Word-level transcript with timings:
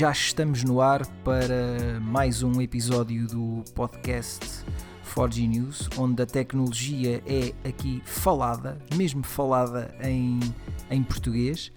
já 0.00 0.12
estamos 0.12 0.64
no 0.64 0.80
ar 0.80 1.06
para 1.22 2.00
mais 2.00 2.42
um 2.42 2.58
episódio 2.62 3.26
do 3.26 3.62
podcast 3.74 4.64
4G 5.14 5.46
News, 5.46 5.90
onde 5.98 6.22
a 6.22 6.24
tecnologia 6.24 7.22
é 7.26 7.52
aqui 7.68 8.00
falada, 8.06 8.78
mesmo 8.96 9.22
falada 9.22 9.94
em, 10.02 10.40
em 10.90 11.02
português. 11.02 11.70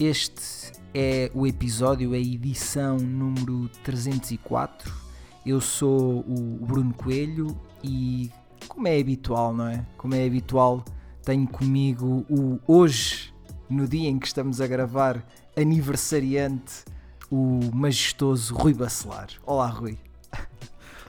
Este 0.00 0.72
é 0.92 1.30
o 1.32 1.46
episódio, 1.46 2.12
a 2.12 2.18
edição 2.18 2.96
número 2.96 3.70
304. 3.84 4.92
Eu 5.46 5.60
sou 5.60 6.24
o 6.26 6.66
Bruno 6.66 6.92
Coelho 6.92 7.56
e, 7.84 8.32
como 8.66 8.88
é 8.88 8.98
habitual, 8.98 9.54
não 9.54 9.68
é? 9.68 9.86
Como 9.96 10.12
é 10.16 10.26
habitual, 10.26 10.84
tenho 11.22 11.46
comigo 11.46 12.26
o 12.28 12.58
hoje, 12.66 13.32
no 13.68 13.86
dia 13.86 14.08
em 14.08 14.18
que 14.18 14.26
estamos 14.26 14.60
a 14.60 14.66
gravar, 14.66 15.24
aniversariante, 15.56 16.82
o 17.30 17.60
majestoso 17.72 18.52
Rui 18.54 18.74
Bacelar. 18.74 19.28
Olá, 19.46 19.68
Rui. 19.68 19.96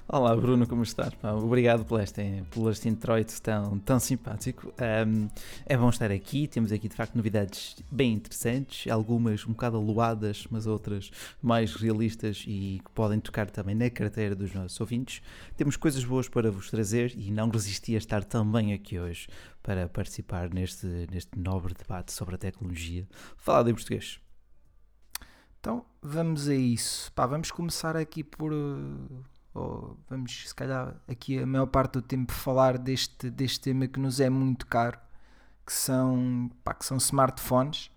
Olá 0.07 0.35
Bruno, 0.35 0.67
como 0.67 0.83
estás? 0.83 1.13
obrigado 1.23 1.85
por 1.85 1.99
este, 1.99 2.43
por 2.51 2.69
este 2.69 2.89
introito 2.89 3.41
tão, 3.41 3.79
tão 3.79 3.99
simpático. 3.99 4.71
Um, 5.07 5.27
é 5.65 5.75
bom 5.75 5.89
estar 5.89 6.11
aqui, 6.11 6.47
temos 6.47 6.71
aqui 6.71 6.87
de 6.87 6.95
facto 6.95 7.15
novidades 7.15 7.77
bem 7.89 8.13
interessantes, 8.13 8.91
algumas 8.91 9.45
um 9.47 9.51
bocado 9.51 9.77
aluadas, 9.77 10.45
mas 10.51 10.67
outras 10.67 11.09
mais 11.41 11.73
realistas 11.73 12.43
e 12.45 12.81
que 12.83 12.91
podem 12.93 13.19
tocar 13.19 13.49
também 13.49 13.73
na 13.73 13.89
carteira 13.89 14.35
dos 14.35 14.53
nossos 14.53 14.79
ouvintes. 14.79 15.23
Temos 15.57 15.75
coisas 15.75 16.03
boas 16.03 16.29
para 16.29 16.51
vos 16.51 16.69
trazer 16.69 17.13
e 17.17 17.31
não 17.31 17.49
resisti 17.49 17.95
a 17.95 17.97
estar 17.97 18.23
também 18.23 18.73
aqui 18.73 18.99
hoje 18.99 19.27
para 19.63 19.87
participar 19.87 20.53
neste, 20.53 20.85
neste 21.09 21.39
nobre 21.39 21.73
debate 21.73 22.11
sobre 22.11 22.35
a 22.35 22.37
tecnologia 22.37 23.07
falado 23.37 23.69
em 23.69 23.73
português. 23.73 24.19
Então 25.61 25.85
vamos 26.01 26.49
a 26.49 26.55
isso. 26.55 27.11
Pá, 27.13 27.27
vamos 27.27 27.51
começar 27.51 27.95
aqui 27.95 28.23
por 28.23 28.51
ou 29.53 29.97
vamos 30.09 30.47
se 30.47 30.55
calhar 30.55 30.95
aqui 31.07 31.37
a 31.37 31.45
maior 31.45 31.67
parte 31.67 31.93
do 31.93 32.01
tempo 32.01 32.31
falar 32.31 32.77
deste, 32.77 33.29
deste 33.29 33.59
tema 33.61 33.85
que 33.87 33.99
nos 33.99 34.19
é 34.19 34.29
muito 34.29 34.65
caro, 34.65 34.97
que 35.65 35.71
são, 35.71 36.49
pá, 36.63 36.73
que 36.73 36.85
são 36.85 36.97
smartphones. 36.97 37.91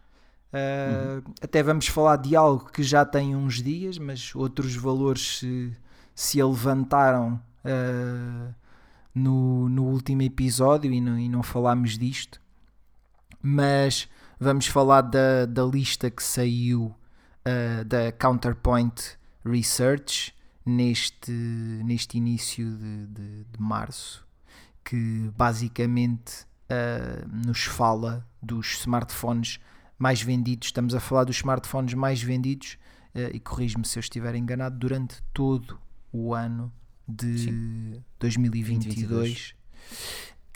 Uh, 0.52 1.16
uhum. 1.26 1.34
Até 1.42 1.62
vamos 1.62 1.86
falar 1.86 2.16
de 2.16 2.36
algo 2.36 2.70
que 2.70 2.82
já 2.82 3.04
tem 3.04 3.34
uns 3.34 3.62
dias, 3.62 3.98
mas 3.98 4.34
outros 4.34 4.76
valores 4.76 5.38
se, 5.38 5.76
se 6.14 6.42
levantaram 6.42 7.40
uh, 7.64 8.54
no, 9.14 9.68
no 9.70 9.84
último 9.84 10.22
episódio 10.22 10.92
e 10.92 11.00
não, 11.00 11.18
e 11.18 11.28
não 11.28 11.42
falámos 11.42 11.96
disto. 11.96 12.40
Mas 13.40 14.08
vamos 14.38 14.66
falar 14.66 15.00
da, 15.00 15.46
da 15.46 15.64
lista 15.64 16.10
que 16.10 16.22
saiu 16.22 16.94
uh, 17.46 17.84
da 17.84 18.12
Counterpoint 18.12 19.16
Research 19.44 20.34
neste, 20.64 21.32
neste 21.32 22.16
início 22.16 22.64
de, 22.76 23.06
de, 23.06 23.44
de 23.44 23.60
março, 23.60 24.26
que 24.84 25.30
basicamente 25.36 26.46
uh, 26.70 27.28
nos 27.46 27.64
fala 27.64 28.26
dos 28.42 28.80
smartphones 28.80 29.60
mais 29.98 30.22
vendidos. 30.22 30.68
Estamos 30.68 30.94
a 30.94 31.00
falar 31.00 31.24
dos 31.24 31.36
smartphones 31.36 31.94
mais 31.94 32.22
vendidos, 32.22 32.78
uh, 33.14 33.34
e 33.34 33.40
corrijo-me 33.40 33.86
se 33.86 33.98
eu 33.98 34.00
estiver 34.00 34.34
enganado, 34.34 34.78
durante 34.78 35.22
todo 35.32 35.78
o 36.12 36.34
ano 36.34 36.72
de 37.06 37.38
Sim. 37.38 38.04
2022. 38.18 39.54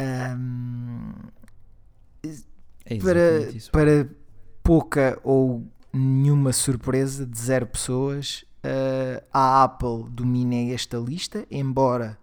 Um, 0.00 1.12
é 2.84 2.96
para, 2.96 3.48
para 3.70 4.08
pouca 4.62 5.20
ou 5.22 5.70
nenhuma 5.92 6.52
surpresa 6.52 7.26
de 7.26 7.38
zero 7.38 7.66
pessoas, 7.66 8.44
uh, 8.64 9.24
a 9.32 9.64
Apple 9.64 10.04
domina 10.10 10.72
esta 10.72 10.98
lista, 10.98 11.46
embora 11.50 12.18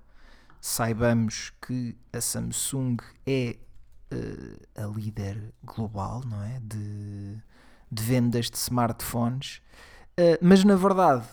saibamos 0.61 1.51
que 1.65 1.95
a 2.11 2.21
Samsung 2.21 2.97
é 3.25 3.57
uh, 4.13 4.83
a 4.83 4.87
líder 4.87 5.53
global, 5.63 6.21
não 6.25 6.43
é? 6.43 6.59
De, 6.63 7.37
de 7.91 8.03
vendas 8.03 8.49
de 8.49 8.57
smartphones, 8.57 9.61
uh, 10.19 10.37
mas 10.41 10.63
na 10.63 10.75
verdade, 10.75 11.27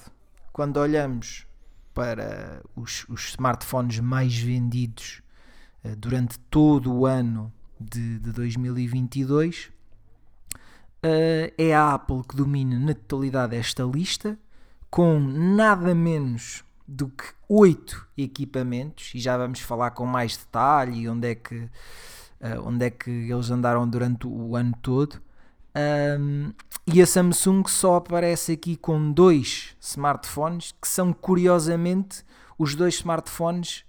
quando 0.52 0.78
olhamos 0.78 1.46
para 1.94 2.62
os, 2.74 3.04
os 3.08 3.30
smartphones 3.30 4.00
mais 4.00 4.36
vendidos 4.36 5.20
durante 5.98 6.38
todo 6.38 6.90
o 6.90 7.04
ano 7.04 7.52
de, 7.78 8.18
de 8.18 8.32
2022, 8.32 9.70
é 11.02 11.74
a 11.74 11.94
Apple 11.94 12.22
que 12.28 12.36
domina 12.36 12.78
na 12.78 12.94
totalidade 12.94 13.56
esta 13.56 13.82
lista 13.82 14.38
com 14.92 15.18
nada 15.18 15.94
menos 15.94 16.62
do 16.86 17.08
que 17.08 17.24
oito 17.48 18.06
equipamentos 18.16 19.12
e 19.14 19.18
já 19.18 19.36
vamos 19.36 19.60
falar 19.60 19.92
com 19.92 20.04
mais 20.04 20.36
detalhe 20.36 21.08
onde 21.08 21.30
é 21.30 21.34
que, 21.34 21.56
uh, 21.56 22.66
onde 22.66 22.86
é 22.86 22.90
que 22.90 23.10
eles 23.10 23.50
andaram 23.50 23.88
durante 23.88 24.26
o 24.26 24.54
ano 24.54 24.74
todo. 24.82 25.20
Um, 25.74 26.52
e 26.86 27.00
a 27.00 27.06
Samsung 27.06 27.64
só 27.66 27.96
aparece 27.96 28.52
aqui 28.52 28.76
com 28.76 29.10
dois 29.10 29.74
smartphones 29.80 30.72
que 30.72 30.86
são 30.86 31.10
curiosamente 31.12 32.22
os 32.58 32.74
dois 32.74 32.96
smartphones 32.96 33.84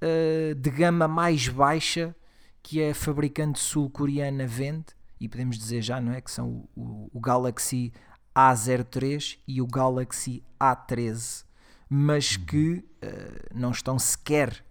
uh, 0.00 0.54
de 0.54 0.70
gama 0.70 1.06
mais 1.06 1.48
baixa 1.48 2.16
que 2.62 2.82
a 2.82 2.94
fabricante 2.94 3.58
sul-coreana 3.58 4.46
vende 4.46 4.86
e 5.20 5.28
podemos 5.28 5.58
dizer 5.58 5.82
já 5.82 6.00
não 6.00 6.12
é 6.12 6.20
que 6.20 6.30
são 6.30 6.68
o, 6.74 7.10
o, 7.12 7.20
Galaxy 7.20 7.92
a03 8.34 9.38
e 9.46 9.62
o 9.62 9.66
Galaxy 9.66 10.42
A13, 10.60 11.44
mas 11.88 12.36
uhum. 12.36 12.44
que 12.44 12.72
uh, 12.78 13.54
não 13.54 13.70
estão 13.70 13.98
sequer 13.98 14.64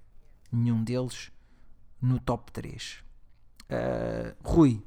nenhum 0.52 0.84
deles 0.84 1.32
no 2.02 2.20
top 2.20 2.52
3. 2.52 3.04
Uh, 3.04 3.04
eh, 3.70 4.36
Rui, 4.44 4.84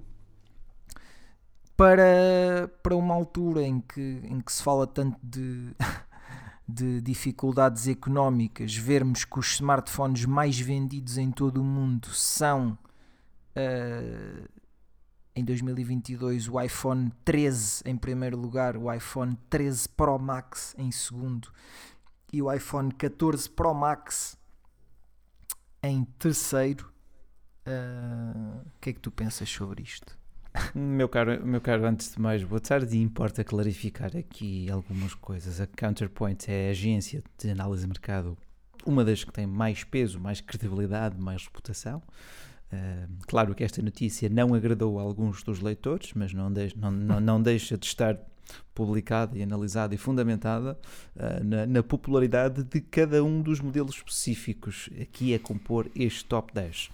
para, 1.77 2.71
para 2.83 2.95
uma 2.95 3.15
altura 3.15 3.63
em 3.63 3.81
que, 3.81 4.21
em 4.25 4.41
que 4.41 4.53
se 4.53 4.63
fala 4.63 4.87
tanto 4.87 5.19
de, 5.23 5.75
de 6.69 7.01
dificuldades 7.01 7.89
económicas, 7.89 8.75
vermos 8.77 9.25
que 9.25 9.39
os 9.39 9.55
smartphones 9.55 10.25
mais 10.25 10.59
vendidos 10.59 11.19
em 11.19 11.33
todo 11.33 11.61
o 11.61 11.65
mundo 11.65 12.09
são 12.09 12.79
uh, 13.57 14.58
em 15.39 15.45
2022 15.45 16.49
o 16.49 16.61
iPhone 16.61 17.13
13 17.25 17.83
em 17.85 17.97
primeiro 17.97 18.37
lugar, 18.37 18.77
o 18.77 18.93
iPhone 18.93 19.39
13 19.49 19.89
Pro 19.91 20.19
Max 20.19 20.75
em 20.77 20.91
segundo 20.91 21.49
e 22.33 22.43
o 22.43 22.53
iPhone 22.53 22.91
14 22.93 23.49
Pro 23.49 23.73
Max 23.73 24.37
em 25.83 26.05
terceiro. 26.19 26.93
Uh, 27.67 28.67
o 28.67 28.81
que 28.81 28.91
é 28.91 28.93
que 28.93 29.01
tu 29.01 29.13
pensas 29.13 29.49
sobre 29.49 29.83
isto? 29.83 30.19
Meu 30.75 31.09
caro, 31.09 31.47
meu 31.47 31.61
caro, 31.61 31.87
antes 31.87 32.15
de 32.15 32.21
mais, 32.21 32.43
boa 32.43 32.61
tarde. 32.61 32.99
Importa 32.99 33.45
clarificar 33.45 34.17
aqui 34.17 34.69
algumas 34.71 35.15
coisas. 35.15 35.61
A 35.61 35.69
Counterpoint 35.69 36.51
é 36.51 36.69
a 36.69 36.71
agência 36.71 37.23
de 37.39 37.51
análise 37.51 37.83
de 37.83 37.89
mercado, 37.89 38.37
uma 38.85 39.05
das 39.05 39.23
que 39.23 39.33
tem 39.33 39.47
mais 39.47 39.85
peso, 39.85 40.19
mais 40.19 40.41
credibilidade, 40.41 41.17
mais 41.21 41.45
reputação. 41.45 42.03
Claro 43.27 43.55
que 43.55 43.65
esta 43.65 43.81
notícia 43.81 44.29
não 44.29 44.55
agradou 44.55 44.99
a 44.99 45.03
alguns 45.03 45.43
dos 45.43 45.61
leitores, 45.61 46.13
mas 46.15 46.33
não, 46.33 46.51
não, 46.51 46.91
não, 46.91 47.21
não 47.21 47.43
deixa 47.43 47.79
de 47.79 47.87
estar 47.87 48.19
publicada 48.75 49.37
e 49.37 49.43
analisada 49.43 49.95
e 49.95 49.99
fundamentada 49.99 50.79
uh, 51.17 51.45
na, 51.45 51.67
na, 51.67 51.83
popularidade 51.83 52.63
de 52.63 52.81
cada 52.81 53.23
um 53.23 53.43
dos 53.43 53.61
modelos 53.61 53.97
específicos 53.97 54.89
aqui 55.01 55.35
a 55.35 55.39
compor 55.39 55.91
este 55.95 56.25
top 56.25 56.53
10. 56.55 56.91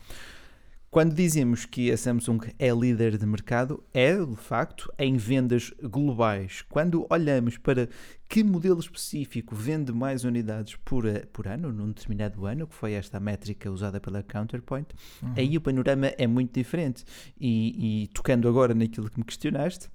Quando 0.95 1.13
dizemos 1.13 1.67
que 1.67 1.91
a 1.91 1.97
Samsung 1.97 2.39
é 2.57 2.71
líder 2.71 3.19
de 3.19 3.27
mercado, 3.27 3.83
é 3.93 4.15
de 4.15 4.37
facto 4.37 4.93
em 4.97 5.17
vendas 5.17 5.73
globais. 5.83 6.63
Quando 6.69 7.05
olhamos 7.11 7.59
para 7.59 7.89
que 8.29 8.45
modelo 8.45 8.79
específico 8.79 9.57
vende 9.57 9.93
mais 9.93 10.23
unidades 10.23 10.77
por, 10.85 11.05
eh, 11.05 11.27
por 11.33 11.49
ano, 11.49 11.73
num 11.73 11.89
determinado 11.89 12.47
ano, 12.47 12.69
que 12.69 12.77
foi 12.77 12.93
esta 12.93 13.19
métrica 13.19 13.69
usada 13.73 14.01
pela 14.01 14.23
Counterpoint, 14.23 14.87
uhum. 15.21 15.35
aí 15.37 15.57
o 15.57 15.61
panorama 15.61 16.13
é 16.17 16.29
muito 16.29 16.55
diferente. 16.55 17.05
E, 17.41 18.05
e 18.05 18.07
tocando 18.15 18.49
agora 18.49 18.73
naquilo 18.73 19.11
que 19.11 19.19
me 19.19 19.25
questionaste, 19.25 19.91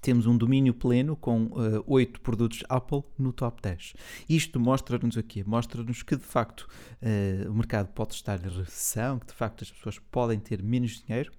temos 0.00 0.26
um 0.26 0.36
domínio 0.36 0.74
pleno 0.74 1.16
com 1.16 1.44
uh, 1.44 1.82
8 1.86 2.20
produtos 2.20 2.62
Apple 2.68 3.02
no 3.18 3.32
top 3.32 3.62
10. 3.62 3.94
Isto 4.28 4.58
mostra-nos 4.58 5.16
aqui, 5.16 5.44
mostra-nos 5.44 6.02
que 6.02 6.16
de 6.16 6.24
facto 6.24 6.68
uh, 7.02 7.50
o 7.50 7.54
mercado 7.54 7.88
pode 7.88 8.14
estar 8.14 8.38
em 8.44 8.48
recessão, 8.48 9.18
que 9.18 9.26
de 9.26 9.34
facto 9.34 9.62
as 9.62 9.70
pessoas 9.70 9.98
podem 10.10 10.38
ter 10.38 10.62
menos 10.62 11.02
dinheiro, 11.04 11.32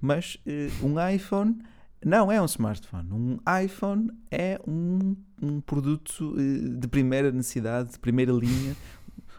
mas 0.00 0.36
uh, 0.46 0.86
um 0.86 1.08
iPhone 1.08 1.56
não 2.04 2.30
é 2.30 2.40
um 2.40 2.44
smartphone. 2.44 3.10
Um 3.10 3.38
iPhone 3.64 4.10
é 4.30 4.60
um, 4.66 5.16
um 5.40 5.60
produto 5.62 6.36
de 6.78 6.86
primeira 6.86 7.32
necessidade, 7.32 7.92
de 7.92 7.98
primeira 7.98 8.30
linha, 8.30 8.76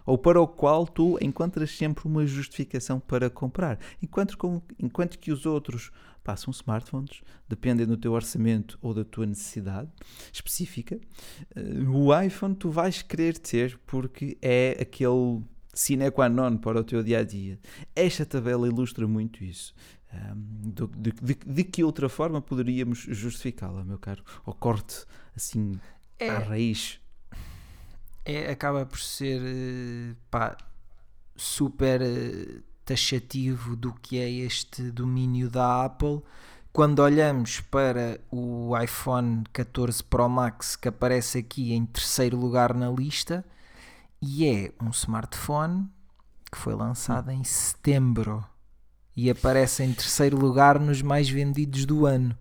ou 0.06 0.18
para 0.18 0.40
o 0.40 0.48
qual 0.48 0.86
tu 0.86 1.18
encontras 1.22 1.72
sempre 1.72 2.06
uma 2.07 2.25
justificação 2.25 3.00
para 3.00 3.30
comprar. 3.30 3.80
Enquanto, 4.02 4.38
com, 4.38 4.62
enquanto 4.80 5.18
que 5.18 5.31
os 5.31 5.46
outros 5.46 5.92
passam 6.24 6.52
smartphones, 6.52 7.22
dependem 7.48 7.86
do 7.86 7.98
teu 7.98 8.13
orçamento 8.13 8.78
ou 8.81 8.94
da 8.94 9.04
tua 9.04 9.25
necessidade 9.25 9.90
específica, 10.34 11.00
eh, 11.56 11.62
o 11.88 12.19
iPhone 12.19 12.56
tu 12.56 12.69
vais 12.69 13.02
querer 13.02 13.38
ter 13.38 13.80
porque 13.86 14.38
é 14.42 14.78
aquele 14.81 15.44
sine 15.74 16.10
qua 16.10 16.30
non 16.30 16.58
para 16.58 16.80
o 16.80 16.84
teu 16.84 17.04
dia 17.04 17.19
a 17.19 17.24
dia. 17.24 17.60
Esta 17.96 18.25
tabela 18.25 18.68
ilustra 18.68 19.08
muito 19.08 19.44
isso. 19.44 19.74
Um, 20.13 20.72
de, 20.72 21.12
de, 21.12 21.36
de, 21.36 21.63
que 21.66 21.84
outra 21.84 22.08
forma 22.08 22.42
poderíamos 22.42 23.00
justificá-la, 23.00 23.84
meu 23.84 24.00
caro? 24.00 24.24
Ou 24.46 24.54
corte 24.54 25.06
assim 25.36 25.78
é, 26.18 26.30
à 26.30 26.40
raiz? 26.40 27.00
É, 28.25 28.51
acaba 28.51 28.86
por 28.86 29.00
ser 29.00 29.39
eh, 29.44 30.16
pá, 30.31 30.57
super 31.36 32.01
eh, 32.01 32.62
taxativo 32.83 33.75
do 33.75 33.94
que 33.94 34.18
é 34.18 34.30
este 34.30 34.89
domínio 34.92 35.50
da 35.50 35.86
Apple. 35.86 36.22
Quando 36.74 37.00
olhamos 37.00 37.62
para 37.62 38.19
o 38.31 38.77
iPhone 38.77 39.44
14 39.54 40.04
Pro 40.04 40.27
Max 40.27 40.75
que 40.75 40.88
aparece 40.88 41.38
aqui 41.38 41.74
em 41.74 41.86
terceiro 41.86 42.36
lugar 42.38 42.74
na 42.74 42.89
lista, 42.89 43.45
e 44.22 44.45
é 44.48 44.72
um 44.81 44.89
smartphone 44.89 45.88
que 46.51 46.57
foi 46.57 46.74
lançado 46.74 47.31
em 47.31 47.44
setembro 47.44 48.44
e 49.16 49.30
aparece 49.30 49.83
em 49.83 49.94
terceiro 49.94 50.38
lugar 50.38 50.80
nos 50.80 51.01
mais 51.01 51.30
vendidos 51.30 51.86
do 51.86 52.06
ano. 52.06 52.36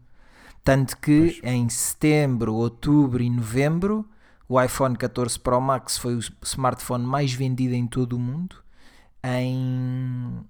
Tanto 0.62 0.96
que 0.96 1.38
pois. 1.40 1.40
em 1.44 1.69
setembro, 1.69 2.54
outubro 2.54 3.22
e 3.22 3.28
novembro, 3.28 4.08
o 4.49 4.61
iPhone 4.61 4.96
14 4.96 5.38
Pro 5.38 5.61
Max 5.61 5.96
foi 5.96 6.17
o 6.17 6.20
smartphone 6.43 7.05
mais 7.05 7.32
vendido 7.32 7.75
em 7.75 7.87
todo 7.87 8.14
o 8.14 8.19
mundo. 8.19 8.56
Em, 9.23 10.44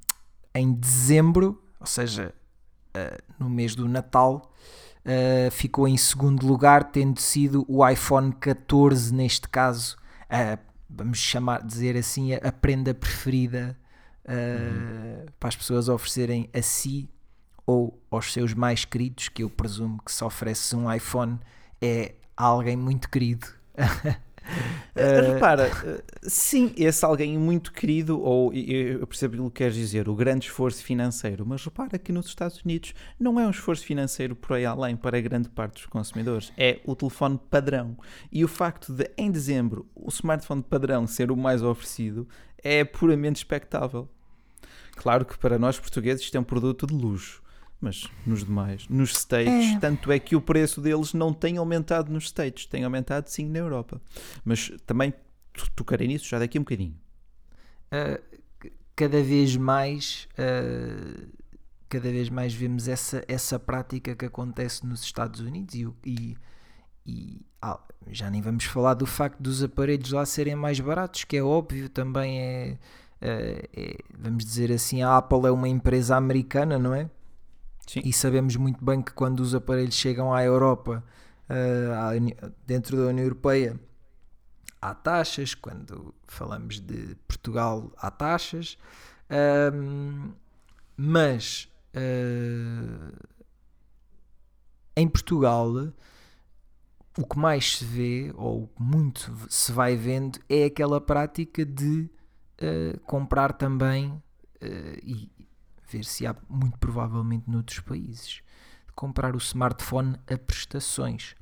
em 0.54 0.72
dezembro, 0.72 1.62
ou 1.78 1.86
seja, 1.86 2.34
uh, 2.96 3.22
no 3.38 3.48
mês 3.48 3.74
do 3.74 3.88
Natal, 3.88 4.52
uh, 5.04 5.50
ficou 5.50 5.86
em 5.86 5.96
segundo 5.96 6.46
lugar, 6.46 6.84
tendo 6.90 7.20
sido 7.20 7.64
o 7.68 7.86
iPhone 7.88 8.32
14, 8.32 9.14
neste 9.14 9.48
caso, 9.48 9.96
uh, 10.24 10.58
vamos 10.90 11.18
chamar, 11.18 11.64
dizer 11.64 11.96
assim, 11.96 12.34
a, 12.34 12.50
prenda 12.50 12.92
preferida 12.92 13.78
uhum. 14.28 15.26
para 15.38 15.48
as 15.48 15.56
pessoas 15.56 15.88
oferecerem 15.88 16.50
a 16.52 16.62
si 16.62 17.08
ou 17.66 18.02
aos 18.10 18.32
seus 18.32 18.54
mais 18.54 18.84
queridos, 18.84 19.28
que 19.28 19.42
eu 19.42 19.50
presumo 19.50 20.00
que 20.04 20.12
se 20.12 20.22
oferece 20.22 20.74
um 20.76 20.92
iPhone 20.92 21.38
é 21.80 22.14
alguém 22.36 22.76
muito 22.76 23.08
querido. 23.08 23.46
Uh, 23.74 25.32
repara, 25.34 25.68
uh, 25.68 26.02
sim, 26.22 26.72
esse 26.76 27.04
alguém 27.04 27.36
muito 27.38 27.72
querido, 27.72 28.20
ou 28.20 28.52
eu 28.52 29.06
percebo 29.06 29.44
o 29.44 29.50
que 29.50 29.58
queres 29.58 29.74
dizer, 29.74 30.08
o 30.08 30.14
grande 30.14 30.46
esforço 30.46 30.82
financeiro, 30.82 31.44
mas 31.46 31.64
repara 31.64 31.98
que 31.98 32.12
nos 32.12 32.26
Estados 32.26 32.62
Unidos 32.62 32.94
não 33.18 33.38
é 33.40 33.46
um 33.46 33.50
esforço 33.50 33.84
financeiro 33.84 34.36
por 34.36 34.56
aí 34.56 34.64
além 34.64 34.96
para 34.96 35.20
grande 35.20 35.48
parte 35.48 35.74
dos 35.74 35.86
consumidores, 35.86 36.52
é 36.56 36.80
o 36.84 36.94
telefone 36.94 37.38
padrão. 37.50 37.96
E 38.30 38.44
o 38.44 38.48
facto 38.48 38.92
de, 38.92 39.10
em 39.16 39.30
dezembro, 39.30 39.86
o 39.94 40.08
smartphone 40.08 40.62
padrão 40.62 41.06
ser 41.06 41.30
o 41.30 41.36
mais 41.36 41.62
oferecido 41.62 42.28
é 42.62 42.84
puramente 42.84 43.36
expectável. 43.36 44.08
Claro 44.96 45.24
que 45.24 45.36
para 45.36 45.58
nós 45.58 45.78
portugueses 45.78 46.22
isto 46.22 46.36
é 46.36 46.40
um 46.40 46.44
produto 46.44 46.86
de 46.86 46.94
luxo 46.94 47.43
mas 47.84 48.08
nos 48.26 48.44
demais, 48.44 48.88
nos 48.88 49.10
States, 49.10 49.76
é. 49.76 49.78
tanto 49.78 50.10
é 50.10 50.18
que 50.18 50.34
o 50.34 50.40
preço 50.40 50.80
deles 50.80 51.12
não 51.12 51.34
tem 51.34 51.58
aumentado 51.58 52.10
nos 52.10 52.24
States, 52.24 52.64
tem 52.64 52.82
aumentado 52.82 53.28
sim 53.28 53.46
na 53.46 53.58
Europa. 53.58 54.00
Mas 54.42 54.72
também 54.86 55.12
tocarei 55.76 56.08
nisso 56.08 56.26
já 56.26 56.38
daqui 56.38 56.56
a 56.56 56.60
um 56.62 56.64
bocadinho. 56.64 56.96
Uh, 57.92 58.40
cada 58.96 59.22
vez 59.22 59.54
mais, 59.54 60.26
uh, 60.38 61.28
cada 61.90 62.10
vez 62.10 62.30
mais 62.30 62.54
vemos 62.54 62.88
essa, 62.88 63.22
essa 63.28 63.58
prática 63.58 64.16
que 64.16 64.24
acontece 64.24 64.86
nos 64.86 65.02
Estados 65.02 65.40
Unidos 65.40 65.74
e, 65.74 65.86
e, 66.06 66.36
e 67.04 67.40
ah, 67.60 67.78
já 68.10 68.30
nem 68.30 68.40
vamos 68.40 68.64
falar 68.64 68.94
do 68.94 69.04
facto 69.04 69.40
dos 69.40 69.62
aparelhos 69.62 70.10
lá 70.10 70.24
serem 70.24 70.56
mais 70.56 70.80
baratos, 70.80 71.24
que 71.24 71.36
é 71.36 71.42
óbvio, 71.42 71.90
também 71.90 72.40
é, 72.40 72.78
é, 73.20 73.68
é 73.76 73.96
vamos 74.18 74.42
dizer 74.42 74.72
assim, 74.72 75.02
a 75.02 75.18
Apple 75.18 75.46
é 75.46 75.50
uma 75.50 75.68
empresa 75.68 76.16
americana, 76.16 76.78
não 76.78 76.94
é? 76.94 77.10
Sim. 77.86 78.00
E 78.04 78.12
sabemos 78.12 78.56
muito 78.56 78.84
bem 78.84 79.02
que 79.02 79.12
quando 79.12 79.40
os 79.40 79.54
aparelhos 79.54 79.94
chegam 79.94 80.32
à 80.32 80.42
Europa, 80.42 81.04
uh, 81.48 82.54
dentro 82.66 82.96
da 82.96 83.04
União 83.04 83.24
Europeia, 83.24 83.78
há 84.80 84.94
taxas. 84.94 85.54
Quando 85.54 86.14
falamos 86.26 86.80
de 86.80 87.16
Portugal, 87.26 87.92
há 87.96 88.10
taxas. 88.10 88.76
Um, 89.72 90.32
mas 90.96 91.68
uh, 91.94 93.12
em 94.96 95.08
Portugal, 95.08 95.72
o 97.18 97.26
que 97.26 97.38
mais 97.38 97.78
se 97.78 97.84
vê, 97.84 98.32
ou 98.36 98.70
muito 98.78 99.32
se 99.48 99.72
vai 99.72 99.96
vendo, 99.96 100.38
é 100.48 100.64
aquela 100.64 101.00
prática 101.00 101.64
de 101.64 102.10
uh, 102.60 103.00
comprar 103.00 103.52
também. 103.52 104.22
Ver 105.94 106.04
se 106.04 106.26
há 106.26 106.34
muito 106.48 106.76
provavelmente 106.78 107.48
noutros 107.48 107.80
países, 107.80 108.42
comprar 108.94 109.34
o 109.34 109.38
smartphone 109.38 110.16
a 110.30 110.36
prestações. 110.36 111.34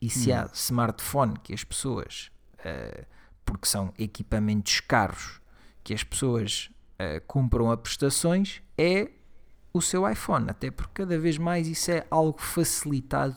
E 0.00 0.10
se 0.10 0.30
hum. 0.30 0.36
há 0.36 0.50
smartphone 0.52 1.34
que 1.42 1.54
as 1.54 1.64
pessoas, 1.64 2.30
uh, 2.58 3.06
porque 3.44 3.66
são 3.66 3.92
equipamentos 3.98 4.80
caros, 4.80 5.40
que 5.82 5.94
as 5.94 6.04
pessoas 6.04 6.70
uh, 6.94 7.24
compram 7.26 7.70
a 7.70 7.76
prestações, 7.76 8.60
é 8.76 9.10
o 9.72 9.80
seu 9.80 10.08
iPhone, 10.08 10.50
até 10.50 10.70
porque 10.70 11.02
cada 11.02 11.18
vez 11.18 11.38
mais 11.38 11.66
isso 11.66 11.90
é 11.90 12.06
algo 12.10 12.40
facilitado 12.40 13.36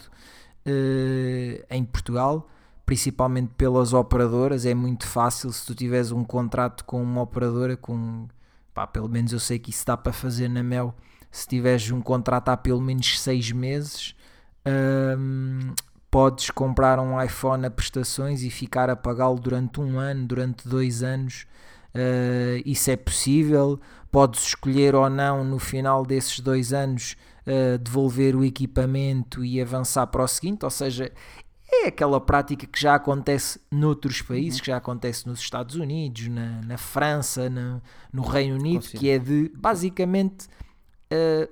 uh, 0.66 1.66
em 1.69 1.84
Portugal, 1.86 2.50
principalmente 2.86 3.54
pelas 3.58 3.94
operadoras. 3.94 4.66
É 4.66 4.74
muito 4.74 5.08
fácil 5.08 5.52
se 5.52 5.66
tu 5.66 5.74
tiveres 5.74 6.12
um 6.12 6.24
contrato 6.24 6.84
com 6.84 7.02
uma 7.02 7.22
operadora 7.22 7.78
com 7.78 8.28
pá, 8.77 8.85
pelo 8.85 9.09
menos 9.09 9.33
eu 9.33 9.39
sei 9.39 9.57
que 9.57 9.71
isso 9.71 9.83
dá 9.88 9.97
para 9.97 10.13
fazer 10.13 10.47
na 10.47 10.62
Mel. 10.62 10.94
Se 11.31 11.47
tiveres 11.47 11.89
um 11.89 12.00
contrato 12.00 12.50
há 12.50 12.56
pelo 12.56 12.79
menos 12.79 13.19
6 13.19 13.51
meses, 13.51 14.15
hum, 15.18 15.74
podes 16.12 16.51
comprar 16.51 16.99
um 16.99 17.19
iPhone 17.19 17.66
a 17.66 17.71
prestações 17.71 18.44
e 18.44 18.52
ficar 18.52 18.87
a 18.87 18.95
pagá-lo 18.95 19.40
durante 19.40 19.81
um 19.81 19.97
ano, 19.97 20.28
durante 20.28 20.68
dois 20.69 21.02
anos. 21.02 21.47
Uh, 21.95 22.61
isso 22.68 22.92
é 22.92 22.95
possível. 22.95 23.80
Podes 24.11 24.44
escolher 24.44 24.94
ou 24.94 25.09
não 25.09 25.44
no 25.44 25.57
final 25.57 26.06
desses 26.06 26.40
dois 26.40 26.71
anos 26.71 27.18
uh, 27.47 27.80
devolver 27.80 28.35
o 28.35 28.45
equipamento 28.45 29.44
e 29.44 29.59
avançar 29.59 30.06
para 30.06 30.23
o 30.23 30.28
seguinte. 30.28 30.63
Ou 30.63 30.69
seja, 30.69 31.11
é 31.69 31.88
aquela 31.88 32.19
prática 32.19 32.66
que 32.66 32.80
já 32.80 32.95
acontece 32.95 33.59
noutros 33.69 34.21
países, 34.21 34.56
uhum. 34.56 34.62
que 34.62 34.68
já 34.68 34.78
acontece 34.78 35.28
nos 35.28 35.40
Estados 35.40 35.76
Unidos, 35.76 36.28
na, 36.30 36.62
na 36.62 36.78
França, 36.78 37.50
na, 37.50 37.81
no 38.12 38.21
Reino 38.21 38.56
Unido, 38.56 38.83
Consigo. 38.83 39.00
que 39.00 39.09
é 39.09 39.19
de 39.19 39.52
basicamente 39.56 40.47
uh, 41.12 41.52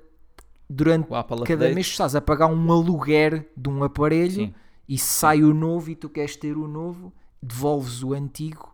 durante 0.69 1.09
cada 1.45 1.69
mês 1.73 1.87
estás 1.87 2.15
a 2.15 2.21
pagar 2.21 2.47
um 2.47 2.71
aluguer 2.71 3.51
de 3.55 3.69
um 3.69 3.83
aparelho 3.83 4.45
Sim. 4.45 4.53
e 4.87 4.97
sai 4.97 5.43
o 5.43 5.53
novo 5.53 5.91
e 5.91 5.95
tu 5.95 6.09
queres 6.09 6.35
ter 6.35 6.57
o 6.57 6.67
novo, 6.67 7.13
devolves 7.43 8.01
o 8.01 8.13
antigo 8.13 8.73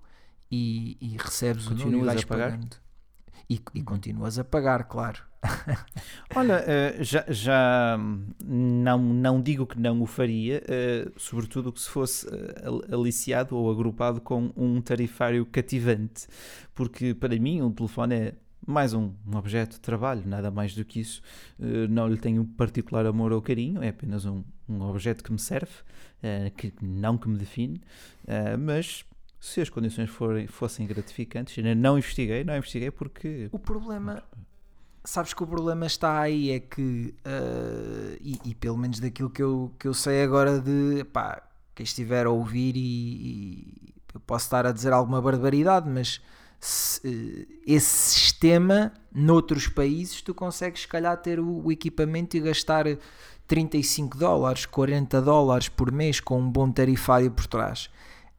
e, 0.51 0.98
e 1.01 1.17
recebes 1.17 1.67
Continuas 1.67 1.88
o 1.88 1.91
novo 1.91 2.03
e 2.03 2.05
vais 2.05 2.24
a 2.24 2.27
pagar. 2.27 2.51
pagando. 2.51 2.77
E, 3.50 3.62
e 3.74 3.83
continuas 3.83 4.39
a 4.39 4.43
pagar, 4.43 4.83
claro. 4.83 5.30
Olha, 6.36 6.63
uh, 6.63 7.03
já, 7.03 7.25
já 7.27 7.98
não, 8.43 9.00
não 9.00 9.41
digo 9.41 9.65
que 9.65 9.79
não 9.79 10.01
o 10.01 10.05
faria, 10.05 10.62
uh, 10.62 11.12
sobretudo 11.19 11.71
que 11.71 11.81
se 11.81 11.89
fosse 11.89 12.27
uh, 12.27 12.93
aliciado 12.93 13.55
ou 13.55 13.71
agrupado 13.71 14.21
com 14.21 14.51
um 14.55 14.81
tarifário 14.81 15.45
cativante, 15.45 16.27
porque 16.75 17.13
para 17.13 17.38
mim 17.38 17.62
um 17.62 17.71
telefone 17.71 18.15
é 18.15 18.33
mais 18.65 18.93
um, 18.93 19.13
um 19.27 19.36
objeto 19.36 19.74
de 19.74 19.79
trabalho, 19.79 20.21
nada 20.25 20.51
mais 20.51 20.75
do 20.75 20.86
que 20.86 21.00
isso. 21.00 21.19
não 21.89 22.07
lhe 22.07 22.17
tenho 22.17 22.45
particular 22.45 23.07
amor 23.07 23.31
ou 23.31 23.41
carinho, 23.41 23.81
é 23.81 23.89
apenas 23.89 24.24
um, 24.24 24.43
um 24.69 24.83
objeto 24.83 25.24
que 25.24 25.31
me 25.31 25.39
serve, 25.39 25.71
que 26.55 26.71
não 26.79 27.17
que 27.17 27.27
me 27.27 27.39
define, 27.39 27.81
mas 28.60 29.03
se 29.39 29.62
as 29.62 29.67
condições 29.67 30.12
forem, 30.12 30.45
fossem 30.45 30.86
gratificantes, 30.86 31.57
ainda 31.57 31.74
não 31.74 31.98
investiguei, 31.98 32.43
não 32.43 32.55
investiguei 32.55 32.91
porque. 32.91 33.50
O 33.51 33.57
problema 33.57 34.21
sabes 35.03 35.34
que 35.34 35.43
o 35.43 35.48
problema 35.48 35.86
está 35.86 36.20
aí, 36.20 36.51
é 36.51 36.60
que, 36.60 37.13
uh, 37.25 38.17
e, 38.22 38.39
e, 38.46 38.55
pelo 38.55 38.77
menos 38.77 39.00
daquilo 39.00 39.29
que 39.29 39.41
eu, 39.41 39.72
que 39.79 39.88
eu 39.88 39.93
sei 39.93 40.24
agora 40.24 40.60
de, 40.60 41.03
pá, 41.05 41.41
quem 41.74 41.84
estiver 41.84 42.25
a 42.25 42.29
ouvir 42.29 42.75
e, 42.75 42.79
e 42.79 43.93
eu 44.13 44.20
posso 44.20 44.46
estar 44.46 44.65
a 44.65 44.72
dizer 44.72 44.93
alguma 44.93 45.22
barbaridade, 45.22 45.89
mas 45.89 46.22
se, 46.60 47.08
uh, 47.08 47.48
esse 47.65 48.12
sistema, 48.12 48.93
noutros 49.13 49.67
países, 49.67 50.22
tu 50.22 50.34
consegues, 50.34 50.81
se 50.81 50.88
calhar, 50.88 51.17
ter 51.17 51.39
o, 51.39 51.65
o, 51.65 51.72
equipamento 51.72 52.38
e 52.38 52.39
gastar 52.39 52.86
35 53.48 54.17
dólares, 54.17 54.65
40 54.65 55.22
dólares 55.22 55.67
por 55.67 55.91
mês 55.91 56.20
com 56.20 56.39
um 56.39 56.50
bom 56.50 56.72
tarifário 56.72 57.31
por 57.31 57.48
trás. 57.48 57.89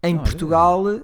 Em 0.02 0.18
Portugal, 0.18 0.84
uh, 0.84 1.02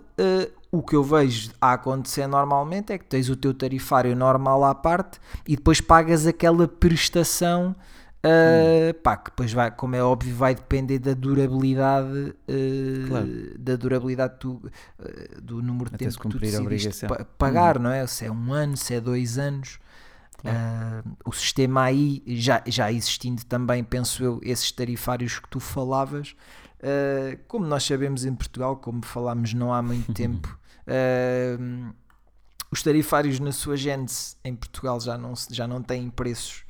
o 0.71 0.83
que 0.83 0.95
eu 0.95 1.03
vejo 1.03 1.51
a 1.61 1.73
acontecer 1.73 2.27
normalmente 2.27 2.93
é 2.93 2.99
que 2.99 3.05
tens 3.05 3.29
o 3.29 3.37
teu 3.37 3.55
tarifário 3.55 4.15
normal 4.15 4.65
à 4.65 4.75
parte 4.75 5.19
e 5.47 5.57
depois 5.57 5.81
pagas 5.81 6.27
aquela 6.27 6.69
prestação 6.69 7.75
Uh, 8.19 8.93
pá, 8.95 9.17
que 9.17 9.31
depois 9.31 9.53
vai, 9.53 9.71
como 9.71 9.95
é 9.95 10.03
óbvio, 10.03 10.35
vai 10.35 10.53
depender 10.53 10.99
da 10.99 11.15
durabilidade 11.15 12.35
uh, 12.49 13.09
claro. 13.09 13.29
da 13.57 13.77
durabilidade 13.77 14.35
do, 14.41 14.55
uh, 14.55 15.41
do 15.41 15.63
número 15.63 15.89
de 15.89 15.95
Até 15.95 16.07
tempo 16.07 16.21
que 16.23 16.29
tu 16.29 16.39
decidiste 16.39 17.07
pa 17.07 17.25
pagar, 17.39 17.79
hum. 17.79 17.83
não 17.83 17.91
é? 17.91 18.05
Se 18.09 18.25
é 18.25 18.31
um 18.31 18.53
ano, 18.53 18.77
se 18.77 18.95
é 18.95 19.01
dois 19.01 19.39
anos. 19.39 19.79
Claro. 20.41 21.03
o 21.25 21.33
sistema 21.33 21.83
aí 21.83 22.23
já, 22.25 22.63
já 22.65 22.93
existindo 22.93 23.45
também, 23.45 23.83
penso 23.83 24.23
eu, 24.23 24.41
esses 24.45 24.71
tarifários 24.71 25.41
que 25.41 25.49
tu 25.49 25.59
falavas, 25.59 26.37
como 27.49 27.67
nós 27.67 27.83
sabemos 27.83 28.25
em 28.25 28.33
Portugal, 28.33 28.77
como 28.77 29.05
falámos 29.05 29.53
não 29.53 29.75
há 29.75 29.83
muito 29.83 30.13
tempo, 30.15 30.57
os 32.71 32.83
tarifários 32.83 33.41
na 33.41 33.53
sua 33.53 33.77
gênese 33.77 34.37
em 34.45 34.55
Portugal 34.55 35.01
já 35.01 35.17
não, 35.17 35.33
já 35.51 35.67
não 35.67 35.83
têm 35.83 36.11
preços 36.11 36.65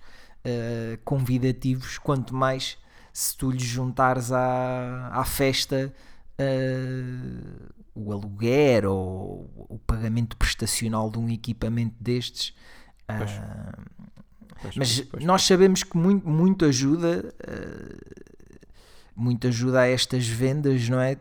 uh, 0.44 0.98
convidativos, 1.04 1.98
quanto 1.98 2.34
mais 2.34 2.78
se 3.12 3.36
tu 3.36 3.50
lhes 3.50 3.62
juntares 3.62 4.30
à, 4.30 5.10
à 5.12 5.24
festa 5.24 5.92
uh, 6.40 7.72
o 7.94 8.12
aluguer 8.12 8.86
ou 8.86 9.50
o 9.68 9.78
pagamento 9.84 10.36
prestacional 10.36 11.10
de 11.10 11.18
um 11.18 11.28
equipamento 11.28 11.96
destes. 12.00 12.54
Pois. 13.06 13.30
Pois, 14.60 14.76
mas 14.76 15.00
pois, 15.02 15.24
nós 15.24 15.42
sabemos 15.42 15.84
que 15.84 15.96
muito, 15.96 16.28
muito 16.28 16.64
ajuda 16.64 17.32
muito 19.18 19.46
ajuda 19.46 19.80
a 19.80 19.88
estas 19.88 20.26
vendas, 20.26 20.88
não 20.88 21.00
é? 21.00 21.16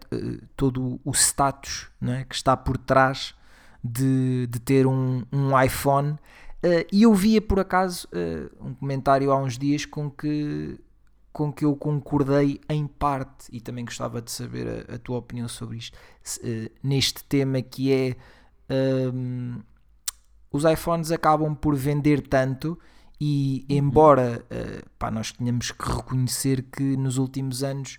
Todo 0.55 0.99
o 1.03 1.11
status 1.11 1.87
não 1.99 2.13
é? 2.13 2.23
que 2.23 2.35
está 2.35 2.55
por 2.55 2.77
trás 2.77 3.33
de, 3.83 4.47
de 4.47 4.59
ter 4.59 4.85
um, 4.85 5.23
um 5.31 5.59
iPhone 5.59 6.17
Uh, 6.57 6.83
e 6.91 7.03
eu 7.03 7.13
via 7.13 7.39
por 7.39 7.59
acaso 7.59 8.07
uh, 8.07 8.67
um 8.67 8.73
comentário 8.73 9.31
há 9.31 9.39
uns 9.39 9.59
dias 9.59 9.85
com 9.85 10.09
que, 10.09 10.79
com 11.31 11.53
que 11.53 11.63
eu 11.63 11.75
concordei 11.75 12.59
em 12.67 12.87
parte 12.87 13.45
e 13.51 13.61
também 13.61 13.85
gostava 13.85 14.19
de 14.21 14.31
saber 14.31 14.85
a, 14.89 14.95
a 14.95 14.97
tua 14.97 15.19
opinião 15.19 15.47
sobre 15.47 15.77
isto, 15.77 15.95
uh, 15.95 16.71
neste 16.81 17.23
tema 17.23 17.61
que 17.61 17.93
é 17.93 18.15
um, 19.13 19.61
os 20.51 20.63
iPhones 20.63 21.11
acabam 21.11 21.55
por 21.55 21.75
vender 21.75 22.27
tanto 22.27 22.77
e 23.19 23.65
uhum. 23.69 23.77
embora 23.77 24.45
pá, 24.99 25.09
nós 25.09 25.31
tenhamos 25.31 25.71
que 25.71 25.85
reconhecer 25.85 26.63
que 26.63 26.95
nos 26.97 27.17
últimos 27.17 27.63
anos 27.63 27.97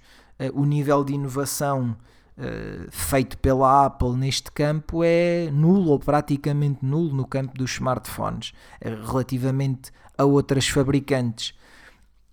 o 0.55 0.65
nível 0.65 1.05
de 1.05 1.15
inovação 1.15 1.97
Uh, 2.39 2.87
feito 2.93 3.37
pela 3.39 3.87
Apple 3.87 4.13
neste 4.13 4.53
campo 4.53 5.03
é 5.03 5.51
nulo 5.51 5.91
ou 5.91 5.99
praticamente 5.99 6.85
nulo 6.85 7.13
no 7.13 7.27
campo 7.27 7.53
dos 7.59 7.73
smartphones, 7.73 8.53
uh, 8.81 9.05
relativamente 9.05 9.91
a 10.17 10.23
outras 10.23 10.69
fabricantes. 10.69 11.53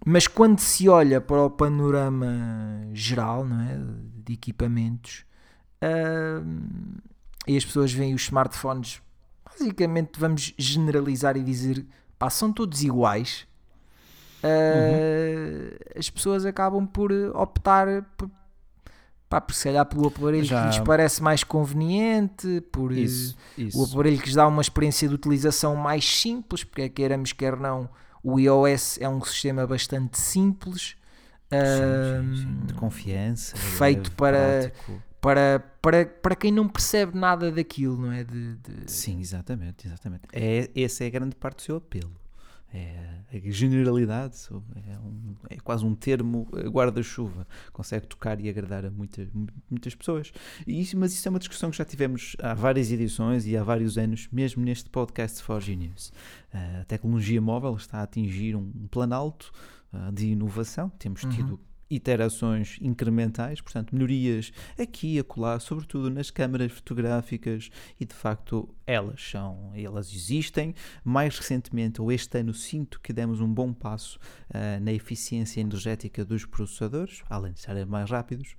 Mas 0.05 0.27
quando 0.27 0.59
se 0.59 0.87
olha 0.87 1.19
para 1.19 1.41
o 1.41 1.49
panorama 1.49 2.87
geral 2.93 3.43
não 3.43 3.59
é, 3.61 3.79
de 4.23 4.33
equipamentos 4.33 5.25
uh, 5.81 6.47
e 7.47 7.57
as 7.57 7.65
pessoas 7.65 7.91
veem 7.91 8.13
os 8.13 8.21
smartphones, 8.21 9.01
basicamente 9.43 10.19
vamos 10.19 10.53
generalizar 10.55 11.35
e 11.35 11.43
dizer 11.43 11.83
pá, 12.25 12.29
são 12.29 12.51
todos 12.51 12.83
iguais. 12.83 13.47
Uhum. 14.43 15.77
As 15.97 16.09
pessoas 16.09 16.45
acabam 16.45 16.85
por 16.85 17.11
optar 17.33 18.03
por 18.17 18.29
Pá, 19.27 19.41
porque 19.41 19.57
se 19.57 19.63
calhar 19.63 19.83
pelo 19.87 20.05
aparelho 20.05 20.43
Já... 20.43 20.61
que 20.61 20.67
lhes 20.67 20.79
parece 20.85 21.21
mais 21.21 21.43
conveniente, 21.43 22.61
por 22.71 22.91
isso, 22.91 23.35
isso. 23.57 23.75
o 23.77 23.83
aparelho 23.83 24.19
que 24.19 24.27
lhes 24.27 24.35
dá 24.35 24.47
uma 24.47 24.61
experiência 24.61 25.07
de 25.09 25.15
utilização 25.15 25.75
mais 25.75 26.05
simples, 26.05 26.63
porque 26.63 26.83
é 26.83 26.89
queiramos 26.89 27.33
quer 27.33 27.57
não, 27.57 27.89
o 28.23 28.39
iOS 28.39 28.99
é 29.01 29.09
um 29.09 29.19
sistema 29.23 29.65
bastante 29.65 30.19
simples. 30.19 30.95
Sim, 31.49 32.35
sim, 32.35 32.41
sim. 32.43 32.65
De 32.67 32.73
confiança, 32.75 33.57
feito 33.57 34.11
para, 34.11 34.71
para, 35.25 35.59
para, 35.81 36.05
para 36.05 36.35
quem 36.35 36.51
não 36.51 36.67
percebe 36.67 37.17
nada 37.17 37.51
daquilo, 37.51 37.97
não 37.97 38.11
é? 38.11 38.23
De, 38.23 38.55
de... 38.55 38.91
Sim, 38.91 39.19
exatamente, 39.19 39.87
exatamente. 39.87 40.23
É, 40.31 40.69
essa 40.75 41.03
é 41.03 41.07
a 41.07 41.09
grande 41.09 41.35
parte 41.35 41.57
do 41.57 41.61
seu 41.63 41.77
apelo 41.77 42.25
é 43.35 43.37
a 43.37 43.51
generalidade, 43.51 44.35
é, 44.75 44.97
um, 44.99 45.35
é 45.49 45.57
quase 45.57 45.85
um 45.85 45.95
termo 45.95 46.47
guarda-chuva, 46.69 47.47
consegue 47.71 48.07
tocar 48.07 48.39
e 48.39 48.49
agradar 48.49 48.85
a 48.85 48.91
muitas, 48.91 49.27
muitas 49.69 49.95
pessoas. 49.95 50.31
E 50.65 50.81
isso, 50.81 50.97
mas 50.97 51.13
isso 51.13 51.27
é 51.27 51.29
uma 51.29 51.39
discussão 51.39 51.71
que 51.71 51.77
já 51.77 51.85
tivemos 51.85 52.35
há 52.39 52.53
várias 52.53 52.91
edições 52.91 53.45
e 53.45 53.55
há 53.55 53.63
vários 53.63 53.97
anos, 53.97 54.27
mesmo 54.31 54.63
neste 54.63 54.89
podcast 54.89 55.41
For 55.41 55.61
Genius. 55.61 56.11
A 56.53 56.85
tecnologia 56.85 57.41
móvel 57.41 57.75
está 57.75 57.99
a 57.99 58.03
atingir 58.03 58.55
um 58.55 58.87
planalto 58.89 59.51
uh, 59.93 60.11
de 60.11 60.27
inovação, 60.27 60.89
temos 60.89 61.21
tido 61.21 61.51
uhum 61.51 61.74
iterações 61.89 62.77
incrementais, 62.81 63.61
portanto, 63.61 63.93
melhorias 63.93 64.51
aqui 64.79 65.15
e 65.15 65.19
acolá, 65.19 65.59
sobretudo 65.59 66.09
nas 66.09 66.31
câmaras 66.31 66.71
fotográficas, 66.71 67.69
e 67.99 68.05
de 68.05 68.13
facto 68.13 68.67
elas 68.85 69.21
são, 69.21 69.71
elas 69.75 70.13
existem. 70.13 70.73
Mais 71.03 71.37
recentemente, 71.37 72.01
ou 72.01 72.11
este 72.11 72.39
ano, 72.39 72.53
sinto 72.53 72.99
que 72.99 73.13
demos 73.13 73.39
um 73.39 73.51
bom 73.51 73.73
passo 73.73 74.19
uh, 74.49 74.81
na 74.81 74.91
eficiência 74.91 75.61
energética 75.61 76.25
dos 76.25 76.45
processadores, 76.45 77.23
além 77.29 77.53
de 77.53 77.59
serem 77.59 77.85
mais 77.85 78.09
rápidos. 78.09 78.55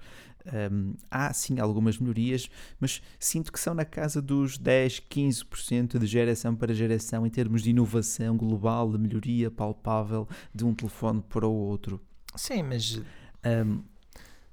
Um, 0.71 0.95
há 1.11 1.33
sim 1.33 1.59
algumas 1.59 1.99
melhorias, 1.99 2.49
mas 2.79 3.03
sinto 3.19 3.53
que 3.53 3.59
são 3.59 3.75
na 3.75 3.85
casa 3.85 4.23
dos 4.23 4.57
10, 4.57 5.01
15% 5.01 5.99
de 5.99 6.07
geração 6.07 6.55
para 6.55 6.73
geração 6.73 7.27
em 7.27 7.31
termos 7.31 7.63
de 7.63 7.71
inovação 7.71 8.37
global, 8.37 8.93
de 8.93 8.99
melhoria 8.99 9.51
palpável 9.51 10.29
de 10.55 10.65
um 10.65 10.73
telefone 10.73 11.21
para 11.29 11.49
o 11.49 11.53
outro. 11.53 12.01
Sim, 12.37 12.63
mas 12.63 13.01
um, 13.45 13.83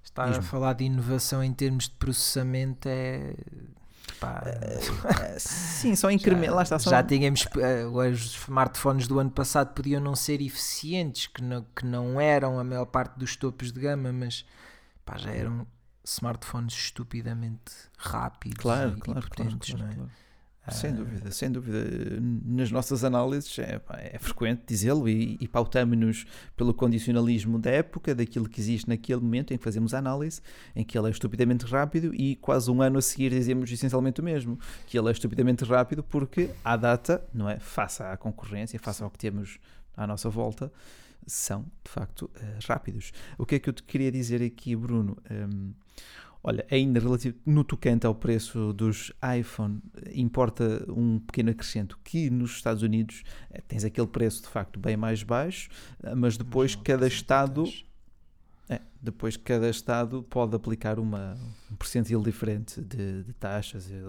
estar 0.03 0.29
a 0.29 0.41
falar 0.41 0.73
de 0.73 0.85
inovação 0.85 1.43
em 1.43 1.53
termos 1.53 1.85
de 1.85 1.95
processamento 1.95 2.87
é. 2.87 3.35
Pá, 4.19 4.43
uh, 4.45 5.35
sim, 5.39 5.95
só 5.95 6.09
incremento. 6.11 6.53
Lá 6.53 6.63
está, 6.63 6.79
só... 6.79 6.89
Já 6.89 7.03
tínhamos. 7.03 7.45
Uh, 7.45 8.11
os 8.11 8.43
smartphones 8.43 9.07
do 9.07 9.19
ano 9.19 9.31
passado 9.31 9.73
podiam 9.73 10.01
não 10.01 10.15
ser 10.15 10.41
eficientes, 10.41 11.27
que 11.27 11.41
não, 11.41 11.65
que 11.75 11.85
não 11.85 12.19
eram 12.19 12.59
a 12.59 12.63
maior 12.63 12.85
parte 12.85 13.17
dos 13.17 13.35
topos 13.35 13.71
de 13.71 13.79
gama, 13.79 14.11
mas 14.11 14.45
pá, 15.05 15.17
já 15.17 15.31
eram 15.31 15.67
smartphones 16.03 16.73
estupidamente 16.73 17.71
rápidos 17.97 18.61
claro, 18.61 18.95
e, 18.97 19.01
claro, 19.01 19.19
e 19.19 19.23
potentes, 19.23 19.69
claro, 19.71 19.85
claro, 19.85 19.99
não 19.99 20.05
é? 20.05 20.22
Sem 20.71 20.93
dúvida, 20.93 21.29
sem 21.29 21.51
dúvida. 21.51 21.77
Nas 22.45 22.71
nossas 22.71 23.03
análises 23.03 23.59
é, 23.59 23.81
é 24.13 24.17
frequente 24.17 24.61
dizê-lo 24.65 25.09
e, 25.09 25.37
e 25.41 25.47
pautamos-nos 25.47 26.25
pelo 26.55 26.73
condicionalismo 26.73 27.59
da 27.59 27.69
época, 27.69 28.15
daquilo 28.15 28.47
que 28.47 28.61
existe 28.61 28.87
naquele 28.87 29.19
momento 29.19 29.53
em 29.53 29.57
que 29.57 29.63
fazemos 29.63 29.93
a 29.93 29.97
análise, 29.97 30.41
em 30.73 30.85
que 30.85 30.97
ele 30.97 31.07
é 31.07 31.11
estupidamente 31.11 31.65
rápido 31.65 32.15
e 32.15 32.37
quase 32.37 32.71
um 32.71 32.81
ano 32.81 32.97
a 32.97 33.01
seguir 33.01 33.31
dizemos 33.31 33.69
essencialmente 33.69 34.21
o 34.21 34.23
mesmo, 34.23 34.57
que 34.87 34.97
ele 34.97 35.09
é 35.09 35.11
estupidamente 35.11 35.65
rápido 35.65 36.01
porque 36.01 36.49
à 36.63 36.77
data, 36.77 37.21
não 37.33 37.49
é? 37.49 37.59
Face 37.59 38.01
à 38.01 38.15
concorrência, 38.15 38.79
face 38.79 39.03
ao 39.03 39.09
que 39.09 39.17
temos 39.17 39.59
à 39.97 40.07
nossa 40.07 40.29
volta, 40.29 40.71
são 41.27 41.63
de 41.83 41.91
facto 41.91 42.23
uh, 42.23 42.29
rápidos. 42.65 43.11
O 43.37 43.45
que 43.45 43.55
é 43.55 43.59
que 43.59 43.67
eu 43.67 43.73
te 43.73 43.83
queria 43.83 44.11
dizer 44.11 44.41
aqui, 44.41 44.75
Bruno? 44.77 45.17
Um, 45.29 45.73
Olha, 46.45 46.65
ainda 46.69 46.99
relativo, 46.99 47.37
no 47.45 47.63
tocante 47.63 48.05
ao 48.05 48.13
preço 48.13 48.73
dos 48.73 49.13
iPhone, 49.39 49.81
importa 50.13 50.83
um 50.89 51.17
pequeno 51.19 51.51
acrescento 51.51 51.97
que 52.03 52.29
nos 52.29 52.51
Estados 52.51 52.83
Unidos 52.83 53.23
eh, 53.49 53.61
tens 53.65 53.85
aquele 53.85 54.07
preço 54.07 54.41
de 54.41 54.49
facto 54.49 54.77
bem 54.77 54.97
mais 54.97 55.23
baixo, 55.23 55.69
eh, 56.03 56.13
mas 56.13 56.35
depois 56.35 56.75
cada 56.75 57.07
estado 57.07 57.63
é, 58.69 58.79
depois 59.01 59.35
cada 59.35 59.69
Estado 59.69 60.23
pode 60.23 60.55
aplicar 60.55 60.97
uma, 60.97 61.37
um 61.69 61.75
percentil 61.75 62.21
diferente 62.21 62.81
de, 62.81 63.23
de 63.23 63.33
taxas, 63.33 63.85
de 63.85 64.01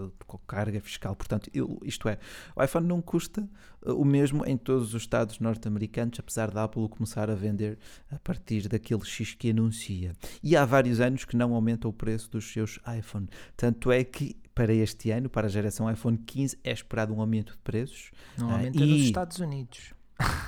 carga 0.47 0.79
fiscal. 0.79 1.15
Portanto, 1.15 1.49
isto 1.83 2.07
é, 2.07 2.17
o 2.55 2.63
iPhone 2.63 2.87
não 2.87 3.01
custa 3.01 3.47
uh, 3.85 3.93
o 3.93 4.05
mesmo 4.05 4.45
em 4.45 4.55
todos 4.55 4.93
os 4.93 5.01
Estados 5.01 5.39
norte-americanos, 5.39 6.19
apesar 6.19 6.51
da 6.51 6.63
Apple 6.63 6.87
começar 6.87 7.29
a 7.29 7.35
vender 7.35 7.77
a 8.09 8.17
partir 8.19 8.69
daquele 8.69 9.03
X 9.03 9.33
que 9.33 9.49
anuncia. 9.49 10.13
E 10.41 10.55
há 10.55 10.63
vários 10.63 11.01
anos 11.01 11.25
que 11.25 11.35
não 11.35 11.53
aumenta 11.53 11.87
o 11.87 11.93
preço 11.93 12.31
dos 12.31 12.51
seus 12.51 12.79
iPhone. 12.97 13.27
Tanto 13.57 13.91
é 13.91 14.03
que 14.03 14.37
para 14.53 14.73
este 14.73 15.11
ano, 15.11 15.29
para 15.29 15.47
a 15.47 15.49
geração 15.49 15.91
iPhone 15.91 16.17
15, 16.17 16.57
é 16.63 16.71
esperado 16.71 17.13
um 17.13 17.19
aumento 17.19 17.51
de 17.51 17.59
preços. 17.59 18.11
Não 18.37 18.47
uh, 18.47 18.51
aumenta 18.53 18.77
uh, 18.81 18.85
nos 18.85 19.01
Estados 19.01 19.39
Unidos. 19.39 19.93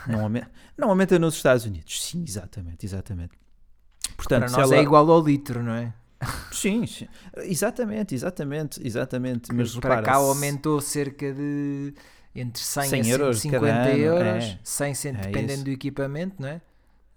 Não 0.07 0.21
aumenta, 0.21 0.51
não 0.77 0.89
aumenta 0.89 1.19
nos 1.19 1.35
Estados 1.35 1.65
Unidos. 1.65 2.01
Sim, 2.01 2.23
exatamente, 2.25 2.85
exatamente. 2.85 3.46
Portanto, 4.17 4.51
Para 4.51 4.51
nós 4.51 4.71
ela... 4.71 4.79
é 4.79 4.83
igual 4.83 5.09
ao 5.09 5.21
litro, 5.21 5.63
não 5.63 5.73
é? 5.73 5.93
Sim, 6.51 6.87
sim, 6.87 7.07
exatamente, 7.43 8.15
exatamente, 8.15 8.85
exatamente. 8.85 9.53
Mas 9.53 9.75
para 9.77 10.01
cá 10.01 10.15
aumentou 10.15 10.81
cerca 10.81 11.31
de 11.31 11.93
entre 12.35 12.61
100, 12.61 12.89
100 12.89 13.09
euros 13.09 13.39
150 13.39 13.97
euros, 13.97 14.43
é, 14.43 14.59
100, 14.63 14.93
100 14.93 15.11
é 15.11 15.13
dependendo 15.13 15.53
isso. 15.53 15.63
do 15.65 15.71
equipamento, 15.71 16.35
não 16.39 16.49
é? 16.49 16.61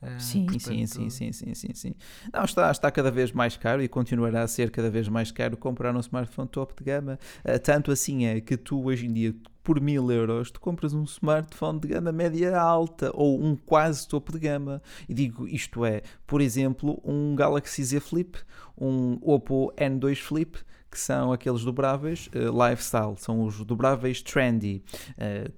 Uh, 0.02 0.19
sim, 0.19 0.47
portanto... 0.47 0.64
sim, 0.64 0.87
sim, 0.87 1.11
sim, 1.11 1.33
sim, 1.33 1.54
sim, 1.54 1.75
sim. 1.75 1.95
Não, 2.33 2.45
está, 2.45 2.71
está 2.71 2.90
cada 2.90 3.11
vez 3.11 3.33
mais 3.33 3.54
caro 3.57 3.83
e 3.83 3.88
continuará 3.88 4.42
a 4.42 4.49
ser 4.49 4.71
cada 4.71 4.90
vez 4.90 5.09
mais 5.09 5.30
caro 5.30 5.59
comprar 5.59 5.95
um 5.95 6.00
smartphone 6.00 6.49
top 6.49 6.75
de 6.76 6.85
gama. 6.85 7.19
Uh, 7.45 7.59
tanto 7.59 7.92
assim 7.92 8.25
é 8.25 8.40
que 8.40 8.57
tu 8.57 8.83
hoje 8.85 9.07
em 9.07 9.12
dia, 9.12 9.35
por 9.62 9.80
mil 9.80 10.10
euros, 10.10 10.50
tu 10.50 10.60
compras 10.60 10.92
um 10.92 11.04
smartphone 11.04 11.80
de 11.80 11.88
gama 11.88 12.12
média 12.12 12.58
alta 12.58 13.10
ou 13.14 13.42
um 13.42 13.56
quase 13.56 14.06
topo 14.06 14.32
de 14.32 14.38
gama. 14.38 14.82
E 15.08 15.14
digo 15.14 15.46
isto 15.46 15.84
é, 15.84 16.02
por 16.26 16.40
exemplo, 16.40 17.00
um 17.04 17.34
Galaxy 17.34 17.84
Z 17.84 18.00
Flip, 18.00 18.38
um 18.76 19.18
Oppo 19.22 19.72
N2 19.76 20.16
Flip, 20.16 20.58
que 20.90 20.98
são 20.98 21.32
aqueles 21.32 21.62
dobráveis 21.62 22.28
uh, 22.28 22.68
lifestyle, 22.68 23.16
são 23.16 23.44
os 23.44 23.64
dobráveis 23.64 24.22
trendy, 24.22 24.82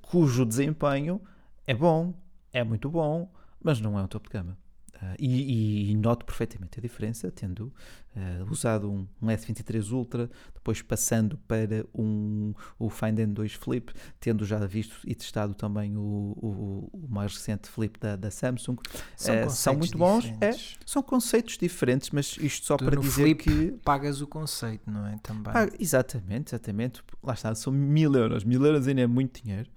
cujo 0.02 0.44
desempenho 0.44 1.20
é 1.66 1.74
bom, 1.74 2.12
é 2.52 2.62
muito 2.62 2.90
bom 2.90 3.30
mas 3.62 3.80
não 3.80 3.98
é 3.98 4.02
um 4.02 4.06
topo 4.06 4.28
de 4.28 4.32
gama. 4.32 4.58
Uh, 5.02 5.16
e, 5.18 5.90
e, 5.90 5.96
noto 5.96 6.24
perfeitamente 6.24 6.78
a 6.78 6.80
diferença, 6.80 7.28
tendo 7.28 7.72
uh, 8.14 8.48
usado 8.48 8.88
um, 8.88 9.04
um, 9.20 9.26
S23 9.26 9.90
Ultra, 9.90 10.30
depois 10.54 10.80
passando 10.80 11.36
para 11.38 11.84
um, 11.92 12.54
o 12.78 12.88
Find 12.88 13.18
N2 13.18 13.56
Flip, 13.56 13.92
tendo 14.20 14.44
já 14.44 14.64
visto 14.64 14.96
e 15.04 15.12
testado 15.12 15.54
também 15.54 15.96
o, 15.96 16.00
o, 16.00 16.90
o 16.92 17.08
mais 17.08 17.34
recente 17.34 17.68
Flip 17.68 17.98
da, 17.98 18.14
da 18.14 18.30
Samsung. 18.30 18.76
São, 19.16 19.44
uh, 19.44 19.50
são 19.50 19.74
muito 19.74 19.98
bons, 19.98 20.32
é, 20.40 20.52
são 20.86 21.02
conceitos 21.02 21.58
diferentes, 21.58 22.10
mas 22.10 22.36
isto 22.40 22.64
só 22.64 22.76
tu 22.76 22.84
para 22.84 22.94
dizer 22.94 23.24
flip 23.24 23.42
que. 23.42 23.72
Pagas 23.84 24.20
o 24.20 24.26
conceito, 24.28 24.88
não 24.88 25.04
é? 25.04 25.18
Também. 25.20 25.52
exatamente, 25.80 26.50
exatamente. 26.50 27.02
Lá 27.20 27.34
está, 27.34 27.52
são 27.56 27.72
mil 27.72 28.14
euros. 28.14 28.44
Mil 28.44 28.64
euros 28.64 28.86
ainda 28.86 29.00
é 29.00 29.06
muito 29.08 29.42
dinheiro, 29.42 29.68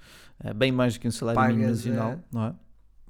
bem 0.55 0.71
mais 0.71 0.93
do 0.93 0.99
que 0.99 1.07
um 1.07 1.11
salário 1.11 1.41
pagas, 1.41 1.55
mínimo 1.55 1.71
nacional, 1.71 2.19
não 2.31 2.45
é? 2.45 2.64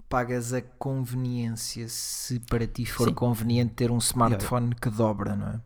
Pagas 0.09 0.53
a 0.53 0.61
conveniência 0.61 1.87
se 1.87 2.39
para 2.39 2.67
ti 2.67 2.85
for 2.85 3.09
Sim. 3.09 3.13
conveniente 3.13 3.73
ter 3.73 3.91
um 3.91 3.97
smartphone 3.97 4.73
que 4.75 4.89
dobra, 4.89 5.35
não 5.35 5.47
é? 5.47 5.61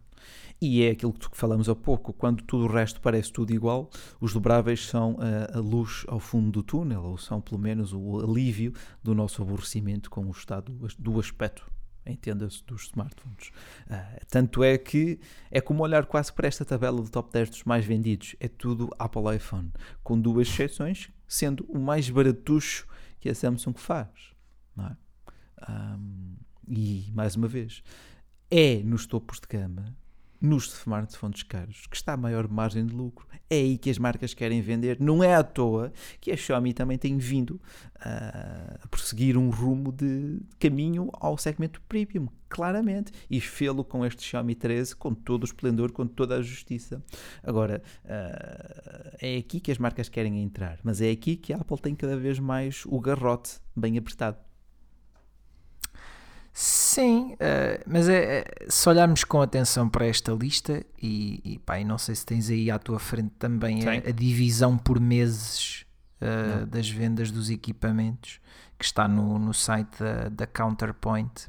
E 0.62 0.84
é 0.84 0.91
aquilo 0.91 1.13
que 1.13 1.38
falamos 1.38 1.69
há 1.69 1.75
pouco, 1.75 2.12
quando 2.12 2.43
tudo 2.43 2.65
o 2.65 2.67
resto 2.67 3.00
parece 3.00 3.31
tudo 3.31 3.53
igual, 3.53 3.89
os 4.19 4.34
dobráveis 4.34 4.86
são 4.88 5.17
a, 5.19 5.58
a 5.58 5.62
luz 5.62 6.03
ao 6.08 6.19
fundo 6.19 6.51
do 6.51 6.63
túnel, 6.63 7.01
ou 7.01 7.17
são 7.17 7.39
pelo 7.39 7.58
menos 7.58 7.93
o 7.93 8.19
alívio 8.19 8.74
do 9.01 9.15
nosso 9.15 9.41
aborrecimento 9.41 10.10
com 10.10 10.25
o 10.25 10.31
estado 10.31 10.74
do 10.98 11.17
aspecto 11.17 11.65
entenda-se, 12.05 12.63
dos 12.65 12.84
smartphones. 12.86 13.50
Uh, 13.89 14.25
tanto 14.29 14.63
é 14.63 14.77
que 14.77 15.19
é 15.51 15.62
como 15.62 15.84
olhar 15.84 16.05
quase 16.05 16.34
para 16.34 16.48
esta 16.48 16.65
tabela 16.65 17.01
do 17.01 17.10
top 17.10 17.31
10 17.31 17.50
dos 17.50 17.63
mais 17.63 17.86
vendidos. 17.86 18.36
É 18.39 18.48
tudo 18.48 18.89
Apple 18.98 19.36
iPhone, 19.36 19.72
com 20.03 20.19
duas 20.19 20.48
exceções, 20.48 21.10
sendo 21.27 21.65
o 21.69 21.77
mais 21.77 22.10
baratucho 22.10 22.88
que 23.19 23.29
a 23.29 23.35
Samsung 23.35 23.73
faz. 23.75 24.33
Não 24.75 24.88
é? 24.88 24.97
Um, 25.69 26.35
e, 26.67 27.11
mais 27.13 27.35
uma 27.35 27.47
vez, 27.47 27.83
é 28.49 28.81
nos 28.83 29.05
topos 29.05 29.39
de 29.39 29.47
gama, 29.47 29.95
nos 30.41 30.79
smartphones 30.79 31.43
caros, 31.43 31.86
que 31.88 31.96
está 31.96 32.13
a 32.13 32.17
maior 32.17 32.48
margem 32.48 32.86
de 32.86 32.93
lucro. 32.93 33.27
É 33.50 33.55
aí 33.55 33.77
que 33.77 33.89
as 33.89 33.98
marcas 33.98 34.34
querem 34.34 34.62
vender. 34.62 34.98
Não 35.00 35.24
é 35.24 35.36
à 35.36 35.43
toa 35.43 35.91
que 36.22 36.31
a 36.31 36.38
Xiaomi 36.38 36.74
também 36.74 36.98
tem 36.98 37.17
vindo 37.17 37.51
uh, 37.51 38.79
a 38.84 38.88
prosseguir 38.89 39.38
um 39.38 39.50
rumo 39.50 39.91
de 39.91 40.39
caminho 40.60 41.10
ao 41.13 41.38
segmento 41.38 41.81
premium, 41.89 42.27
claramente. 42.48 43.12
E 43.29 43.41
fê-lo 43.41 43.84
com 43.84 44.05
este 44.05 44.24
Xiaomi 44.24 44.55
13 44.55 44.96
com 44.96 45.13
todo 45.13 45.43
o 45.43 45.46
esplendor, 45.46 45.91
com 45.91 46.05
toda 46.05 46.36
a 46.36 46.41
justiça. 46.41 47.03
Agora, 47.43 47.81
uh, 48.05 49.17
é 49.19 49.38
aqui 49.38 49.60
que 49.60 49.72
as 49.72 49.77
marcas 49.77 50.08
querem 50.08 50.41
entrar, 50.41 50.79
mas 50.84 51.01
é 51.01 51.10
aqui 51.10 51.36
que 51.36 51.51
a 51.51 51.58
Apple 51.58 51.79
tem 51.79 51.96
cada 51.96 52.15
vez 52.15 52.39
mais 52.39 52.84
o 52.86 53.00
garrote 53.00 53.60
bem 53.75 53.98
apertado. 53.98 54.48
Sim, 56.61 57.35
uh, 57.35 57.83
mas 57.87 58.09
é, 58.09 58.39
é, 58.39 58.45
se 58.67 58.89
olharmos 58.89 59.23
com 59.23 59.41
atenção 59.41 59.87
para 59.87 60.05
esta 60.05 60.33
lista, 60.33 60.85
e, 61.01 61.39
e, 61.45 61.59
pá, 61.59 61.79
e 61.79 61.86
não 61.86 61.97
sei 61.97 62.13
se 62.13 62.25
tens 62.25 62.49
aí 62.49 62.69
à 62.69 62.77
tua 62.77 62.99
frente 62.99 63.31
também 63.39 63.88
a, 63.88 63.93
a, 63.93 64.12
divisão 64.12 64.77
por 64.77 64.99
meses 64.99 65.86
uh, 66.21 66.65
das 66.65 66.89
vendas 66.89 67.31
dos 67.31 67.49
equipamentos, 67.49 68.41
que 68.77 68.84
está 68.84 69.07
no, 69.07 69.39
no 69.39 69.53
site 69.53 70.03
da, 70.03 70.27
da 70.27 70.45
Counterpoint. 70.45 71.47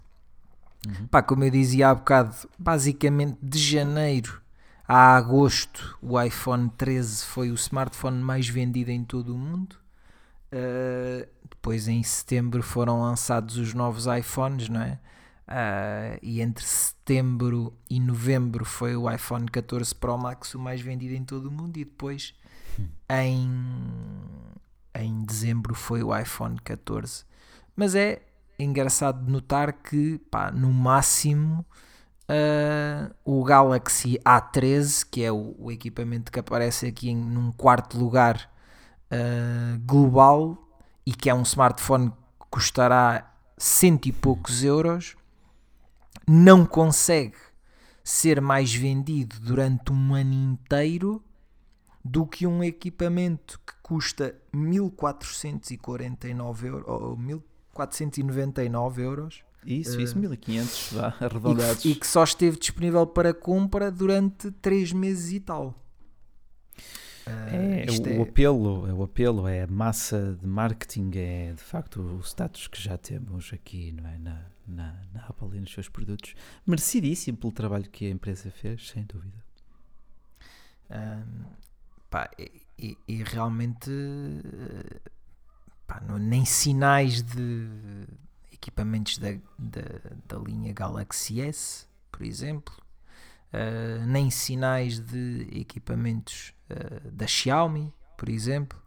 Uhum. 0.87 1.09
Pá, 1.09 1.21
como 1.25 1.43
eu 1.43 1.51
dizia 1.51 1.89
há 1.89 1.95
bocado, 1.97 2.33
basicamente 2.57 3.37
de 3.43 3.59
janeiro 3.59 4.41
a 4.87 5.17
agosto, 5.17 5.99
o 6.01 6.23
iPhone 6.23 6.71
13 6.79 7.25
foi 7.25 7.51
o 7.51 7.55
smartphone 7.55 8.23
mais 8.23 8.49
vendido 8.49 8.93
em 8.93 9.03
todo 9.03 9.35
o 9.35 9.39
mundo. 9.39 9.75
Uh, 10.53 11.27
depois 11.61 11.89
em 11.89 12.03
setembro 12.03 12.63
foram 12.63 13.03
lançados 13.03 13.59
os 13.59 13.75
novos 13.75 14.07
iPhones, 14.07 14.71
não 14.71 14.81
é? 14.81 14.99
Uh, 15.47 16.19
e 16.23 16.41
entre 16.41 16.65
setembro 16.65 17.77
e 17.91 18.01
novembro 18.01 18.65
foi 18.65 18.97
o 18.97 19.11
iPhone 19.11 19.47
14 19.47 19.95
Pro 19.95 20.17
Max 20.17 20.55
o 20.55 20.59
mais 20.59 20.81
vendido 20.81 21.13
em 21.13 21.25
todo 21.25 21.47
o 21.47 21.51
mundo 21.51 21.77
e 21.77 21.85
depois 21.85 22.35
em, 23.11 23.51
em 24.95 25.25
dezembro 25.25 25.75
foi 25.75 26.03
o 26.03 26.17
iPhone 26.17 26.57
14. 26.65 27.25
Mas 27.77 27.95
é 27.95 28.23
engraçado 28.59 29.31
notar 29.31 29.73
que 29.75 30.19
pá, 30.31 30.51
no 30.51 30.73
máximo 30.73 31.67
uh, 32.31 33.15
o 33.23 33.45
Galaxy 33.45 34.19
A13, 34.25 35.07
que 35.11 35.23
é 35.23 35.31
o, 35.31 35.55
o, 35.59 35.71
equipamento 35.71 36.33
que 36.33 36.41
aparece 36.41 36.87
aqui 36.87 37.11
em 37.11 37.17
num 37.17 37.53
quarto 37.53 37.99
lugar 37.99 38.51
uh, 39.13 39.79
global, 39.85 40.70
e 41.07 41.13
que 41.13 41.31
é 41.31 41.35
um 41.35 41.43
smartphone 41.43 42.11
que 42.11 42.47
custará 42.51 43.33
cento 43.57 44.07
e 44.07 44.13
poucos 44.13 44.63
euros, 44.63 45.17
não 46.27 46.65
consegue 46.65 47.37
ser 48.03 48.41
mais 48.41 48.75
vendido 48.75 49.39
durante 49.41 49.93
um 49.93 50.15
ano 50.15 50.33
inteiro 50.33 51.23
do 52.05 52.27
que 52.27 52.47
um 52.47 52.65
equipamento 52.65 53.61
que 53.67 53.75
custa 53.83 54.35
1449 54.53 56.69
euros 56.69 56.89
ou 56.89 57.17
1499 57.17 59.03
euros. 59.03 59.43
Isso, 59.65 59.99
isso, 60.01 60.17
uh, 60.17 60.21
1500 60.21 60.93
vá, 60.93 61.15
arredondados. 61.21 61.81
E 61.81 61.83
que, 61.83 61.91
e 61.91 61.95
que 61.95 62.07
só 62.07 62.25
esteve 62.25 62.59
disponível 62.59 63.07
para 63.07 63.35
compra 63.35 63.91
durante 63.91 64.51
3 64.51 64.93
meses 64.93 65.33
e 65.33 65.41
tal. 65.41 65.75
É, 67.31 67.87
o, 67.91 68.21
é... 68.21 68.23
apelo, 68.23 68.87
é 68.89 68.93
o 68.93 69.03
apelo, 69.03 69.49
é 69.49 69.63
a 69.63 69.67
massa 69.67 70.37
de 70.41 70.47
marketing, 70.47 71.11
é 71.15 71.53
de 71.53 71.63
facto 71.63 72.01
o 72.01 72.21
status 72.21 72.69
que 72.69 72.81
já 72.81 72.97
temos 72.97 73.53
aqui 73.53 73.93
não 73.93 74.09
é? 74.09 74.19
na, 74.19 74.47
na, 74.67 75.05
na 75.13 75.27
Apple 75.27 75.57
e 75.57 75.61
nos 75.61 75.73
seus 75.73 75.89
produtos. 75.89 76.35
Merecidíssimo 76.67 77.37
pelo 77.37 77.53
trabalho 77.53 77.89
que 77.89 78.07
a 78.07 78.11
empresa 78.11 78.51
fez, 78.51 78.89
sem 78.89 79.05
dúvida. 79.05 79.45
Um, 80.91 81.45
pá, 82.11 82.29
e, 82.79 82.99
e, 83.07 83.23
realmente 83.23 83.91
pá, 85.87 86.01
não, 86.01 86.19
nem 86.19 86.45
sinais 86.45 87.23
de 87.23 87.69
equipamentos 88.53 89.19
da, 89.19 89.33
da, 89.59 89.83
da 90.27 90.39
linha 90.39 90.73
Galaxy 90.73 91.41
S, 91.41 91.87
por 92.11 92.23
exemplo, 92.23 92.75
uh, 93.53 94.07
nem 94.07 94.31
sinais 94.31 94.99
de 94.99 95.49
equipamentos 95.53 96.55
uh, 96.71 97.11
da 97.11 97.27
Xiaomi, 97.27 97.93
por 98.17 98.29
exemplo. 98.29 98.81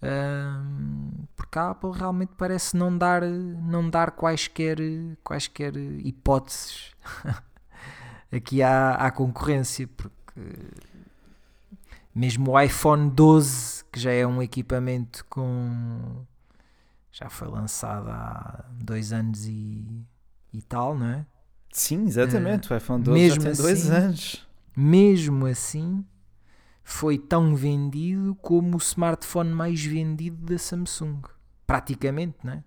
Uh, 0.00 1.26
porque 1.34 1.58
a 1.58 1.70
Apple 1.70 1.90
realmente 1.92 2.32
parece 2.36 2.76
não 2.76 2.96
dar, 2.96 3.22
não 3.22 3.90
dar 3.90 4.12
quaisquer, 4.12 4.78
quaisquer 5.24 5.76
hipóteses 5.76 6.92
aqui 8.30 8.62
à, 8.62 8.94
à 8.94 9.10
concorrência, 9.10 9.88
porque 9.88 10.40
mesmo 12.14 12.52
o 12.52 12.60
iPhone 12.60 13.10
12, 13.10 13.84
que 13.92 13.98
já 13.98 14.12
é 14.12 14.26
um 14.26 14.40
equipamento 14.40 15.24
com 15.26 16.24
já 17.18 17.28
foi 17.28 17.48
lançado 17.48 18.08
há 18.10 18.64
dois 18.72 19.12
anos 19.12 19.44
e, 19.46 20.06
e 20.52 20.62
tal, 20.62 20.96
não 20.96 21.06
é? 21.06 21.26
Sim, 21.70 22.04
exatamente. 22.06 22.70
Uh, 22.70 22.74
o 22.74 22.76
iPhone 22.76 23.02
12 23.02 23.20
mesmo 23.20 23.42
já 23.42 23.50
tem 23.50 23.62
dois 23.62 23.90
assim, 23.90 24.04
anos. 24.04 24.48
Mesmo 24.76 25.46
assim, 25.46 26.04
foi 26.82 27.18
tão 27.18 27.54
vendido 27.54 28.34
como 28.36 28.74
o 28.74 28.78
smartphone 28.78 29.50
mais 29.50 29.84
vendido 29.84 30.36
da 30.44 30.58
Samsung. 30.58 31.20
Praticamente, 31.66 32.38
não 32.42 32.54
é? 32.54 32.64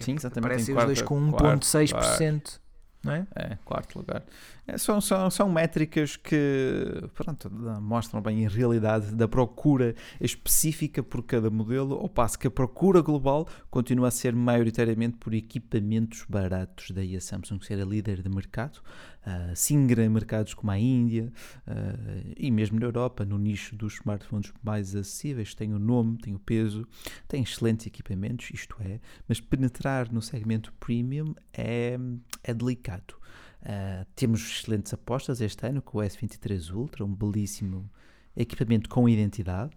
Sim, 0.00 0.14
exatamente. 0.14 0.50
Parecem 0.50 0.76
os 0.76 0.84
dois 0.84 1.02
com 1.02 1.30
1,6%. 1.30 2.58
Não 3.04 3.12
é? 3.12 3.26
É, 3.34 3.58
quarto 3.64 3.98
lugar. 3.98 4.24
É, 4.66 4.78
são, 4.78 5.00
são, 5.00 5.30
são 5.30 5.48
métricas 5.48 6.16
que 6.16 7.08
pronto, 7.14 7.50
mostram 7.82 8.22
bem 8.22 8.46
a 8.46 8.48
realidade 8.48 9.14
da 9.14 9.28
procura 9.28 9.94
específica 10.20 11.02
por 11.02 11.22
cada 11.22 11.50
modelo, 11.50 11.96
ao 11.96 12.08
passo 12.08 12.38
que 12.38 12.46
a 12.46 12.50
procura 12.50 13.02
global 13.02 13.46
continua 13.70 14.08
a 14.08 14.10
ser 14.10 14.34
maioritariamente 14.34 15.18
por 15.18 15.34
equipamentos 15.34 16.24
baratos. 16.28 16.90
Daí 16.90 17.14
a 17.14 17.20
Samsung 17.20 17.60
ser 17.62 17.80
a 17.80 17.84
líder 17.84 18.22
de 18.22 18.28
mercado, 18.28 18.78
uh, 19.26 19.54
singra 19.54 20.08
mercados 20.08 20.54
como 20.54 20.70
a 20.70 20.78
Índia 20.78 21.30
uh, 21.66 22.32
e 22.36 22.50
mesmo 22.50 22.78
na 22.78 22.86
Europa, 22.86 23.24
no 23.24 23.36
nicho 23.36 23.76
dos 23.76 23.94
smartphones 23.94 24.52
mais 24.62 24.94
acessíveis. 24.94 25.54
Tem 25.54 25.74
o 25.74 25.78
nome, 25.78 26.16
tem 26.18 26.34
o 26.34 26.38
peso, 26.38 26.86
tem 27.28 27.42
excelentes 27.42 27.86
equipamentos, 27.86 28.50
isto 28.50 28.76
é, 28.80 28.98
mas 29.28 29.40
penetrar 29.40 30.10
no 30.10 30.22
segmento 30.22 30.72
premium 30.80 31.34
é, 31.52 31.98
é 32.42 32.54
delicado. 32.54 32.93
Uh, 33.02 34.04
temos 34.14 34.40
excelentes 34.40 34.92
apostas 34.92 35.40
este 35.40 35.66
ano 35.66 35.80
com 35.80 35.98
o 35.98 36.00
S23 36.02 36.70
Ultra, 36.74 37.04
um 37.04 37.14
belíssimo 37.14 37.90
equipamento 38.36 38.88
com 38.88 39.08
identidade. 39.08 39.72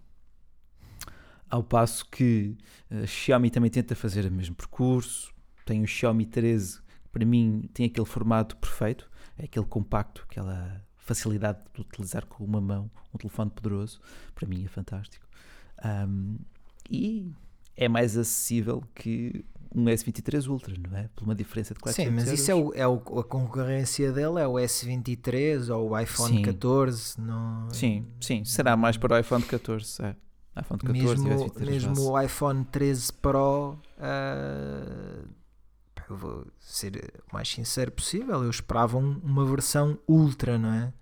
Ao 1.49 1.63
passo 1.63 2.05
que 2.09 2.57
a 2.91 3.03
uh, 3.03 3.07
Xiaomi 3.07 3.49
também 3.49 3.71
tenta 3.71 3.95
fazer 3.95 4.25
o 4.25 4.31
mesmo 4.31 4.55
percurso. 4.55 5.33
Tem 5.65 5.81
o 5.81 5.87
Xiaomi 5.87 6.25
13, 6.25 6.81
que 6.81 7.09
para 7.11 7.25
mim 7.25 7.69
tem 7.73 7.85
aquele 7.85 8.05
formato 8.05 8.57
perfeito, 8.57 9.09
é 9.37 9.45
aquele 9.45 9.65
compacto, 9.65 10.25
aquela 10.29 10.85
facilidade 10.97 11.59
de 11.73 11.81
utilizar 11.81 12.25
com 12.25 12.43
uma 12.43 12.59
mão 12.59 12.91
um 13.13 13.17
telefone 13.17 13.49
poderoso. 13.51 14.01
Para 14.35 14.47
mim 14.47 14.65
é 14.65 14.67
fantástico. 14.67 15.25
Um, 15.83 16.37
e 16.89 17.31
é 17.75 17.87
mais 17.87 18.17
acessível 18.17 18.83
que 18.95 19.45
um 19.75 19.85
S23 19.85 20.47
Ultra, 20.49 20.73
não 20.89 20.97
é? 20.97 21.09
Por 21.15 21.23
uma 21.23 21.35
diferença 21.35 21.73
de 21.73 21.79
400 21.79 22.09
Sim, 22.09 22.15
mas 22.15 22.25
euros. 22.25 22.39
isso 22.41 22.51
é, 22.51 22.55
o, 22.55 22.73
é 22.73 22.87
o, 22.87 23.19
a 23.19 23.23
concorrência 23.23 24.11
dele, 24.11 24.39
é 24.39 24.47
o 24.47 24.53
S23 24.53 25.73
ou 25.75 25.91
o 25.91 25.99
iPhone 25.99 26.37
Sim. 26.37 26.41
14. 26.43 27.21
Não... 27.21 27.69
Sim, 27.71 28.05
sim, 28.21 28.43
será 28.45 28.75
mais 28.77 28.97
para 28.97 29.15
o 29.15 29.19
iPhone 29.19 29.43
14. 29.43 30.01
É. 30.03 30.15
iPhone 30.59 30.79
14 30.79 30.97
e 30.97 31.05
o 31.05 31.23
Mesmo, 31.23 31.29
S23 31.45 31.65
mesmo 31.65 31.89
base. 31.89 32.01
o 32.07 32.21
iPhone 32.21 32.65
13 32.65 33.13
Pro, 33.13 33.77
pá, 35.95 36.03
eu 36.09 36.15
vou 36.17 36.47
ser 36.59 37.13
o 37.29 37.33
mais 37.33 37.47
sincero 37.49 37.91
possível, 37.91 38.43
eu 38.43 38.49
esperava 38.49 38.97
um- 38.97 39.19
uma 39.23 39.45
versão 39.45 39.97
Ultra, 40.07 40.57
não 40.57 40.71
é? 40.73 40.93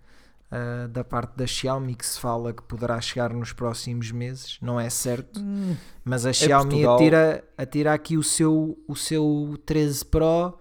Ah, 0.50 0.86
da 0.86 1.02
parte 1.02 1.36
da 1.36 1.44
Xiaomi 1.46 1.94
que 1.96 2.06
se 2.06 2.20
fala 2.20 2.52
que 2.52 2.62
poderá 2.62 3.00
chegar 3.00 3.32
nos 3.32 3.52
próximos 3.52 4.12
meses, 4.12 4.58
não 4.62 4.78
é 4.78 4.88
certo, 4.88 5.40
Hum, 5.40 5.74
mas 6.04 6.24
a 6.24 6.32
Xiaomi 6.32 6.70
Portugal- 6.70 6.94
atira, 6.94 7.44
atira 7.58 7.92
aqui 7.92 8.16
o 8.16 8.22
seu, 8.22 8.78
o 8.86 8.94
seu 8.94 9.58
13 9.66 10.04
Pro 10.04 10.56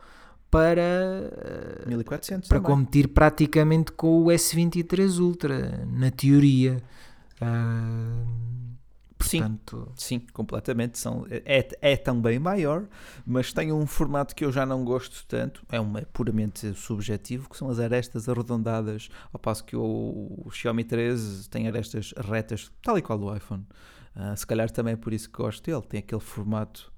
para, 0.49 0.81
ah, 1.85 1.87
1400 1.87 2.49
para 2.49 2.59
também. 2.59 2.75
competir 2.75 3.09
praticamente 3.09 3.91
com 3.91 4.23
o 4.23 4.31
S23 4.31 5.19
Ultra, 5.19 5.85
na 5.85 6.09
teoria. 6.09 6.81
Ah, 7.39 8.23
Sim, 8.25 8.74
portanto, 9.17 9.91
sim, 9.95 10.19
completamente. 10.33 10.97
São, 10.97 11.25
é, 11.29 11.67
é 11.81 11.97
também 11.97 12.39
maior, 12.39 12.85
mas 13.25 13.53
tem 13.53 13.71
um 13.71 13.85
formato 13.85 14.35
que 14.35 14.45
eu 14.45 14.51
já 14.51 14.65
não 14.65 14.83
gosto 14.83 15.25
tanto. 15.27 15.63
É, 15.69 15.79
um, 15.79 15.97
é 15.97 16.01
puramente 16.05 16.73
subjetivo, 16.73 17.49
que 17.49 17.57
são 17.57 17.69
as 17.69 17.79
arestas 17.79 18.27
arredondadas, 18.29 19.09
ao 19.33 19.39
passo 19.39 19.63
que 19.63 19.75
o, 19.75 19.81
o 20.45 20.49
Xiaomi 20.51 20.83
13 20.83 21.49
tem 21.49 21.67
arestas 21.67 22.13
retas, 22.17 22.71
tal 22.81 22.97
e 22.97 23.01
qual 23.01 23.19
o 23.19 23.35
iPhone. 23.35 23.65
Ah, 24.15 24.35
se 24.35 24.47
calhar 24.47 24.69
também 24.71 24.93
é 24.93 24.97
por 24.97 25.13
isso 25.13 25.29
que 25.29 25.37
gosto 25.37 25.63
dele. 25.63 25.81
Tem 25.81 25.99
aquele 25.99 26.21
formato 26.21 26.91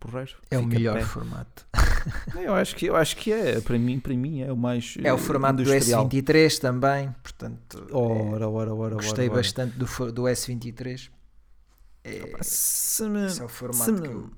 porreiro. 0.00 0.32
é 0.50 0.58
o 0.58 0.66
melhor 0.66 1.00
formato. 1.02 1.66
Eu 2.34 2.54
acho 2.54 2.76
que 2.76 2.84
eu 2.84 2.96
acho 2.96 3.16
que 3.16 3.32
é, 3.32 3.60
para 3.62 3.78
mim, 3.78 3.98
para 3.98 4.14
mim 4.14 4.42
é 4.42 4.52
o 4.52 4.56
mais 4.56 4.94
É 5.02 5.10
o 5.10 5.16
formato 5.16 5.62
do 5.62 5.62
industrial. 5.62 6.06
S23 6.06 6.58
também, 6.58 7.14
portanto, 7.22 7.86
é, 7.88 7.94
Ora, 7.94 8.46
ora, 8.46 8.74
ora, 8.74 8.94
gostei 8.96 9.24
ora, 9.24 9.32
ora. 9.32 9.42
bastante 9.42 9.78
do, 9.78 9.86
do 10.12 10.22
S23. 10.24 11.08
É, 12.04 12.36
Se 12.42 13.08
me- 13.08 13.26
esse 13.26 13.40
é 13.40 13.44
o 13.44 13.48
formato 13.48 13.84
se 13.84 13.92
me- 13.92 14.00
que 14.02 14.08
eu... 14.08 14.30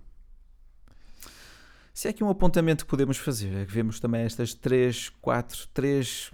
Se 1.93 2.07
há 2.07 2.11
aqui 2.11 2.23
um 2.23 2.29
apontamento 2.29 2.85
que 2.85 2.91
podemos 2.91 3.17
fazer, 3.17 3.55
é 3.57 3.65
que 3.65 3.73
vemos 3.73 3.99
também 3.99 4.23
estas 4.23 4.53
3, 4.53 5.09
4, 5.21 5.67
3, 5.73 6.31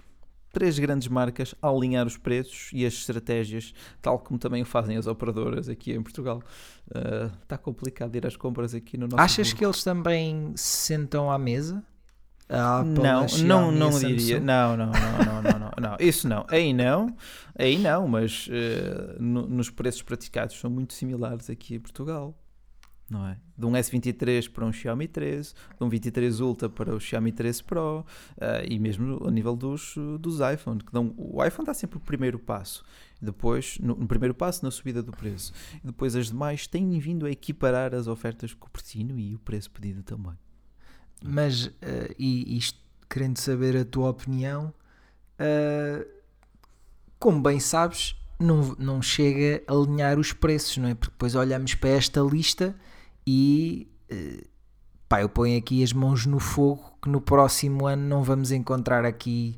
três 0.51 0.77
grandes 0.77 1.07
marcas 1.07 1.55
a 1.61 1.69
alinhar 1.69 2.05
os 2.05 2.17
preços 2.17 2.69
e 2.73 2.85
as 2.85 2.93
estratégias, 2.93 3.73
tal 4.01 4.19
como 4.19 4.37
também 4.37 4.61
o 4.61 4.65
fazem 4.65 4.97
as 4.97 5.07
operadoras 5.07 5.69
aqui 5.69 5.93
em 5.93 6.03
Portugal. 6.03 6.43
Ah, 6.93 7.31
Está 7.41 7.57
complicado 7.57 8.13
ir 8.15 8.27
às 8.27 8.35
compras 8.35 8.75
aqui 8.75 8.97
no 8.97 9.07
nosso 9.07 9.21
Achas 9.23 9.53
que 9.53 9.63
eles 9.65 9.81
também 9.83 10.51
se 10.57 10.77
sentam 10.87 11.31
à 11.31 11.39
mesa? 11.39 11.81
A 12.53 12.79
Apple, 12.81 12.93
Não, 12.93 13.03
a 13.03 13.21
não, 13.21 13.27
Xiaomi 13.27 13.79
não 13.79 13.99
diria. 13.99 14.39
Não, 14.39 14.77
não, 14.77 14.85
não, 14.87 15.41
não, 15.43 15.59
não, 15.59 15.71
não. 15.81 15.97
Isso 15.99 16.27
não. 16.27 16.45
Aí 16.49 16.73
não, 16.73 17.15
aí 17.57 17.77
não, 17.77 18.07
mas 18.07 18.47
eh, 18.51 19.15
no- 19.19 19.47
nos 19.47 19.69
preços 19.69 20.01
praticados 20.01 20.59
são 20.59 20.69
muito 20.69 20.93
similares 20.93 21.49
aqui 21.49 21.75
em 21.75 21.79
Portugal. 21.79 22.37
Não 23.09 23.27
é? 23.27 23.37
De 23.55 23.65
um 23.65 23.73
S23 23.73 24.49
para 24.49 24.65
um 24.65 24.71
Xiaomi 24.71 25.07
13, 25.07 25.53
de 25.77 25.83
um 25.83 25.89
23 25.89 26.39
Ultra 26.39 26.69
para 26.69 26.95
o 26.95 26.99
Xiaomi 26.99 27.31
13 27.31 27.63
Pro 27.63 28.05
eh, 28.39 28.65
e 28.69 28.79
mesmo 28.79 29.27
a 29.27 29.29
nível 29.29 29.55
dos, 29.55 29.95
dos 30.19 30.39
iPhone. 30.39 30.79
Que 30.79 30.91
dão, 30.91 31.13
o 31.17 31.43
iPhone 31.43 31.65
dá 31.65 31.73
sempre 31.73 31.97
o 31.97 31.99
primeiro 31.99 32.39
passo, 32.39 32.83
depois, 33.21 33.77
no, 33.79 33.93
no 33.95 34.07
primeiro 34.07 34.33
passo 34.33 34.63
na 34.63 34.71
subida 34.71 35.03
do 35.03 35.11
preço. 35.11 35.53
E 35.83 35.87
depois 35.87 36.15
as 36.15 36.27
demais 36.29 36.65
têm 36.65 36.97
vindo 36.97 37.25
a 37.25 37.29
equiparar 37.31 37.93
as 37.93 38.07
ofertas 38.07 38.53
com 38.53 38.67
o 38.67 38.71
precinho 38.71 39.19
e 39.19 39.35
o 39.35 39.39
preço 39.39 39.69
pedido 39.69 40.01
também. 40.01 40.33
Mas, 41.23 41.71
eh, 41.81 42.13
e 42.19 42.57
isto, 42.57 42.79
querendo 43.09 43.37
saber 43.37 43.77
a 43.77 43.85
tua 43.85 44.09
opinião, 44.09 44.73
eh, 45.39 46.05
como 47.17 47.41
bem 47.41 47.59
sabes, 47.59 48.15
não, 48.39 48.75
não 48.77 49.01
chega 49.01 49.63
a 49.67 49.73
alinhar 49.73 50.19
os 50.19 50.33
preços, 50.33 50.77
não 50.77 50.89
é? 50.89 50.95
Porque 50.95 51.11
depois 51.11 51.35
olhamos 51.35 51.73
para 51.75 51.91
esta 51.91 52.19
lista 52.21 52.75
e 53.25 53.87
eh, 54.09 54.43
pá, 55.07 55.21
eu 55.21 55.29
ponho 55.29 55.57
aqui 55.57 55.83
as 55.83 55.93
mãos 55.93 56.25
no 56.25 56.39
fogo 56.39 56.97
que 57.01 57.09
no 57.09 57.21
próximo 57.21 57.87
ano 57.87 58.03
não 58.03 58.23
vamos 58.23 58.51
encontrar 58.51 59.05
aqui 59.05 59.57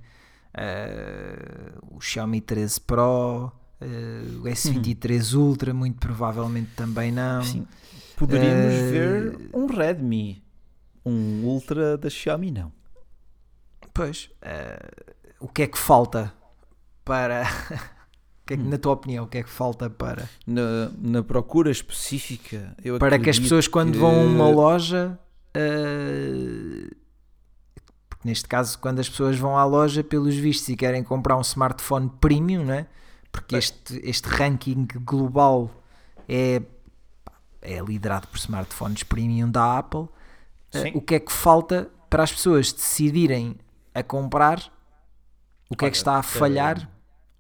eh, 0.54 1.72
o 1.92 2.00
Xiaomi 2.00 2.42
13 2.42 2.82
Pro, 2.82 3.52
eh, 3.82 4.38
o 4.40 4.44
S23 4.44 5.34
Ultra, 5.34 5.74
muito 5.74 5.98
provavelmente 5.98 6.72
também 6.76 7.12
não. 7.12 7.44
Sim. 7.44 7.68
Poderíamos 8.16 8.74
ver 8.92 9.50
um 9.54 9.66
Redmi, 9.66 10.42
um 11.06 11.44
Ultra 11.46 11.98
da 11.98 12.10
Xiaomi, 12.10 12.52
não. 12.52 12.72
Pois, 13.94 14.30
eh, 14.42 14.80
o 15.40 15.48
que 15.48 15.62
é 15.64 15.68
que 15.68 15.78
falta 15.78 16.34
para. 17.04 17.44
que 18.46 18.54
é 18.54 18.58
que, 18.58 18.64
Hum. 18.64 18.70
Na 18.70 18.78
tua 18.78 18.94
opinião, 18.94 19.26
o 19.26 19.28
que 19.28 19.38
é 19.38 19.44
que 19.44 19.50
falta 19.50 19.90
para. 19.90 20.28
Na, 20.46 20.90
na 20.98 21.24
procura 21.24 21.72
específica, 21.72 22.76
Para 23.00 23.18
que 23.20 23.30
as 23.30 23.40
pessoas, 23.40 23.68
quando 23.68 23.94
que- 23.94 23.98
vão 24.00 24.22
a 24.22 24.24
uma 24.26 24.50
loja. 24.50 25.18
eh, 25.54 26.90
porque 28.10 28.28
neste 28.28 28.48
caso, 28.48 28.78
quando 28.80 29.00
as 29.00 29.10
pessoas 29.10 29.38
vão 29.38 29.58
à 29.58 29.64
loja, 29.66 30.04
pelos 30.04 30.36
vistos, 30.36 30.70
e 30.70 30.76
querem 30.76 31.04
comprar 31.04 31.38
um 31.38 31.42
smartphone 31.42 32.10
premium, 32.20 32.64
né? 32.66 32.88
Porque 33.32 33.56
este, 33.56 34.00
este 34.04 34.28
ranking 34.30 34.88
global 35.04 35.70
é, 36.28 36.62
é 37.62 37.80
liderado 37.82 38.28
por 38.28 38.38
smartphones 38.38 39.04
premium 39.04 39.50
da 39.50 39.78
Apple. 39.78 40.08
Eh, 40.76 40.92
o 40.94 41.02
que 41.02 41.16
é 41.16 41.20
que 41.20 41.32
falta 41.32 41.90
para 42.10 42.24
as 42.24 42.32
pessoas 42.32 42.72
decidirem 42.72 43.56
a 43.94 44.04
comprar? 44.04 44.72
O 45.70 45.76
que 45.76 45.86
é 45.86 45.90
que 45.90 45.96
Olha, 45.96 46.00
está 46.00 46.18
a 46.18 46.24
falhar 46.24 46.90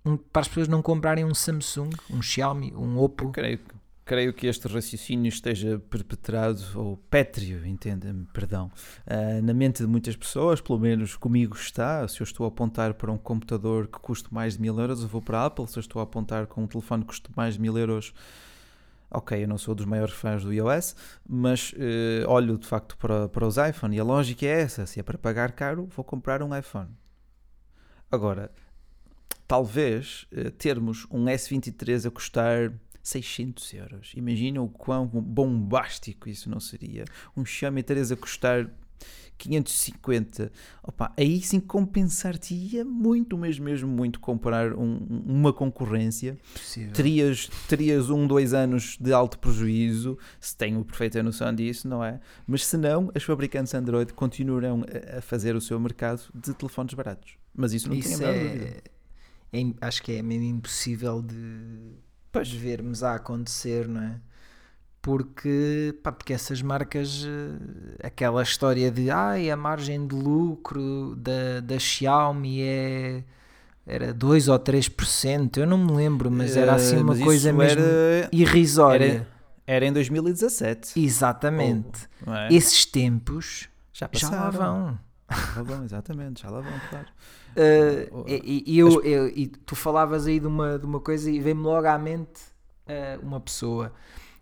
um- 0.05 0.17
para 0.17 0.41
as 0.41 0.47
pessoas 0.47 0.67
não 0.67 0.81
comprarem 0.81 1.23
um 1.25 1.33
Samsung, 1.33 1.89
um 2.09 2.21
Xiaomi, 2.21 2.73
um 2.75 2.97
Oppo? 2.97 3.31
Creio, 3.31 3.59
creio 4.03 4.33
que 4.33 4.47
este 4.47 4.67
raciocínio 4.67 5.29
esteja 5.29 5.79
perpetrado, 5.89 6.61
ou 6.75 6.97
pétreo, 6.97 7.65
entenda-me, 7.65 8.25
perdão, 8.33 8.71
ah, 9.05 9.41
na 9.41 9.53
mente 9.53 9.83
de 9.83 9.87
muitas 9.87 10.15
pessoas, 10.15 10.59
pelo 10.61 10.79
menos 10.79 11.15
comigo 11.15 11.55
está. 11.55 12.07
Se 12.07 12.21
eu 12.21 12.23
estou 12.23 12.45
a 12.45 12.49
apontar 12.49 12.93
para 12.95 13.11
um 13.11 13.17
computador 13.17 13.87
que 13.87 13.99
custe 13.99 14.33
mais 14.33 14.53
de 14.55 14.61
mil 14.61 14.79
euros, 14.79 15.01
eu 15.01 15.07
vou 15.07 15.21
para 15.21 15.39
a 15.39 15.45
Apple. 15.45 15.67
Se 15.67 15.77
eu 15.77 15.81
estou 15.81 15.99
a 15.99 16.03
apontar 16.03 16.47
com 16.47 16.63
um 16.63 16.67
telefone 16.67 17.03
que 17.03 17.07
custe 17.09 17.29
mais 17.35 17.55
de 17.55 17.61
mil 17.61 17.77
euros, 17.77 18.13
ok, 19.15 19.43
eu 19.43 19.47
não 19.47 19.57
sou 19.57 19.73
dos 19.73 19.85
maiores 19.85 20.13
fãs 20.13 20.43
do 20.43 20.53
iOS, 20.53 20.95
mas 21.27 21.73
eh, 21.77 22.23
olho 22.27 22.57
de 22.57 22.67
facto 22.67 22.97
para, 22.97 23.29
para 23.29 23.47
os 23.47 23.57
iPhone 23.57 23.95
e 23.95 23.99
a 23.99 24.03
lógica 24.03 24.45
é 24.45 24.61
essa: 24.61 24.85
se 24.85 24.99
é 24.99 25.03
para 25.03 25.17
pagar 25.17 25.51
caro, 25.53 25.87
vou 25.95 26.03
comprar 26.03 26.43
um 26.43 26.55
iPhone. 26.55 26.89
Agora, 28.11 28.51
talvez 29.47 30.25
eh, 30.31 30.49
termos 30.51 31.05
um 31.09 31.25
S23 31.25 32.07
a 32.07 32.11
custar 32.11 32.73
600 33.01 33.73
euros. 33.73 34.13
Imagina 34.15 34.61
o 34.61 34.67
quão 34.67 35.05
bombástico 35.07 36.27
isso 36.27 36.49
não 36.49 36.59
seria. 36.59 37.05
Um 37.37 37.45
Xiaomi 37.45 37.83
3 37.83 38.11
a 38.11 38.15
custar 38.15 38.69
550, 39.37 40.51
opa, 40.83 41.13
aí 41.17 41.41
sim 41.41 41.59
compensar-te-ia 41.59 42.85
muito, 42.85 43.37
mesmo, 43.37 43.65
mesmo 43.65 43.89
muito 43.89 44.19
comprar 44.19 44.73
um, 44.73 44.97
uma 45.25 45.51
concorrência. 45.51 46.37
Possível. 46.53 46.93
Terias, 46.93 47.49
terias 47.67 48.09
um, 48.09 48.25
dois 48.25 48.53
anos 48.53 48.97
de 48.99 49.11
alto 49.11 49.37
prejuízo, 49.39 50.17
se 50.39 50.55
tenho 50.55 50.83
perfeita 50.85 51.21
noção 51.21 51.53
disso, 51.53 51.87
não 51.87 52.03
é? 52.03 52.19
Mas 52.47 52.65
se 52.65 52.77
não, 52.77 53.11
as 53.13 53.23
fabricantes 53.23 53.73
Android 53.73 54.13
continuarão 54.13 54.83
a, 55.13 55.17
a 55.17 55.21
fazer 55.21 55.55
o 55.55 55.61
seu 55.61 55.79
mercado 55.79 56.21
de 56.33 56.53
telefones 56.53 56.93
baratos. 56.93 57.33
Mas 57.53 57.73
isso 57.73 57.89
não 57.89 57.95
Isso 57.95 58.17
tem 58.17 58.27
a 58.27 58.31
menor 58.31 58.43
dúvida. 58.49 58.65
é, 59.51 59.61
é 59.61 59.73
acho 59.81 60.01
que 60.03 60.13
é 60.13 60.21
mesmo 60.21 60.45
impossível 60.45 61.21
de, 61.21 61.35
Pois. 62.31 62.47
de 62.47 62.57
vermos 62.57 63.03
a 63.03 63.15
acontecer, 63.15 63.87
não 63.87 64.01
é? 64.01 64.21
Porque, 65.05 65.93
pá, 66.01 66.11
porque 66.11 66.33
essas 66.33 66.63
marcas, 66.63 67.23
eh, 67.27 68.07
aquela 68.07 68.41
história 68.41 68.89
de 68.89 69.11
ai, 69.11 69.51
a 69.51 69.55
margem 69.55 70.07
de 70.07 70.15
lucro 70.15 71.15
da, 71.15 71.59
da 71.61 71.77
Xiaomi 71.77 72.63
é 72.63 73.23
era 73.85 74.11
2 74.11 74.47
ou 74.47 74.57
3%, 74.57 75.57
eu 75.59 75.67
não 75.67 75.77
me 75.77 75.91
lembro, 75.91 76.31
mas 76.31 76.57
era 76.57 76.73
assim 76.73 76.97
Eh, 76.97 77.01
uma 77.03 77.13
mas 77.13 77.19
coisa 77.19 77.53
mesmo 77.53 77.81
Era, 77.81 78.29
irrisória. 78.31 79.05
era- 79.05 79.27
era 79.67 79.85
em 79.85 79.93
2017. 79.93 80.99
Exatamente. 80.99 82.09
não 82.25 82.35
é? 82.35 82.51
Esses 82.51 82.83
tempos 82.83 83.69
já 83.93 84.09
já 84.11 84.29
lá 84.31 84.49
vão. 84.49 84.99
Já 85.29 85.55
lá 85.57 85.63
vão, 85.63 85.83
exatamente, 85.83 86.41
já 86.41 86.49
lá 86.49 86.61
vão, 86.61 86.79
claro. 86.89 87.05
Uh, 87.55 88.09
Oh, 88.11 88.21
oh, 88.21 88.25
e, 88.27 88.63
e 88.65 88.79
eu, 88.79 89.01
eu- 89.03 89.27
e 89.29 89.47
tu 89.47 89.75
falavas 89.75 90.25
aí 90.25 90.39
de 90.39 90.47
uma, 90.47 90.79
de 90.79 90.85
uma 90.87 90.99
coisa 90.99 91.29
e 91.29 91.39
veio-me 91.39 91.61
logo 91.61 91.87
à 91.87 91.97
mente 91.99 92.41
uh, 92.87 93.23
uma 93.23 93.39
pessoa. 93.39 93.93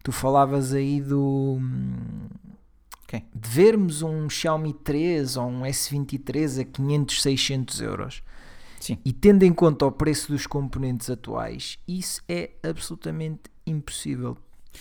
Tu 0.04 0.12
falavas 0.12 0.74
aí 0.74 1.00
do 1.02 1.60
Quem? 3.08 3.26
de 3.34 3.50
vermos 3.50 4.02
um 4.02 4.30
Xiaomi 4.30 4.74
3 4.74 5.38
ou 5.38 5.48
um 5.48 5.62
S23 5.62 6.62
a 6.62 6.66
500, 6.66 7.22
600 7.22 7.82
euros. 7.82 8.24
Sim. 8.80 8.98
E 9.06 9.14
tendo 9.14 9.44
em 9.44 9.54
conta 9.54 9.86
o 9.86 9.92
preço 9.92 10.30
dos 10.32 10.46
componentes 10.46 11.10
atuais, 11.10 11.78
isso 11.88 12.22
é 12.28 12.52
absolutamente 12.62 13.44
impossível. 13.66 14.38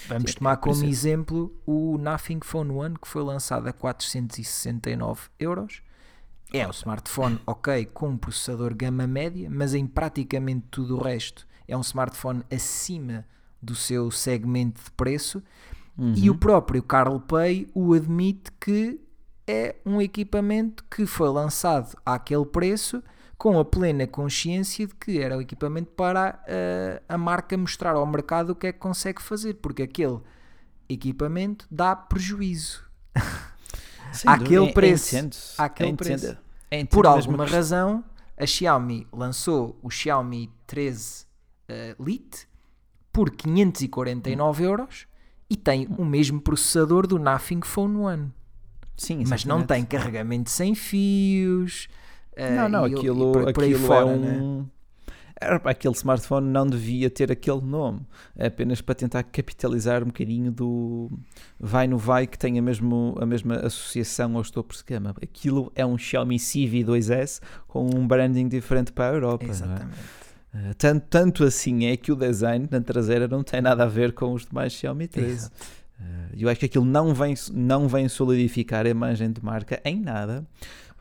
Vamos 0.08 0.32
Sim, 0.32 0.38
tomar 0.38 0.56
por 0.56 0.70
como 0.70 0.84
é- 0.84 0.88
exemplo 0.88 1.54
o 1.64 1.96
Nothing 1.98 2.40
Phone 2.42 2.70
One 2.72 2.96
que 3.00 3.06
foi 3.06 3.22
lançado 3.22 3.68
a 3.68 3.72
469 3.72 5.28
euros. 5.38 5.82
É 6.52 6.66
um 6.66 6.70
smartphone, 6.70 7.38
ok, 7.46 7.84
com 7.86 8.08
um 8.08 8.16
processador 8.16 8.74
gama 8.74 9.06
média, 9.06 9.48
mas 9.50 9.72
em 9.74 9.86
praticamente 9.86 10.66
tudo 10.70 10.96
o 10.96 11.00
resto 11.02 11.46
é 11.68 11.76
um 11.76 11.80
smartphone 11.80 12.42
acima 12.50 13.24
do 13.62 13.74
seu 13.74 14.10
segmento 14.10 14.82
de 14.82 14.90
preço. 14.92 15.42
E 16.14 16.28
Uhum. 16.28 16.34
o 16.34 16.38
próprio 16.38 16.82
Carl 16.82 17.20
Pay 17.20 17.68
o 17.74 17.92
admite 17.92 18.50
que 18.58 18.98
é 19.46 19.76
um 19.84 20.00
equipamento 20.00 20.82
que 20.90 21.04
foi 21.04 21.28
lançado 21.28 21.96
àquele 22.04 22.46
preço 22.46 23.02
com 23.36 23.58
a 23.58 23.64
plena 23.64 24.06
consciência 24.06 24.86
de 24.86 24.94
que 24.94 25.18
era 25.20 25.36
o 25.36 25.40
equipamento 25.40 25.90
para 25.90 26.42
eh, 26.46 27.02
a 27.08 27.18
marca 27.18 27.56
mostrar 27.58 27.94
ao 27.96 28.06
mercado 28.06 28.50
o 28.50 28.54
que 28.54 28.68
é 28.68 28.72
que 28.72 28.78
consegue 28.78 29.20
fazer, 29.20 29.54
porque 29.54 29.82
aquele 29.82 30.20
equipamento 30.88 31.66
dá 31.70 31.94
prejuízo. 31.96 32.84
Sem 34.12 34.30
àquele 34.30 34.56
dúvida, 34.56 34.74
preço, 34.74 35.16
entendo, 35.16 35.36
àquele 35.58 35.88
entendo, 35.90 36.20
preço. 36.20 36.38
entendo 36.70 36.88
Por 36.88 37.04
mesmo 37.04 37.32
alguma 37.32 37.44
a 37.44 37.46
razão, 37.48 38.04
a 38.36 38.46
Xiaomi 38.46 39.06
lançou 39.12 39.78
o 39.82 39.90
Xiaomi 39.90 40.50
13 40.66 41.26
eh, 41.68 41.96
Lite 41.98 42.46
por 43.12 43.30
549 43.30 44.64
euros 44.64 45.06
e 45.50 45.56
tem 45.56 45.86
o 45.98 46.04
mesmo 46.04 46.40
processador 46.40 47.06
do 47.06 47.18
Nothing 47.18 47.60
Phone 47.62 47.96
One. 47.98 48.32
Sim, 48.96 49.24
Mas 49.28 49.44
não 49.44 49.58
tem 49.58 49.78
exatamente. 49.78 49.86
carregamento 49.88 50.50
sem 50.50 50.74
fios. 50.74 51.88
eh, 52.36 52.54
Não, 52.56 52.68
não, 52.68 52.86
e- 52.86 52.92
e 52.92 52.94
aquilo, 52.94 53.32
por- 53.32 53.52
por 53.52 53.62
aí 53.64 53.72
aquilo 53.74 53.86
fora, 53.86 54.10
é 54.10 54.16
né? 54.16 54.38
um. 54.40 54.66
Para 55.60 55.72
aquele 55.72 55.94
smartphone 55.94 56.46
não 56.48 56.64
devia 56.64 57.10
ter 57.10 57.32
aquele 57.32 57.60
nome, 57.62 58.06
é 58.36 58.46
apenas 58.46 58.80
para 58.80 58.94
tentar 58.94 59.24
capitalizar 59.24 60.00
um 60.04 60.06
bocadinho 60.06 60.52
do 60.52 61.10
vai 61.58 61.88
no 61.88 61.98
vai 61.98 62.28
que 62.28 62.38
tem 62.38 62.60
a, 62.60 62.62
mesmo, 62.62 63.16
a 63.20 63.26
mesma 63.26 63.56
associação 63.56 64.36
aos 64.36 64.52
topos 64.52 64.78
de 64.78 64.84
gama. 64.84 65.12
Aquilo 65.20 65.72
é 65.74 65.84
um 65.84 65.98
Xiaomi 65.98 66.38
Civi 66.38 66.84
2S 66.84 67.40
com 67.66 67.90
um 67.92 68.06
branding 68.06 68.46
diferente 68.46 68.92
para 68.92 69.10
a 69.10 69.14
Europa. 69.14 69.44
é? 69.44 69.48
Exatamente. 69.48 69.98
Eh, 70.54 70.74
Tanto, 70.74 71.06
tanto 71.08 71.44
assim 71.44 71.86
é 71.86 71.96
que 71.96 72.12
o 72.12 72.16
design 72.16 72.68
na 72.70 72.80
traseira 72.80 73.26
não 73.28 73.42
tem 73.42 73.60
nada 73.62 73.84
a 73.84 73.88
ver 73.88 74.12
com 74.12 74.32
os 74.32 74.44
demais 74.46 74.72
Xiaomi 74.72 75.08
13. 75.08 75.32
Exato. 75.32 75.66
Eh, 76.00 76.28
Eu 76.36 76.48
acho 76.48 76.60
que 76.60 76.66
aquilo 76.66 76.84
não 76.84 77.14
vem, 77.14 77.34
não 77.52 77.88
vem 77.88 78.08
solidificar 78.08 78.86
a 78.86 78.88
imagem 78.90 79.32
de 79.32 79.42
marca 79.44 79.80
em 79.84 80.00
nada 80.00 80.46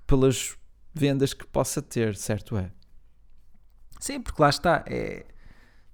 pelas 0.08 0.56
vendas 0.94 1.34
que 1.34 1.46
possa 1.48 1.82
ter, 1.82 2.16
certo 2.16 2.58
é? 2.58 2.72
Sim, 4.00 4.20
porque 4.22 4.42
lá 4.42 4.50
está. 4.50 4.84
É, 4.88 5.26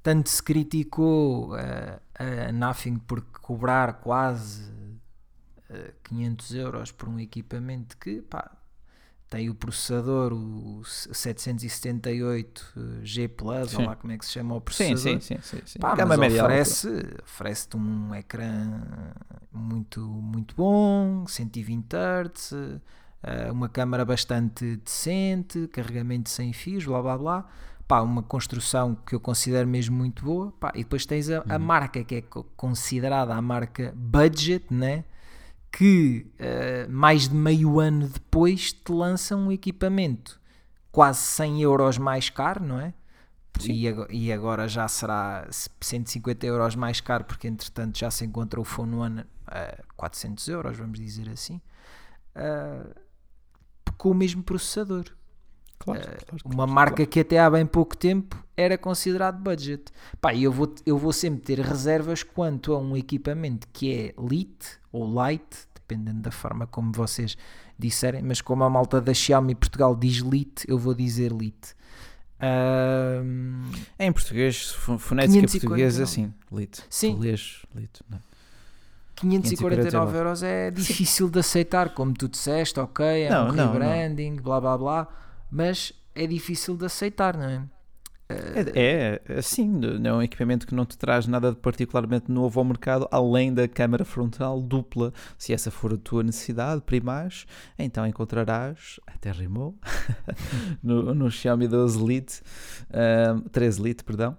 tanto 0.01 0.29
se 0.29 0.41
criticou 0.41 1.55
eh, 1.57 1.99
a 2.47 2.51
Nothing 2.51 2.97
por 2.99 3.21
cobrar 3.41 3.93
quase 4.01 4.71
eh, 5.69 5.93
500 6.05 6.55
euros 6.55 6.91
por 6.91 7.09
um 7.09 7.19
equipamento 7.19 7.97
que 7.97 8.21
pá, 8.21 8.56
tem 9.29 9.49
o 9.49 9.55
processador, 9.55 10.31
o 10.33 10.81
778G 10.85 13.27
Plus, 13.27 13.73
ou 13.75 13.79
Sim. 13.79 13.83
lá 13.83 13.95
como 13.95 14.13
é 14.13 14.17
que 14.17 14.25
se 14.25 14.31
chama 14.31 14.55
o 14.55 14.59
Sim, 14.69 14.71
processador. 14.95 14.95
sim, 14.95 15.19
sim. 15.19 15.37
sim, 15.41 15.61
sim. 15.65 15.79
Pá, 15.79 15.95
Gama 15.95 16.15
mas 16.15 16.33
oferece, 16.33 16.87
oferece-te 17.23 17.75
um 17.77 18.15
ecrã 18.15 18.81
muito, 19.51 19.99
muito 20.01 20.55
bom, 20.55 21.25
120 21.27 21.93
Hz, 21.95 22.53
eh, 23.23 23.51
uma 23.51 23.67
câmara 23.69 24.05
bastante 24.05 24.77
decente, 24.77 25.67
carregamento 25.69 26.29
sem 26.29 26.53
fios, 26.53 26.85
blá 26.85 27.01
blá 27.01 27.17
blá. 27.17 27.45
Pá, 27.87 28.01
uma 28.01 28.21
construção 28.21 28.95
que 28.95 29.15
eu 29.15 29.19
considero 29.19 29.67
mesmo 29.67 29.95
muito 29.95 30.23
boa. 30.23 30.51
Pá, 30.59 30.71
e 30.75 30.79
depois 30.83 31.05
tens 31.05 31.29
a, 31.29 31.39
Uhum. 31.45 31.47
a 31.47 31.59
marca 31.59 32.03
que 32.03 32.15
é 32.15 32.21
co- 32.21 32.43
considerada 32.55 33.33
a 33.33 33.41
marca 33.41 33.93
budget, 33.95 34.65
né? 34.73 35.05
Que 35.77 36.25
eh, 36.39 36.87
mais 36.89 37.27
de 37.29 37.35
meio 37.35 37.79
ano 37.79 38.07
depois 38.07 38.73
te 38.73 38.91
lança 38.91 39.35
um 39.35 39.51
equipamento 39.51 40.41
quase 40.91 41.19
100 41.19 41.61
euros 41.61 41.99
mais 41.99 42.31
caro, 42.31 42.63
não 42.65 42.79
é? 42.79 42.95
E 43.63 43.87
agora, 43.87 44.11
e 44.11 44.33
agora 44.33 44.67
já 44.67 44.87
será 44.87 45.47
150 45.79 46.47
euros 46.47 46.75
mais 46.75 46.99
caro, 46.99 47.25
porque 47.25 47.47
entretanto 47.47 47.95
já 47.99 48.09
se 48.09 48.25
encontra 48.25 48.59
o 48.59 48.63
Phone 48.63 48.95
One 48.95 49.25
a 49.45 49.77
400 49.95 50.47
euros, 50.47 50.77
vamos 50.77 50.99
dizer 50.99 51.29
assim, 51.29 51.61
ah, 52.35 52.87
com 53.97 54.09
o 54.09 54.15
mesmo 54.15 54.41
processador. 54.41 55.05
Claro, 55.79 55.99
Eh, 56.01 56.03
claro, 56.03 56.25
claro, 56.25 56.55
Uma 56.55 56.65
marca 56.65 57.05
que 57.05 57.19
até 57.19 57.39
há 57.39 57.49
bem 57.49 57.65
pouco 57.65 57.95
tempo 57.95 58.43
era 58.55 58.77
considerado 58.77 59.39
budget. 59.39 59.91
Pá, 60.19 60.33
eu 60.35 60.51
vou, 60.51 60.73
eu 60.85 60.97
vou 60.97 61.13
sempre 61.13 61.41
ter 61.41 61.59
reservas 61.59 62.23
quanto 62.23 62.73
a 62.73 62.79
um 62.79 62.97
equipamento 62.97 63.67
que 63.71 63.93
é 63.93 64.13
Lite 64.19 64.79
ou 64.91 65.11
Light, 65.13 65.66
dependendo 65.87 66.19
da 66.21 66.31
forma 66.31 66.67
como 66.67 66.91
vocês 66.91 67.37
disserem, 67.79 68.21
mas 68.21 68.41
como 68.41 68.63
a 68.65 68.69
malta 68.69 68.99
da 68.99 69.13
Xiaomi 69.13 69.55
Portugal 69.55 69.95
diz 69.95 70.17
Lite, 70.17 70.65
eu 70.69 70.77
vou 70.77 70.93
dizer 70.93 71.31
Lite. 71.31 71.73
Ahm, 72.39 73.71
Em 73.97 74.11
português, 74.11 74.71
fo- 74.71 74.99
fonética 74.99 75.33
549. 75.47 75.59
portuguesa, 75.59 76.05
sim, 76.05 76.33
lito. 76.51 76.83
Sim. 76.89 77.15
Tu 77.15 77.21
lês 77.21 77.61
lito, 77.73 78.03
não 78.09 78.17
é? 78.17 78.21
549 79.15 79.89
549 79.89 80.17
euros 80.17 80.43
é 80.43 80.69
difícil 80.69 81.29
de 81.29 81.39
aceitar, 81.39 81.89
como 81.95 82.13
tu 82.13 82.27
disseste, 82.27 82.79
ok, 82.79 83.03
é 83.23 83.29
Não, 83.29 83.45
um 83.45 83.47
não, 83.53 83.55
não. 83.65 83.71
rebranding, 83.73 84.35
blá 84.35 84.61
blá 84.61 84.77
blá, 84.77 85.07
mas 85.49 85.91
é 86.13 86.27
difícil 86.27 86.77
de 86.77 86.85
aceitar, 86.85 87.35
não 87.35 87.45
é? 87.49 87.63
É, 88.29 89.21
assim, 89.37 89.67
não 89.69 90.09
é 90.09 90.13
um 90.15 90.21
equipamento 90.21 90.67
que 90.67 90.75
não 90.75 90.85
te 90.85 90.97
traz 90.97 91.25
nada 91.27 91.51
de 91.51 91.57
particularmente 91.57 92.29
novo 92.29 92.59
ao 92.59 92.65
mercado, 92.65 93.07
além 93.09 93.53
da 93.53 93.67
câmara 93.67 94.03
frontal 94.03 94.61
dupla. 94.61 95.13
Se 95.37 95.53
essa 95.53 95.71
for 95.71 95.93
a 95.93 95.97
tua 95.97 96.23
necessidade, 96.23 96.81
primaz, 96.81 97.45
então 97.79 98.05
encontrarás, 98.05 98.99
até 99.07 99.31
rimou, 99.31 99.75
no, 100.83 101.15
no 101.15 101.31
Xiaomi 101.31 101.67
12 101.67 102.05
Lite, 102.05 102.41
ahm, 102.91 103.41
13 103.49 103.81
Lite, 103.81 104.03
perdão, 104.03 104.35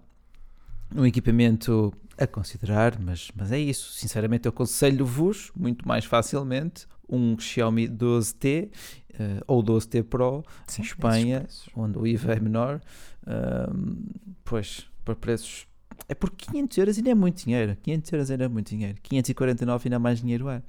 um 0.94 1.06
equipamento 1.06 1.92
a 2.18 2.26
considerar, 2.26 2.98
mas, 3.00 3.30
mas 3.34 3.52
é 3.52 3.58
isso. 3.58 3.92
Sinceramente, 3.92 4.46
eu 4.46 4.50
aconselho-vos 4.50 5.50
muito 5.56 5.86
mais 5.86 6.04
facilmente 6.04 6.86
um 7.08 7.38
Xiaomi 7.38 7.88
12T 7.88 8.70
eh, 9.14 9.40
ou 9.46 9.62
12T 9.62 10.04
Pro 10.04 10.44
Sim, 10.66 10.82
em 10.82 10.84
Espanha, 10.84 11.46
onde 11.74 11.98
o 11.98 12.06
IVA 12.06 12.34
é 12.34 12.40
menor, 12.40 12.80
ahm, 13.26 13.96
pois, 14.44 14.86
para 15.04 15.16
preços. 15.16 15.66
É 16.08 16.14
por 16.14 16.30
500 16.30 16.78
euros 16.78 16.96
ainda 16.96 17.10
é 17.10 17.14
muito 17.14 17.44
dinheiro. 17.44 17.76
500 17.82 18.12
euros 18.12 18.30
ainda 18.30 18.44
é 18.44 18.48
muito 18.48 18.68
dinheiro. 18.68 18.98
549 19.02 19.88
ainda 19.88 19.98
mais 19.98 20.20
dinheiro 20.20 20.48
é. 20.48 20.62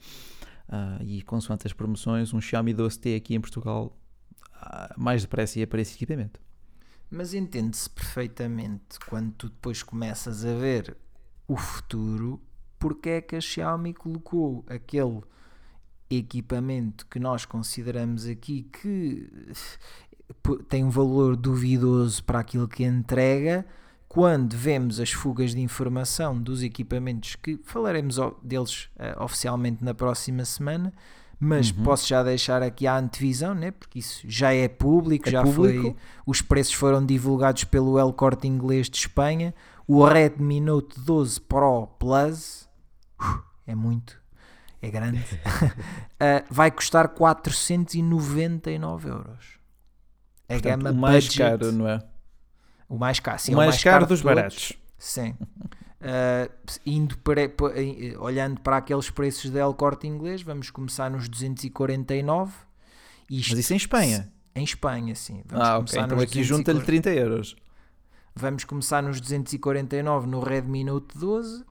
Ah, 0.67 0.99
e 1.01 1.21
consoante 1.23 1.65
as 1.65 1.73
promoções, 1.73 2.31
um 2.33 2.39
Xiaomi 2.39 2.73
12T 2.73 3.17
aqui 3.17 3.33
em 3.33 3.41
Portugal, 3.41 3.97
ah, 4.53 4.93
mais 4.95 5.23
depressa 5.23 5.59
ia 5.59 5.65
para 5.65 5.81
esse 5.81 5.95
equipamento. 5.95 6.39
Mas 7.09 7.33
entende-se 7.33 7.89
perfeitamente 7.89 8.99
quando 9.07 9.31
tu 9.31 9.49
depois 9.49 9.81
começas 9.81 10.45
a 10.45 10.53
ver 10.53 10.95
o 11.47 11.57
futuro, 11.57 12.39
porque 12.77 13.09
é 13.09 13.21
que 13.21 13.35
a 13.35 13.41
Xiaomi 13.41 13.95
colocou 13.95 14.63
aquele 14.67 15.21
equipamento 16.09 17.05
que 17.05 17.19
nós 17.19 17.45
consideramos 17.45 18.25
aqui 18.25 18.63
que 18.63 19.29
tem 20.67 20.83
um 20.83 20.89
valor 20.89 21.35
duvidoso 21.35 22.23
para 22.23 22.39
aquilo 22.39 22.67
que 22.67 22.83
entrega, 22.83 23.65
quando 24.07 24.55
vemos 24.55 24.99
as 24.99 25.11
fugas 25.11 25.53
de 25.53 25.61
informação 25.61 26.39
dos 26.41 26.63
equipamentos, 26.63 27.35
que 27.35 27.59
falaremos 27.63 28.17
deles 28.41 28.89
uh, 28.95 29.23
oficialmente 29.23 29.83
na 29.83 29.93
próxima 29.93 30.43
semana, 30.45 30.91
mas 31.39 31.71
uhum. 31.71 31.83
posso 31.83 32.07
já 32.07 32.21
deixar 32.23 32.61
aqui 32.61 32.85
a 32.85 32.97
antevisão, 32.97 33.53
né? 33.53 33.71
porque 33.71 33.99
isso 33.99 34.21
já 34.27 34.53
é 34.53 34.67
público, 34.67 35.29
é 35.29 35.31
já 35.31 35.43
público. 35.43 35.81
foi. 35.81 35.95
Os 36.25 36.41
preços 36.41 36.73
foram 36.73 37.05
divulgados 37.05 37.63
pelo 37.63 37.97
El 37.97 38.11
Corte 38.11 38.47
Inglês 38.47 38.89
de 38.89 38.97
Espanha. 38.97 39.53
O 39.87 40.03
Redmi 40.03 40.59
Note 40.59 40.99
12 40.99 41.39
Pro 41.41 41.87
Plus 41.99 42.67
uh, 43.21 43.41
é 43.65 43.73
muito, 43.73 44.19
é 44.81 44.89
grande, 44.89 45.19
uh, 45.19 46.45
vai 46.49 46.71
custar 46.71 47.09
499 47.09 49.09
euros. 49.09 49.59
A 50.47 50.53
Portanto, 50.53 50.63
gama 50.63 50.91
o 50.91 50.95
mais 50.95 51.25
budget, 51.25 51.37
caro, 51.37 51.71
não 51.71 51.87
é? 51.87 52.03
O 52.87 52.97
mais 52.97 53.19
caro, 53.19 53.39
sim, 53.39 53.53
o 53.53 53.57
mais, 53.57 53.67
o 53.67 53.71
mais 53.71 53.83
caro, 53.83 53.95
caro 53.95 54.05
dos 54.07 54.21
todos. 54.21 54.35
baratos. 54.35 54.73
Sim. 54.97 55.35
Uh, 56.01 56.49
indo 56.85 57.17
para, 57.17 57.41
olhando 58.19 58.61
para 58.61 58.77
aqueles 58.77 59.09
preços 59.09 59.51
da 59.51 59.59
El 59.59 59.73
Corte 59.73 60.07
Inglês, 60.07 60.41
vamos 60.41 60.71
começar 60.71 61.11
nos 61.11 61.27
249. 61.27 62.53
Isto, 63.29 63.51
Mas 63.51 63.59
isso 63.59 63.73
em 63.73 63.77
Espanha? 63.77 64.31
Em 64.55 64.63
Espanha, 64.63 65.13
sim. 65.13 65.43
Vamos 65.45 65.67
ah, 65.67 65.77
ok. 65.77 65.99
Então 65.99 66.19
aqui 66.19 66.43
junta-lhe 66.43 66.81
30 66.81 67.11
euros. 67.11 67.55
Vamos 68.33 68.63
começar 68.63 69.03
nos 69.03 69.19
249 69.19 70.25
no 70.25 70.39
Redmi 70.39 70.83
Note 70.83 71.17
12. 71.17 71.63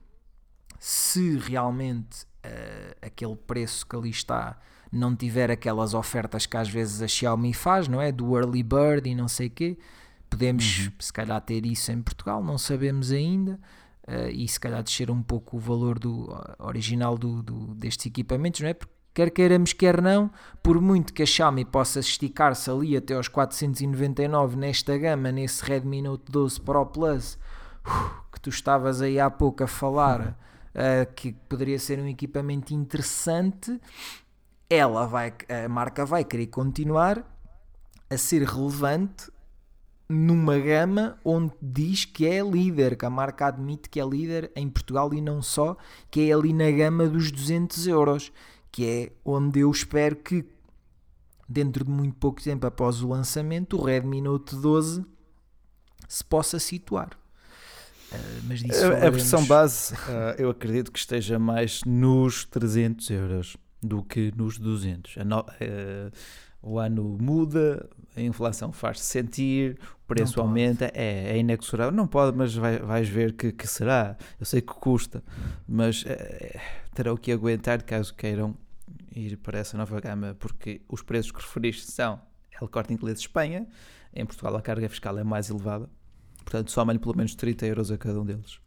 Se 0.79 1.37
realmente 1.39 2.28
uh, 2.45 2.97
aquele 3.03 3.37
preço 3.37 3.87
que 3.87 3.97
ali 3.97 4.11
está 4.11 4.59
não 4.91 5.15
tiver 5.15 5.51
aquelas 5.51 5.95
ofertas 5.95 6.47
que 6.47 6.57
às 6.57 6.69
vezes 6.69 7.03
a 7.03 7.09
Xiaomi 7.09 7.53
faz, 7.53 7.89
não 7.89 8.01
é? 8.01 8.11
Do 8.11 8.37
early 8.37 8.63
bird 8.63 9.09
e 9.09 9.15
não 9.15 9.29
sei 9.29 9.49
o 9.49 9.51
quê. 9.51 9.79
Podemos, 10.31 10.87
uhum. 10.87 10.93
se 10.99 11.13
calhar, 11.13 11.41
ter 11.41 11.65
isso 11.67 11.93
em 11.93 12.03
Portugal, 12.03 12.43
não 12.43 12.59
sabemos 12.59 13.11
ainda 13.13 13.59
uh, 14.07 14.29
e 14.31 14.47
se 14.47 14.59
calhar 14.59 14.83
descer 14.83 15.11
um 15.11 15.23
pouco 15.23 15.57
o 15.57 15.61
valor 15.61 15.99
do 15.99 16.29
original 16.59 17.17
do, 17.17 17.43
do, 17.43 17.75
destes 17.75 18.07
equipamentos, 18.07 18.61
não 18.61 18.69
é? 18.69 18.75
Porque 18.75 18.93
quer 19.15 19.31
queiramos, 19.31 19.73
quer 19.73 20.01
não, 20.01 20.31
por 20.63 20.81
muito 20.81 21.13
que 21.13 21.23
a 21.23 21.27
Xiaomi 21.27 21.65
possa 21.65 22.01
esticar-se 22.01 22.71
ali 22.71 22.97
até 22.97 23.15
aos 23.15 23.29
499 23.29 24.57
nesta 24.57 24.97
gama, 24.97 25.33
nesse 25.33 25.65
Redmi 25.65 26.03
Note 26.03 26.31
12 26.31 26.61
Pro 26.61 26.87
Plus, 26.87 27.35
uh, 27.87 28.31
que 28.33 28.41
tu 28.41 28.51
estavas 28.51 29.03
aí 29.03 29.19
há 29.19 29.31
pouco 29.31 29.65
a 29.65 29.67
falar, 29.67 30.39
uh, 30.79 31.13
que 31.15 31.33
poderia 31.49 31.79
ser 31.79 31.99
um 31.99 32.07
equipamento 32.07 32.73
interessante, 32.73 33.81
ela 34.71 35.07
vai, 35.07 35.35
a 35.65 35.69
marca 35.69 36.07
vai 36.07 36.25
querer 36.25 36.47
continuar 36.47 37.25
a 38.09 38.17
ser 38.17 38.43
relevante 38.43 39.31
numa 40.09 40.59
gama 40.59 41.19
onde 41.23 41.53
diz 41.61 42.05
que 42.07 42.27
é 42.27 42.41
líder, 42.41 42.97
que 42.97 43.05
a 43.05 43.11
marca 43.11 43.47
admite 43.47 43.91
que 43.91 44.01
é 44.01 44.05
líder 44.05 44.51
em 44.57 44.69
Portugal 44.69 45.13
e 45.13 45.21
não 45.21 45.43
só, 45.43 45.77
que 46.11 46.31
é 46.31 46.33
ali 46.33 46.53
na 46.53 46.71
gama 46.71 47.07
dos 47.07 47.31
200 47.31 47.87
euros, 47.87 48.33
que 48.73 48.87
é 48.87 49.13
onde 49.25 49.61
eu 49.61 49.71
espero 49.71 50.17
que 50.17 50.47
dentro 51.47 51.85
de 51.85 51.91
muito 51.91 52.17
pouco 52.17 52.43
tempo 52.43 52.67
após 52.67 53.03
o 53.03 53.09
lançamento 53.09 53.77
o 53.77 53.85
Redmi 53.85 54.21
Note 54.21 54.57
12 54.57 55.05
se 56.07 56.25
possa 56.25 56.59
situar. 56.59 57.11
Uh, 58.11 58.43
mas 58.49 58.61
disso 58.61 58.87
a, 58.87 59.07
a 59.07 59.11
versão 59.11 59.45
base 59.45 59.95
uh, 59.95 60.35
eu 60.39 60.51
acredito 60.51 60.91
que 60.91 60.99
esteja 60.99 61.39
mais 61.39 61.83
nos 61.85 62.45
300 62.47 63.11
euros 63.11 63.57
do 63.83 64.03
que 64.03 64.33
nos 64.37 64.59
200. 64.59 65.17
No, 65.25 65.41
uh, 65.41 65.45
o 66.63 66.79
ano 66.79 67.17
muda, 67.21 67.89
a 68.17 68.21
inflação 68.21 68.73
faz-se 68.73 69.05
sentir, 69.05 69.79
o 70.05 70.07
preço 70.07 70.41
aumenta, 70.41 70.91
é, 70.95 71.33
é 71.33 71.39
inexorável. 71.39 71.93
Não 71.93 72.07
pode, 72.07 72.37
mas 72.37 72.55
vai, 72.55 72.79
vais 72.79 73.09
ver 73.09 73.33
que, 73.35 73.53
que 73.53 73.67
será. 73.67 74.17
Eu 74.41 74.47
sei 74.47 74.61
que 74.61 74.73
custa, 74.75 75.23
mas 75.67 76.05
é, 76.07 76.61
terão 76.95 77.17
que 77.17 77.31
aguentar 77.31 77.83
caso 77.83 78.13
queiram 78.15 78.57
ir 79.15 79.37
para 79.37 79.59
essa 79.59 79.77
nova 79.77 80.01
gama, 80.01 80.37
porque 80.39 80.83
os 80.89 81.03
preços 81.03 81.31
que 81.31 81.41
referiste 81.41 81.91
são 81.91 82.21
El 82.61 82.69
Corte 82.69 82.93
Inglês 82.93 83.21
Espanha, 83.21 83.67
em 84.13 84.27
Portugal 84.27 84.57
a 84.57 84.63
carga 84.63 84.89
fiscal 84.89 85.17
é 85.19 85.25
mais 85.25 85.49
elevada, 85.51 85.89
portanto 86.49 86.71
soma-lhe 86.71 86.99
pelo 86.99 87.15
menos 87.15 87.35
30 87.35 87.67
euros 87.67 87.91
a 87.91 87.99
cada 87.99 88.19
um 88.19 88.25
deles. 88.25 88.59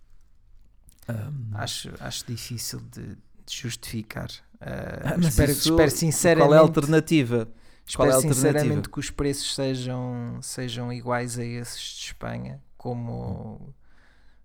Um, 1.09 1.57
acho, 1.57 1.91
acho 1.99 2.25
difícil 2.27 2.79
de, 2.79 3.15
de 3.15 3.17
justificar. 3.47 4.29
Uh, 4.55 5.17
mas 5.17 5.29
espero, 5.29 5.51
isso, 5.51 5.69
espero 5.71 5.89
sinceramente. 5.89 6.47
Qual 6.47 6.53
é 6.53 6.57
a 6.57 6.61
alternativa? 6.61 7.51
Espero 7.83 8.11
é 8.11 8.21
sinceramente 8.21 8.87
que 8.87 8.99
os 8.99 9.09
preços 9.09 9.55
sejam, 9.55 10.37
sejam 10.43 10.93
iguais 10.93 11.39
a 11.39 11.43
esses 11.43 11.81
de 11.81 12.05
Espanha, 12.05 12.61
como, 12.77 13.73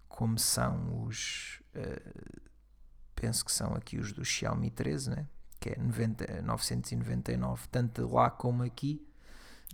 como 0.09 0.39
são 0.39 1.05
os. 1.05 1.61
Uh, 1.77 2.41
penso 3.15 3.45
que 3.45 3.53
são 3.53 3.75
aqui 3.75 3.99
os 3.99 4.13
do 4.15 4.25
Xiaomi 4.25 4.71
13, 4.71 5.11
né? 5.11 5.27
que 5.61 5.69
é 5.71 5.77
90, 5.79 6.41
999, 6.41 7.69
tanto 7.71 8.11
lá 8.11 8.31
como 8.31 8.63
aqui. 8.63 9.07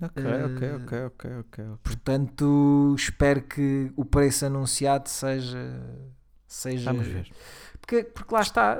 Ok, 0.00 0.24
ok, 0.24 0.74
ok, 0.74 1.04
ok, 1.06 1.30
ok. 1.40 1.64
Portanto, 1.82 2.94
espero 2.96 3.42
que 3.42 3.92
o 3.96 4.04
preço 4.04 4.46
anunciado 4.46 5.08
seja. 5.08 5.80
seja 6.46 6.92
Vamos 6.92 7.06
ver. 7.06 7.30
Porque, 7.80 8.04
porque 8.04 8.34
lá 8.34 8.40
está, 8.40 8.78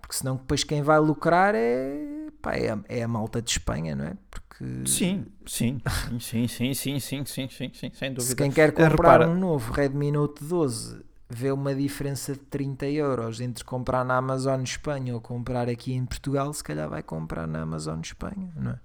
porque 0.00 0.16
senão 0.16 0.36
depois 0.36 0.62
quem 0.62 0.82
vai 0.82 0.98
lucrar 0.98 1.54
é 1.54 2.28
pá, 2.42 2.54
é, 2.54 2.70
a, 2.70 2.78
é 2.88 3.02
a 3.02 3.08
malta 3.08 3.40
de 3.40 3.50
Espanha, 3.50 3.94
não 3.94 4.04
é? 4.04 4.16
Porque... 4.30 4.86
Sim, 4.86 5.26
sim, 5.46 5.80
sim, 6.20 6.46
sim, 6.48 6.74
sim, 6.74 7.00
sim, 7.00 7.24
sim, 7.24 7.48
sim, 7.48 7.48
sim, 7.48 7.90
sem 7.94 8.12
dúvida. 8.12 8.22
Se 8.22 8.36
quem 8.36 8.50
quer 8.50 8.72
comprar 8.72 9.20
Repara. 9.20 9.28
um 9.28 9.38
novo 9.38 9.72
Redmi 9.72 10.12
Note 10.12 10.44
12 10.44 11.02
vê 11.30 11.50
uma 11.50 11.74
diferença 11.74 12.34
de 12.34 12.40
30 12.40 12.86
euros 12.88 13.40
entre 13.40 13.64
comprar 13.64 14.04
na 14.04 14.16
Amazon 14.16 14.62
Espanha 14.62 15.14
ou 15.14 15.20
comprar 15.20 15.68
aqui 15.68 15.94
em 15.94 16.04
Portugal, 16.04 16.52
se 16.52 16.62
calhar 16.62 16.90
vai 16.90 17.02
comprar 17.02 17.46
na 17.46 17.62
Amazon 17.62 18.00
Espanha, 18.00 18.52
não 18.54 18.72
é? 18.72 18.80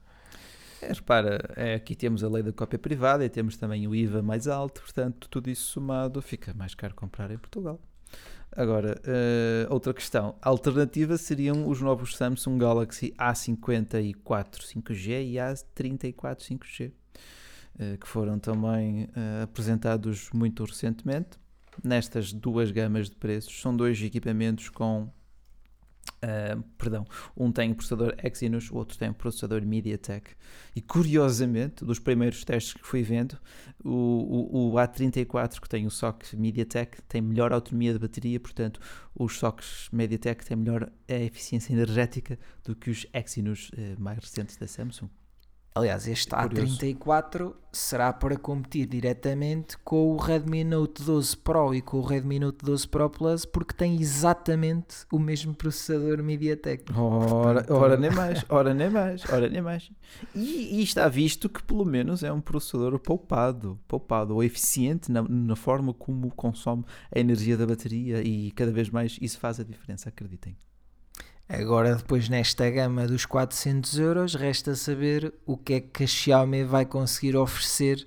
É, 0.81 0.93
repara, 0.93 1.39
é, 1.55 1.75
aqui 1.75 1.95
temos 1.95 2.23
a 2.23 2.29
lei 2.29 2.43
da 2.43 2.53
cópia 2.53 2.77
privada 2.77 3.25
e 3.25 3.29
temos 3.29 3.57
também 3.57 3.87
o 3.87 3.95
IVA 3.95 4.21
mais 4.21 4.47
alto, 4.47 4.81
portanto, 4.81 5.27
tudo 5.29 5.49
isso 5.49 5.71
somado 5.71 6.21
fica 6.21 6.53
mais 6.53 6.75
caro 6.75 6.93
comprar 6.93 7.31
em 7.31 7.37
Portugal. 7.37 7.79
Agora, 8.55 8.99
uh, 9.05 9.73
outra 9.73 9.93
questão. 9.93 10.35
A 10.41 10.49
alternativa 10.49 11.17
seriam 11.17 11.67
os 11.67 11.81
novos 11.81 12.15
Samsung 12.15 12.57
Galaxy 12.57 13.13
A54 13.17 14.61
5G 14.61 15.25
e 15.25 15.33
A34 15.35 16.39
5G, 16.39 16.89
uh, 16.89 17.97
que 17.99 18.07
foram 18.07 18.39
também 18.39 19.05
uh, 19.05 19.43
apresentados 19.43 20.29
muito 20.33 20.63
recentemente. 20.63 21.37
Nestas 21.83 22.33
duas 22.33 22.71
gamas 22.71 23.09
de 23.09 23.15
preços, 23.15 23.61
são 23.61 23.75
dois 23.75 24.01
equipamentos 24.01 24.69
com 24.69 25.11
Uh, 26.17 26.63
perdão, 26.77 27.05
um 27.35 27.51
tem 27.51 27.73
processador 27.73 28.15
Exynos, 28.23 28.71
o 28.71 28.75
outro 28.75 28.97
tem 28.97 29.13
processador 29.13 29.63
MediaTek. 29.63 30.31
E 30.75 30.81
curiosamente, 30.81 31.85
dos 31.85 31.99
primeiros 31.99 32.43
testes 32.43 32.73
que 32.73 32.85
fui 32.85 33.03
vendo, 33.03 33.37
o, 33.83 33.91
o, 33.91 34.71
o 34.71 34.73
A34 34.73 35.59
que 35.59 35.69
tem 35.69 35.85
o 35.85 35.91
SOC 35.91 36.33
MediaTek 36.33 37.01
tem 37.03 37.21
melhor 37.21 37.53
autonomia 37.53 37.93
de 37.93 37.99
bateria, 37.99 38.39
portanto, 38.39 38.79
os 39.13 39.37
SOCs 39.37 39.89
MediaTek 39.91 40.43
têm 40.43 40.57
melhor 40.57 40.91
eficiência 41.07 41.71
energética 41.73 42.39
do 42.63 42.75
que 42.75 42.89
os 42.89 43.05
Exynos 43.13 43.69
uh, 43.69 44.01
mais 44.01 44.17
recentes 44.17 44.57
da 44.57 44.67
Samsung. 44.67 45.09
Aliás, 45.77 46.07
este 46.07 46.33
é 46.33 46.37
A34 46.39 47.53
será 47.71 48.11
para 48.11 48.35
competir 48.35 48.87
diretamente 48.87 49.77
com 49.77 50.11
o 50.11 50.17
Redmi 50.17 50.63
Note 50.63 51.03
12 51.03 51.37
Pro 51.37 51.75
e 51.75 51.83
com 51.83 51.97
o 51.97 52.01
Redmi 52.01 52.39
Note 52.39 52.65
12 52.65 52.87
Pro 52.87 53.07
Plus 53.11 53.45
porque 53.45 53.75
tem 53.75 54.01
exatamente 54.01 55.05
o 55.11 55.19
mesmo 55.19 55.53
processador 55.53 56.23
MediaTek. 56.23 56.91
Ora, 56.97 57.63
ora 57.69 57.95
nem 57.95 58.09
mais, 58.09 58.43
ora 58.49 58.73
nem 58.73 58.89
mais, 58.89 59.23
ora 59.31 59.47
nem 59.47 59.61
mais. 59.61 59.91
E, 60.33 60.79
e, 60.79 60.83
está 60.83 61.07
visto 61.07 61.47
que 61.47 61.61
pelo 61.61 61.85
menos 61.85 62.23
é 62.23 62.33
um 62.33 62.41
processador 62.41 62.97
poupado, 62.97 63.79
poupado 63.87 64.33
ou 64.33 64.43
eficiente 64.43 65.11
na, 65.11 65.21
na 65.21 65.55
forma 65.55 65.93
como 65.93 66.31
consome 66.31 66.85
a 67.15 67.19
energia 67.19 67.55
da 67.55 67.67
bateria 67.67 68.23
e 68.23 68.49
cada 68.53 68.71
vez 68.71 68.89
mais 68.89 69.19
isso 69.21 69.37
faz 69.37 69.59
a 69.59 69.63
diferença, 69.63 70.09
acreditem. 70.09 70.57
Agora, 71.49 71.95
depois 71.95 72.27
nesta 72.27 72.69
gama 72.69 73.07
dos 73.07 73.25
400 73.25 73.97
euros, 73.99 74.35
resta 74.35 74.75
saber 74.75 75.33
o 75.45 75.55
que 75.55 75.73
é 75.75 75.79
que 75.79 76.03
a 76.03 76.07
Xiaomi 76.07 76.65
vai 76.65 76.85
conseguir 76.85 77.37
oferecer 77.37 78.05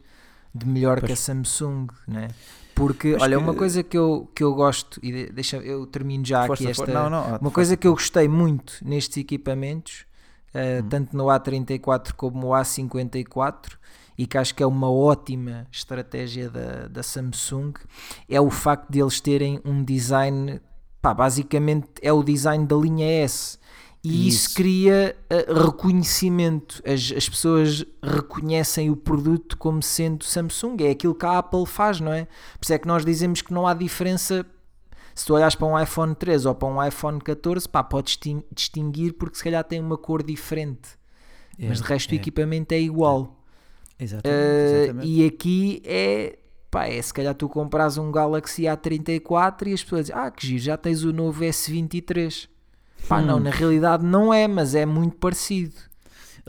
de 0.55 0.67
melhor 0.67 1.01
pois. 1.01 1.07
que 1.07 1.13
a 1.13 1.17
Samsung, 1.17 1.87
né? 2.07 2.29
Porque, 2.75 3.17
olha, 3.19 3.37
que... 3.37 3.43
uma 3.43 3.55
coisa 3.55 3.83
que 3.83 3.97
eu, 3.97 4.31
que 4.35 4.43
eu 4.43 4.55
gosto, 4.55 5.01
e 5.03 5.31
deixa 5.33 5.57
eu 5.57 5.87
termino 5.87 6.25
já 6.25 6.47
Força, 6.47 6.63
aqui 6.63 6.71
esta. 6.71 6.87
Não, 6.87 7.09
não, 7.09 7.39
uma 7.39 7.51
coisa 7.51 7.77
que 7.77 7.87
eu 7.87 7.93
gostei 7.93 8.29
muito 8.29 8.75
nestes 8.83 9.17
equipamentos, 9.17 10.05
uh, 10.55 10.85
hum. 10.85 10.89
tanto 10.89 11.17
no 11.17 11.25
A34 11.25 12.13
como 12.13 12.41
no 12.41 12.49
A54, 12.49 13.79
e 14.19 14.27
que 14.27 14.37
acho 14.37 14.55
que 14.55 14.63
é 14.63 14.67
uma 14.67 14.91
ótima 14.91 15.67
estratégia 15.73 16.51
da, 16.51 16.89
da 16.89 17.03
Samsung, 17.03 17.73
é 18.29 18.39
o 18.39 18.51
facto 18.51 18.91
de 18.91 19.01
eles 19.01 19.19
terem 19.19 19.61
um 19.65 19.83
design 19.83 20.61
pá, 21.01 21.15
basicamente 21.15 21.87
é 22.03 22.13
o 22.13 22.23
design 22.23 22.67
da 22.67 22.77
linha 22.77 23.07
S 23.25 23.59
E 24.03 24.29
isso, 24.29 24.47
Isso. 24.47 24.55
cria 24.57 25.17
uh, 25.31 25.63
reconhecimento. 25.67 26.83
As, 26.87 27.13
as 27.15 27.29
pessoas 27.29 27.85
reconhecem 28.03 28.89
o 28.91 28.97
produto 28.97 29.57
como 29.59 29.83
sendo 29.83 30.25
Samsung. 30.25 30.77
É 30.81 30.91
aquilo 30.91 31.15
que 31.15 31.27
a 31.27 31.39
Apple 31.39 31.67
faz, 31.67 32.01
não 32.01 32.13
é? 32.13 32.25
Por 32.59 32.65
isso 32.65 32.73
é 32.73 32.79
que 32.79 32.87
nós 32.89 33.05
dizemos 33.05 33.43
que 33.43 33.53
não 33.53 33.67
há 33.67 33.75
diferença. 33.75 34.45
Se 35.15 35.27
tu 35.27 35.35
olhas 35.35 35.55
para 35.55 35.67
um 35.67 35.79
iPhone 35.79 36.15
13 36.15 36.49
ou 36.49 36.55
para 36.55 36.69
um 36.69 36.83
iPhone 36.87 37.21
14, 37.21 37.69
pá, 37.69 37.83
podes 37.85 38.13
distin- 38.17 38.43
distinguir 38.55 39.13
porque 39.15 39.37
se 39.37 39.45
calhar 39.45 39.63
tem 39.65 39.79
uma 39.81 39.99
cor 39.99 40.23
diferente. 40.23 40.89
Mas 41.59 41.83
de 41.83 41.87
resto 41.87 42.13
o 42.13 42.15
é, 42.15 42.17
equipamento 42.17 42.73
é 42.73 42.81
igual. 42.81 43.37
Exatamente, 43.99 44.35
Uh, 44.35 44.77
exatamente. 44.85 45.09
e 45.09 45.27
aqui 45.27 45.83
é, 45.85 46.39
pá, 46.71 46.87
é 46.87 47.01
se 47.03 47.13
calhar 47.13 47.35
tu 47.35 47.49
compras 47.49 47.99
um 47.99 48.11
Galaxy 48.13 48.63
A34 48.63 49.67
e 49.69 49.73
as 49.75 49.83
pessoas 49.83 50.07
dizem, 50.07 50.17
ah, 50.17 50.31
que 50.31 50.47
giro, 50.47 50.63
já 50.63 50.77
tens 50.77 51.03
o 51.03 51.13
novo 51.13 51.43
S23. 51.45 52.49
Pá, 53.09 53.21
não, 53.21 53.39
Hum. 53.39 53.41
na 53.41 53.51
realidade 53.51 54.05
não 54.05 54.33
é, 54.33 54.47
mas 54.47 54.75
é 54.75 54.85
muito 54.87 55.17
parecido. 55.17 55.75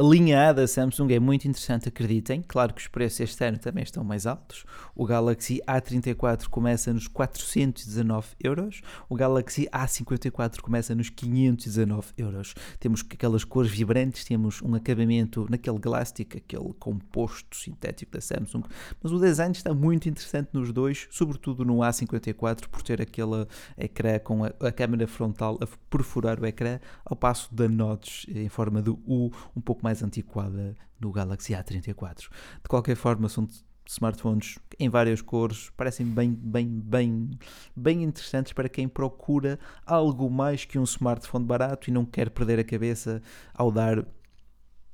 A 0.02 0.04
linha 0.04 0.49
A 0.49 0.52
da 0.52 0.66
Samsung 0.66 1.14
é 1.14 1.20
muito 1.20 1.47
interessante, 1.47 1.88
acreditem. 1.88 2.41
Claro 2.47 2.74
que 2.74 2.82
os 2.82 2.88
preços 2.88 3.20
este 3.20 3.45
ano 3.45 3.60
também 3.60 3.84
estão 3.84 4.04
mais 4.04 4.26
altos. 4.26 4.66
O 4.95 5.06
Galaxy 5.06 5.62
A34 5.68 6.47
começa 6.47 6.91
nos 6.91 7.08
419 7.08 8.30
euros, 8.43 8.82
o 9.08 9.16
Galaxy 9.16 9.70
A54 9.72 10.60
começa 10.60 10.95
nos 10.95 11.12
519 11.12 12.14
euros. 12.18 12.56
Temos 12.80 13.06
aquelas 13.08 13.43
cores 13.43 13.70
vibrantes, 13.70 14.26
temos 14.26 14.60
um 14.64 14.74
acabamento 14.74 15.45
naquele 15.47 15.78
Glastic, 15.78 16.36
aquele 16.36 16.74
composto 16.80 17.56
sintético 17.56 18.14
da 18.14 18.22
Samsung, 18.22 18.64
mas 19.04 19.12
o 19.12 19.20
design 19.20 19.54
está 19.56 19.72
muito 19.72 20.10
interessante 20.10 20.49
nos 20.52 20.74
dois, 20.74 21.08
sobretudo 21.12 21.64
no 21.64 21.76
A54, 21.76 22.68
por 22.70 22.82
ter 22.82 23.04
aquele 23.04 23.45
ecrã 23.78 24.18
com 24.18 24.45
a, 24.45 24.47
a 24.62 24.72
câmera 24.72 25.06
frontal 25.06 25.60
a 25.62 25.68
perfurar 25.91 26.39
o 26.39 26.45
ecrã, 26.47 26.80
ao 27.06 27.16
passo 27.16 27.54
da 27.54 27.70
notch 27.70 28.28
em 28.30 28.49
forma 28.49 28.82
de 28.82 28.89
U, 28.89 29.32
um 29.56 29.62
pouco 29.62 29.84
mais 29.84 29.91
antiquada 30.02 30.76
no 31.00 31.12
Galaxy 31.12 31.54
A34. 31.54 32.30
De 32.62 32.70
qualquer 32.70 32.96
forma, 32.96 33.28
são 33.28 33.48
smartphones 33.88 34.58
em 34.80 34.89
várias 34.89 35.22
cores, 35.22 35.70
parecem 35.72 36.06
bem, 36.06 36.32
bem, 36.32 36.68
bem, 36.68 37.32
bem 37.76 38.04
interessantes 38.04 38.54
para 38.54 38.70
quem 38.70 38.88
procura 38.88 39.60
algo 39.86 40.30
mais 40.30 40.66
que 40.66 40.80
um 40.80 40.84
smartphone 40.84 41.46
barato 41.46 41.89
e 41.89 41.94
não 41.94 42.06
quer 42.06 42.30
perder 42.30 42.60
a 42.60 42.64
cabeça 42.64 43.22
ao 43.54 43.72
dar 43.72 44.06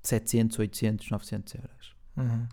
700, 0.01 0.59
800, 0.59 1.09
900 1.11 1.55
euros. 1.55 1.95
Uhum. 2.15 2.47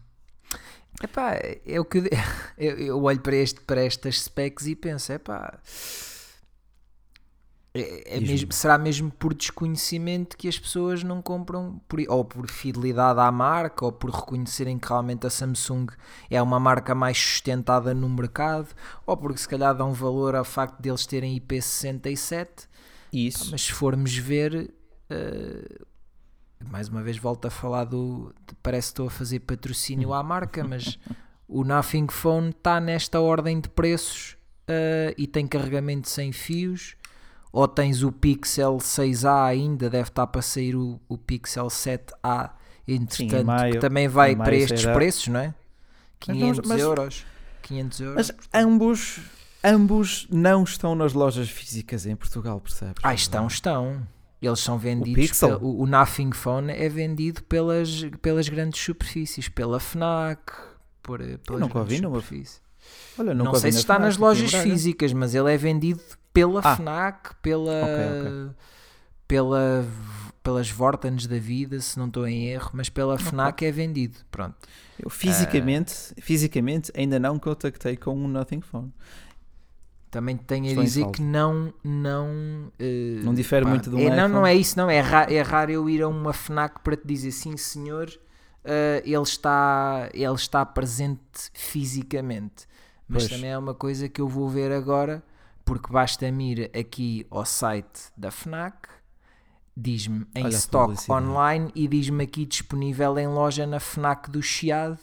Epá, 1.03 1.39
é 1.67 1.81
o 1.81 1.85
que 1.85 1.99
eu, 2.59 2.79
eu 2.79 3.03
olho 3.03 3.21
para, 3.21 3.37
este, 3.37 3.61
para 3.61 3.83
estas 3.83 4.23
specs 4.23 4.67
e 4.67 4.77
penso, 4.77 5.13
epá, 5.13 5.59
é, 7.77 8.19
é 8.19 8.21
mesmo, 8.21 8.53
será 8.53 8.79
mesmo 8.79 9.11
por 9.11 9.35
desconhecimento 9.35 10.37
que 10.37 10.47
as 10.47 10.57
pessoas 10.57 11.03
não 11.03 11.21
compram, 11.21 11.81
por, 11.89 11.99
ou 12.09 12.25
por 12.25 12.49
fidelidade 12.49 13.19
à 13.19 13.33
marca, 13.33 13.85
ou 13.85 13.91
por 13.91 14.11
reconhecerem 14.11 14.79
que 14.79 14.87
realmente 14.87 15.27
a 15.27 15.31
Samsung 15.31 15.89
é 16.31 16.41
uma 16.41 16.61
marca 16.61 16.95
mais 16.95 17.19
sustentada 17.19 17.93
no 17.93 18.09
mercado, 18.09 18.69
ou 19.05 19.17
porque 19.17 19.39
se 19.39 19.49
calhar 19.49 19.75
dão 19.77 19.93
valor 19.93 20.37
ao 20.37 20.45
facto 20.45 20.81
de 20.81 20.89
eles 20.89 21.05
terem 21.05 21.37
IP67, 21.41 22.69
Isso. 23.13 23.51
mas 23.51 23.63
se 23.63 23.73
formos 23.73 24.17
ver, 24.17 24.73
eh, 25.11 25.79
mais 26.71 26.89
uma 26.89 27.03
vez 27.03 27.19
volto 27.19 27.47
a 27.47 27.51
falar 27.51 27.87
do. 27.87 28.33
Parece 28.63 28.89
que 28.89 28.93
estou 28.93 29.09
a 29.09 29.11
fazer 29.11 29.41
patrocínio 29.41 30.13
à 30.13 30.23
marca, 30.23 30.63
mas 30.63 30.97
o 31.49 31.65
Nothing 31.65 32.07
Phone 32.09 32.51
está 32.51 32.81
nesta 32.81 33.21
ordem 33.21 33.61
de 33.61 33.69
preços 33.69 34.37
eh, 34.69 35.13
e 35.19 35.27
tem 35.27 35.45
carregamento 35.45 36.09
sem 36.09 36.31
fios. 36.31 36.95
Ou 37.57 37.69
tens 37.69 38.03
o 38.03 38.11
Pixel 38.11 38.79
6A 38.79 39.45
ainda, 39.47 39.89
deve 39.89 40.09
estar 40.09 40.27
para 40.27 40.43
sair 40.43 40.75
o, 40.75 40.99
o 41.09 41.17
Pixel 41.17 41.69
7A, 41.69 42.51
entretanto, 42.89 43.47
maio- 43.47 43.73
que 43.75 43.79
também 43.79 44.09
vai 44.09 44.35
para 44.35 44.57
estes 44.57 44.81
sairá. 44.81 44.95
preços, 44.99 45.29
não 45.29 45.39
é? 45.39 45.55
Mas 46.27 46.37
500 46.37 46.57
vamos- 46.57 46.69
mas- 46.69 46.81
euros. 46.81 47.27
500 47.63 48.01
euros. 48.01 48.17
Mas 48.17 48.49
ambos, 48.53 49.21
ambos 49.63 50.27
não 50.31 50.65
estão 50.65 50.97
nas 50.97 51.13
lojas 51.13 51.49
físicas 51.49 52.07
em 52.07 52.17
Portugal, 52.17 52.61
percebes? 52.61 52.97
Ah, 53.05 53.15
estão, 53.15 53.47
estão. 53.47 54.07
Eles 54.43 54.59
são 54.59 54.77
vendidos. 54.77 55.15
Pixel? 55.29 55.61
pel- 55.61 55.69
O, 55.69 55.83
o 55.83 55.87
Nothing 55.87 56.33
Phone 56.33 56.73
é 56.73 56.89
vendido 56.89 57.43
pelas, 57.45 58.03
pelas 58.21 58.49
grandes 58.49 58.83
superfícies, 58.85 59.49
pela 59.49 59.79
Fnac, 59.79 60.41
por, 61.03 61.21
pelas 61.21 61.61
nunca 61.61 61.79
ouvi 61.79 61.99
grandes 61.99 62.01
numa-. 62.03 62.19
Olha, 63.17 63.33
Não, 63.33 63.45
sei 63.55 63.69
ouvi 63.69 63.73
se 63.73 63.79
está 63.79 63.97
nas 63.99 64.17
lojas 64.19 64.53
físicas, 64.53 65.13
mas 65.13 65.35
ele 65.37 65.55
é 65.55 65.57
vendido 65.57 66.03
pela 66.35 66.61
Ah. 66.63 66.77
Fnac, 66.77 67.35
pela, 67.41 67.73
Ok, 67.83 68.51
pela 69.27 69.87
pelas 70.43 70.69
Vortens 70.69 71.27
da 71.27 71.39
vida, 71.39 71.81
se 71.81 71.99
não 71.99 72.07
estou 72.07 72.29
em 72.29 72.49
erro, 72.49 72.71
mas 72.75 72.91
pela 72.91 73.19
Fnac 73.19 73.65
é 73.65 73.73
vendido. 73.73 74.19
Pronto. 74.31 74.55
Eu 74.99 75.09
fisicamente, 75.09 76.13
fisicamente 76.21 76.93
ainda 76.95 77.19
não 77.19 77.39
contactei 77.39 77.97
com 77.97 78.15
um 78.15 78.29
Nothing 78.29 78.61
Phone. 78.61 78.93
Também 80.11 80.37
tenho 80.37 80.67
Estou 80.67 80.83
a 80.83 80.85
dizer 80.85 81.11
que 81.13 81.23
não 81.23 81.73
não 81.83 82.71
eh, 82.79 83.21
Não 83.25 83.33
difere 83.33 83.65
muito 83.65 83.89
de 83.89 83.97
um 83.97 84.01
é, 84.01 84.11
Não, 84.11 84.17
iPhone? 84.17 84.33
não 84.35 84.47
é 84.47 84.55
isso, 84.55 84.77
não. 84.79 84.91
É, 84.91 85.01
ra 85.01 85.27
é 85.33 85.41
raro 85.41 85.73
eu 85.73 85.89
ir 85.89 86.03
a 86.03 86.09
uma 86.09 86.35
FNAC 86.35 86.81
para 86.85 86.95
te 86.95 87.07
dizer 87.07 87.33
sim, 87.33 87.57
senhor, 87.57 88.13
eh, 88.65 89.03
ele, 89.05 89.23
está, 89.23 90.11
ele 90.13 90.35
está 90.35 90.65
presente 90.67 91.51
fisicamente. 91.55 92.67
Mas 93.09 93.25
Pois. 93.27 93.35
também 93.35 93.51
é 93.51 93.59
uma 93.59 93.75
coisa 93.75 94.09
que 94.11 94.21
eu 94.21 94.29
vou 94.29 94.49
ver 94.49 94.71
agora, 94.71 95.23
porque 95.65 95.93
basta-me 95.93 96.53
ir 96.53 96.71
aqui 96.79 97.27
ao 97.31 97.45
site 97.45 98.11
da 98.17 98.31
FNAC, 98.31 98.89
diz-me 99.77 100.27
em 100.35 100.45
Olha 100.45 100.55
stock 100.55 101.11
online 101.11 101.71
e 101.75 101.89
diz-me 101.89 102.25
aqui 102.25 102.45
disponível 102.47 103.19
em 103.19 103.27
loja 103.27 103.67
na 103.67 103.81
FNAC 103.81 104.31
do 104.31 104.43
Chiado. 104.43 104.99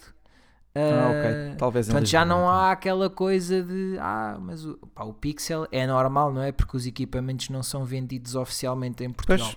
Ah, 0.74 0.78
Eh, 0.80 1.50
ok. 1.50 1.56
Talvez 1.58 1.86
Portanto, 1.86 2.06
já 2.08 2.24
não 2.24 2.38
então. 2.38 2.48
há 2.48 2.72
aquela 2.72 3.10
coisa 3.10 3.62
de 3.62 3.98
ah, 4.00 4.38
mas 4.40 4.64
o, 4.64 4.78
pá, 4.94 5.04
o 5.04 5.12
Pixel 5.12 5.66
é 5.70 5.86
normal, 5.86 6.32
não 6.32 6.42
é? 6.42 6.50
Porque 6.50 6.74
os 6.76 6.86
equipamentos 6.86 7.50
não 7.50 7.62
são 7.62 7.84
vendidos 7.84 8.34
oficialmente 8.34 9.04
em 9.04 9.12
Portugal. 9.12 9.50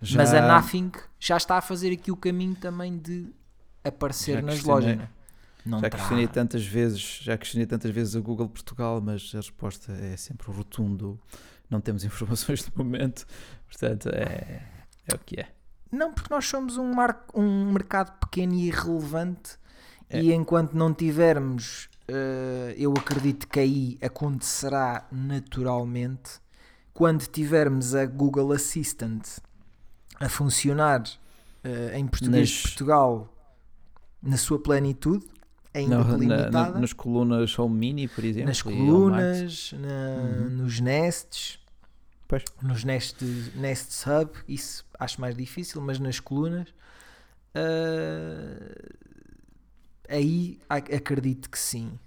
Pois, 0.00 0.12
Mas 0.14 0.30
já- 0.30 0.42
a 0.42 0.54
Nothing 0.54 0.90
já 1.20 1.36
está 1.36 1.58
a 1.58 1.60
fazer 1.60 1.92
aqui 1.92 2.10
o 2.10 2.16
caminho 2.16 2.54
também 2.54 2.96
de 2.96 3.30
aparecer 3.84 4.36
Já 4.36 4.42
nas 4.42 4.62
lojas. 4.62 4.96
Não, 4.96 5.02
é? 5.04 5.08
Não 5.64 5.78
Já 5.80 5.90
terá- 5.90 5.98
questionei 5.98 6.26
tantas 6.28 6.64
vezes, 6.64 7.00
já 7.22 7.36
questionei 7.36 7.66
tantas 7.66 7.90
vezes 7.90 8.16
a 8.16 8.20
Google 8.20 8.48
Portugal, 8.48 9.00
mas 9.00 9.30
a 9.34 9.38
resposta 9.38 9.92
é 9.92 10.16
sempre 10.16 10.50
rotundo. 10.50 11.18
Não 11.70 11.80
temos 11.80 12.04
informações 12.04 12.64
de 12.64 12.72
momento, 12.76 13.26
portanto 13.66 14.08
é, 14.10 14.62
é 15.06 15.14
o 15.14 15.18
que 15.18 15.40
é. 15.40 15.48
Não, 15.90 16.12
porque 16.12 16.32
nós 16.32 16.46
somos 16.46 16.76
um, 16.76 16.92
mar... 16.92 17.24
um 17.34 17.72
mercado 17.72 18.18
pequeno 18.18 18.52
e 18.54 18.66
irrelevante 18.68 19.52
É. 20.10 20.20
e 20.22 20.32
enquanto 20.34 20.74
não 20.74 20.92
tivermos, 20.92 21.88
eh, 22.06 22.74
eu 22.76 22.92
acredito 22.92 23.48
que 23.48 23.58
aí 23.60 23.98
acontecerá 24.02 25.06
naturalmente, 25.12 26.40
quando 26.92 27.26
tivermos 27.26 27.94
a 27.94 28.04
Google 28.06 28.52
Assistant 28.52 29.26
a 30.20 30.28
funcionar 30.28 31.02
eh, 31.64 31.92
em 31.98 32.06
português 32.06 32.48
de 32.48 32.54
Nas- 32.54 32.62
Portugal 32.62 33.34
na 34.22 34.36
sua 34.36 34.60
plenitude, 34.60 35.24
ainda 35.78 35.98
Na- 35.98 36.04
na- 36.04 36.16
delimitada, 36.16 36.70
na- 36.72 36.80
nas 36.80 36.92
colunas 36.92 37.58
Home 37.58 37.76
Mini, 37.76 38.08
por 38.08 38.24
exemplo, 38.24 38.48
nas 38.48 38.62
colunas, 38.62 39.72
na- 39.72 40.22
Uhum. 40.22 40.50
nos 40.50 40.80
nests, 40.80 41.58
Pois. 42.26 42.44
nos 42.62 42.84
Nest, 42.84 43.24
Nest 43.54 44.04
Hub, 44.06 44.32
isso 44.46 44.84
acho 44.98 45.20
mais 45.20 45.34
difícil, 45.36 45.80
mas 45.80 45.98
nas 45.98 46.20
colunas, 46.20 46.68
ah, 47.54 48.94
aí 50.08 50.58
ac- 50.68 50.94
acredito 50.94 51.50
que 51.50 51.58
sim. 51.58 51.98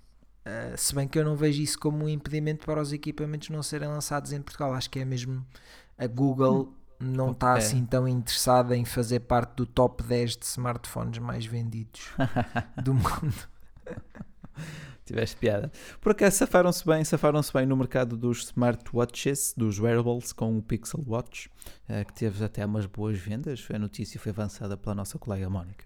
Ah, 0.45 0.75
se 0.75 0.93
bem 0.95 1.07
que 1.07 1.19
eu 1.19 1.25
não 1.25 1.35
vejo 1.35 1.61
isso 1.61 1.77
como 1.79 2.05
um 2.05 2.09
impedimento 2.09 2.65
para 2.65 2.81
os 2.81 2.91
equipamentos 2.91 3.49
não 3.49 3.61
serem 3.61 3.87
lançados 3.87 4.31
em 4.33 4.41
Portugal, 4.41 4.73
acho 4.73 4.89
que 4.89 4.99
é 4.99 5.05
mesmo 5.05 5.45
a 5.97 6.07
Google 6.07 6.73
não 6.99 7.31
está 7.31 7.55
É. 7.55 7.57
assim 7.57 7.83
tão 7.85 8.07
interessada 8.07 8.75
em 8.75 8.85
fazer 8.85 9.21
parte 9.21 9.53
do 9.55 9.65
top 9.65 10.03
10 10.03 10.35
de 10.37 10.45
smartphones 10.45 11.19
mais 11.19 11.45
vendidos 11.45 12.01
do 12.83 12.93
mundo. 12.93 13.50
Tiveste 15.05 15.35
piada. 15.37 15.71
Por 15.99 16.11
acaso 16.13 16.37
safaram-se 16.37 16.85
bem, 16.85 17.03
safaram-se 17.03 17.51
bem 17.51 17.65
no 17.65 17.75
mercado 17.75 18.15
dos 18.15 18.43
smartwatches, 18.45 19.53
dos 19.57 19.79
wearables 19.79 20.31
com 20.31 20.57
o 20.57 20.61
Pixel 20.61 21.03
Watch, 21.05 21.49
eh, 21.89 22.05
que 22.05 22.13
teve 22.13 22.43
até 22.45 22.65
umas 22.65 22.85
boas 22.85 23.17
vendas. 23.17 23.67
A 23.73 23.79
notícia 23.79 24.19
foi 24.19 24.31
avançada 24.31 24.77
pela 24.77 24.95
nossa 24.95 25.17
colega 25.19 25.49
Mónica. 25.49 25.85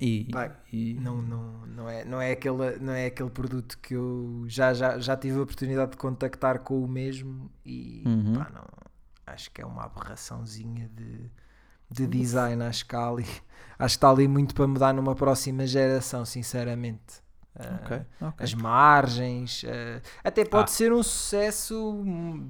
E, 0.00 0.28
e- 0.72 0.94
Não, 1.00 1.22
não, 1.22 1.66
não, 1.66 1.88
é, 1.88 2.04
não, 2.04 2.20
é 2.20 2.32
aquele, 2.32 2.78
não 2.80 2.92
é 2.92 3.06
aquele 3.06 3.30
produto 3.30 3.78
que 3.78 3.94
eu 3.94 4.44
já, 4.48 4.74
já, 4.74 4.98
já 4.98 5.16
tive 5.16 5.38
a 5.38 5.42
oportunidade 5.42 5.92
de 5.92 5.96
contactar 5.96 6.60
com 6.60 6.82
o 6.82 6.88
mesmo 6.88 7.50
e 7.64 8.02
Uhum. 8.04 8.32
pá, 8.34 8.50
não, 8.52 8.64
acho 9.26 9.50
que 9.52 9.62
é 9.62 9.66
uma 9.66 9.84
aberraçãozinha 9.84 10.88
de, 10.88 11.30
de 11.90 12.06
design. 12.06 12.62
Acho 12.64 12.86
que, 12.86 12.96
ali, 12.96 13.24
acho 13.24 13.40
que 13.78 13.84
está 13.84 14.10
ali 14.10 14.26
muito 14.28 14.54
para 14.54 14.66
mudar 14.66 14.92
numa 14.92 15.14
próxima 15.14 15.66
geração, 15.66 16.24
sinceramente. 16.24 17.22
Ah, 17.56 17.80
Ok, 17.84 18.00
ok. 18.20 18.44
As 18.44 18.52
margens, 18.54 19.64
ah, 19.68 20.00
até 20.24 20.44
pode 20.44 20.70
Ah. 20.70 20.74
ser 20.74 20.92
um 20.92 21.02
sucesso 21.02 22.02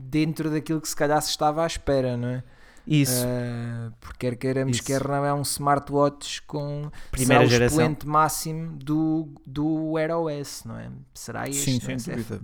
dentro 0.08 0.50
daquilo 0.50 0.80
que 0.80 0.88
se 0.88 0.96
calhar 0.96 1.20
se 1.20 1.28
estava 1.30 1.62
à 1.62 1.66
espera, 1.66 2.16
não 2.16 2.28
é? 2.28 2.44
Isso. 2.86 3.24
Uh, 3.24 3.92
porque 3.98 4.18
quer 4.30 4.36
queiramos, 4.36 4.76
Isso. 4.76 4.84
quer 4.86 5.02
não, 5.08 5.24
é 5.24 5.32
um 5.32 5.40
smartwatch 5.40 6.42
com 6.42 6.90
Primeira 7.10 7.42
será 7.42 7.46
o 7.46 7.50
geração. 7.50 7.78
expoente 7.80 8.06
máximo 8.06 8.76
do, 8.76 9.28
do 9.46 9.92
Wear 9.92 10.10
OS, 10.10 10.64
não 10.66 10.78
é? 10.78 10.90
Será 11.14 11.48
este? 11.48 11.78
Sim, 11.80 11.92
é? 11.92 11.98
sem 11.98 12.12
É 12.12 12.16
dúvida. 12.16 12.42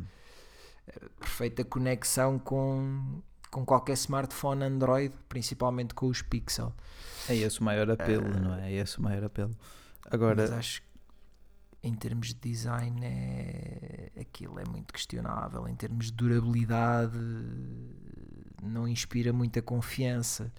perfeita 1.18 1.62
conexão 1.64 2.38
com, 2.38 3.20
com 3.50 3.64
qualquer 3.64 3.94
smartphone 3.94 4.64
Android, 4.64 5.14
principalmente 5.28 5.94
com 5.94 6.06
os 6.06 6.22
Pixel. 6.22 6.72
É 7.28 7.36
esse 7.36 7.60
o 7.60 7.64
maior 7.64 7.90
apelo, 7.90 8.28
não 8.40 8.54
é? 8.54 8.72
É 8.72 8.76
esse 8.76 8.98
o 8.98 9.02
maior 9.02 9.24
apelo. 9.24 9.56
Agora, 10.10 10.42
Mas 10.42 10.52
acho 10.52 10.82
que 10.82 10.90
em 11.82 11.94
termos 11.94 12.28
de 12.28 12.34
design 12.34 13.00
é 13.02 14.10
aquilo 14.20 14.58
é 14.58 14.64
muito 14.68 14.92
questionável. 14.92 15.66
Em 15.66 15.74
termos 15.74 16.06
de 16.06 16.12
durabilidade 16.12 17.18
não 18.62 18.86
inspira 18.86 19.32
muita 19.32 19.62
confiança. 19.62 20.52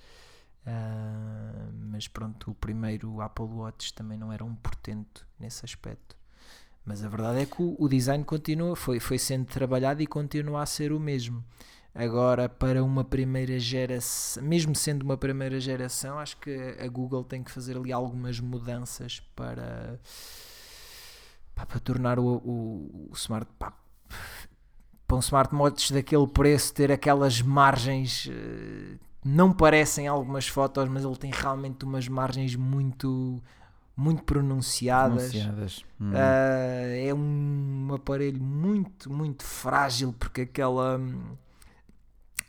Ah, 0.66 1.70
mas 1.74 2.08
pronto, 2.08 2.52
o 2.52 2.56
primeiro 2.56 3.22
Apple 3.22 3.46
Watch 3.46 3.94
também 3.94 4.18
não 4.18 4.32
era 4.32 4.44
um 4.44 4.56
portento 4.56 5.28
nesse 5.39 5.66
aspecto. 5.66 6.16
Mas 6.84 7.04
a 7.04 7.10
verdade 7.10 7.42
é 7.42 7.46
que 7.46 7.62
o, 7.62 7.76
o 7.80 7.88
design 7.88 8.24
continua, 8.24 8.76
foi, 8.76 9.00
foi 9.00 9.20
sendo 9.20 9.46
trabalhado 9.46 10.02
e 10.02 10.08
continua 10.08 10.64
a 10.64 10.66
ser 10.66 10.92
o 10.92 11.00
mesmo. 11.00 11.44
Agora, 11.94 12.48
para 12.48 12.84
uma 12.84 13.04
primeira 13.04 13.60
geração, 13.60 14.42
mesmo 14.44 14.74
sendo 14.74 15.04
uma 15.04 15.18
primeira 15.18 15.60
geração, 15.60 16.18
acho 16.20 16.38
que 16.38 16.50
a 16.80 16.88
Google 16.88 17.24
tem 17.24 17.44
que 17.44 17.52
fazer 17.52 17.76
ali 17.78 17.92
algumas 17.92 18.39
mudanças 18.39 19.20
para, 19.36 20.00
para 21.54 21.80
tornar 21.80 22.18
o, 22.18 22.26
o, 22.26 23.10
o 23.10 23.14
smart. 23.14 23.48
Pá, 23.60 23.74
para 25.08 25.18
um 25.18 25.20
smartwatch 25.20 25.92
daquele 25.94 26.28
preço 26.28 26.74
ter 26.74 26.92
aquelas 26.92 27.42
margens. 27.42 28.28
eh, 28.32 28.98
Não 29.26 29.52
parecem 29.52 30.08
algumas 30.08 30.48
fotos, 30.48 30.88
mas 30.88 31.04
ele 31.04 31.18
tem 31.18 31.32
realmente 31.32 31.84
umas 31.84 32.08
margens 32.08 32.56
muito, 32.56 33.42
muito 33.96 34.24
pronunciadas. 34.24 35.32
pronunciadas. 35.32 35.86
Hum. 36.00 36.12
Ah, 36.16 36.88
é 36.96 37.14
um 37.14 37.89
aparelho 37.94 38.42
muito, 38.42 39.12
muito 39.12 39.44
frágil 39.44 40.14
porque 40.18 40.42
aquela 40.42 40.98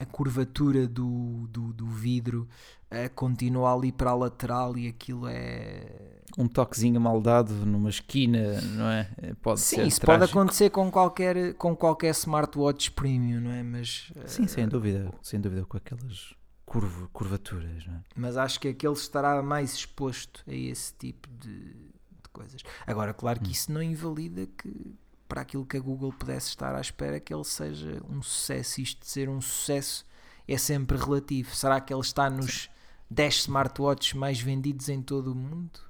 a 0.02 0.06
curvatura 0.06 0.86
do, 0.86 1.46
do, 1.48 1.72
do 1.72 1.86
vidro 1.86 2.48
ah, 2.90 3.08
continua 3.14 3.74
ali 3.74 3.90
para 3.92 4.10
a 4.10 4.14
lateral 4.14 4.76
e 4.76 4.86
aquilo 4.88 5.26
é. 5.28 6.20
um 6.36 6.46
toquezinho 6.46 7.00
mal 7.00 7.20
dado 7.20 7.52
numa 7.66 7.88
esquina, 7.88 8.60
não 8.60 8.88
é? 8.88 9.10
É, 9.16 9.34
Pode 9.34 9.60
Sim, 9.60 9.76
ser 9.76 9.86
isso 9.86 10.00
pode 10.00 10.18
trágico. 10.18 10.38
acontecer 10.38 10.70
com 10.70 10.90
qualquer, 10.90 11.54
com 11.54 11.74
qualquer 11.74 12.10
smartwatch 12.10 12.90
premium, 12.92 13.40
não 13.40 13.50
é? 13.50 13.62
Mas, 13.62 14.12
Sim, 14.26 14.44
ah, 14.44 14.48
sem 14.48 14.68
dúvida, 14.68 15.10
sem 15.22 15.40
dúvida 15.40 15.64
com 15.64 15.76
aquelas 15.76 16.34
curva, 16.66 17.08
curvaturas, 17.12 17.86
não 17.86 17.94
é? 17.94 18.00
mas 18.16 18.36
acho 18.36 18.58
que 18.60 18.68
aquele 18.68 18.94
estará 18.94 19.42
mais 19.42 19.74
exposto 19.74 20.42
a 20.46 20.52
esse 20.54 20.92
tipo 20.94 21.28
de, 21.38 21.58
de 21.64 22.28
coisas. 22.32 22.62
Agora, 22.86 23.12
claro 23.14 23.40
que 23.40 23.48
Hum. 23.48 23.52
isso 23.52 23.72
não 23.72 23.82
invalida 23.82 24.46
que 24.46 24.94
para 25.32 25.40
aquilo 25.40 25.64
que 25.64 25.78
a 25.78 25.80
Google 25.80 26.12
pudesse 26.12 26.48
estar 26.50 26.74
à 26.74 26.80
espera 26.82 27.18
que 27.18 27.32
ele 27.32 27.42
seja 27.44 28.02
um 28.10 28.20
sucesso. 28.20 28.82
Isto 28.82 29.00
de 29.00 29.06
ser 29.08 29.30
um 29.30 29.40
sucesso 29.40 30.04
é 30.46 30.58
sempre 30.58 30.98
relativo. 30.98 31.56
Será 31.56 31.80
que 31.80 31.90
ele 31.90 32.02
está 32.02 32.28
nos 32.28 32.68
10 33.10 33.34
smartwatches 33.36 34.12
mais 34.12 34.38
vendidos 34.38 34.90
em 34.90 35.00
todo 35.00 35.32
o 35.32 35.34
mundo? 35.34 35.80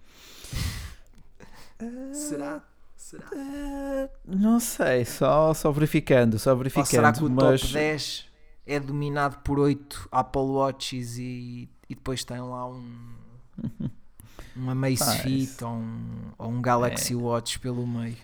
Será? 2.13 2.63
Será? 2.97 3.25
Ah, 3.35 4.09
não 4.25 4.61
sei, 4.61 5.05
só, 5.05 5.53
só 5.55 5.73
verificando, 5.73 6.39
só 6.39 6.51
Ou 6.53 6.59
verificando. 6.59 6.87
será 6.87 7.13
que 7.13 7.25
o 7.25 7.29
mas 7.29 7.61
top 7.63 7.73
10 7.73 8.27
é 8.65 8.79
dominado 8.79 9.39
por 9.39 9.59
8 9.59 10.09
Apple 10.13 10.41
Watches 10.43 11.19
e, 11.19 11.69
e 11.89 11.95
depois 11.97 12.23
tem 12.23 12.39
lá 12.41 12.69
um 12.69 13.13
um 14.57 14.71
Amazfit 14.71 15.43
isso- 15.43 15.67
ou, 15.67 15.73
um, 15.73 16.33
ou 16.39 16.49
um 16.49 16.63
Galaxy 16.63 17.17
Watch 17.17 17.59
pelo 17.59 17.85
meio? 17.85 18.17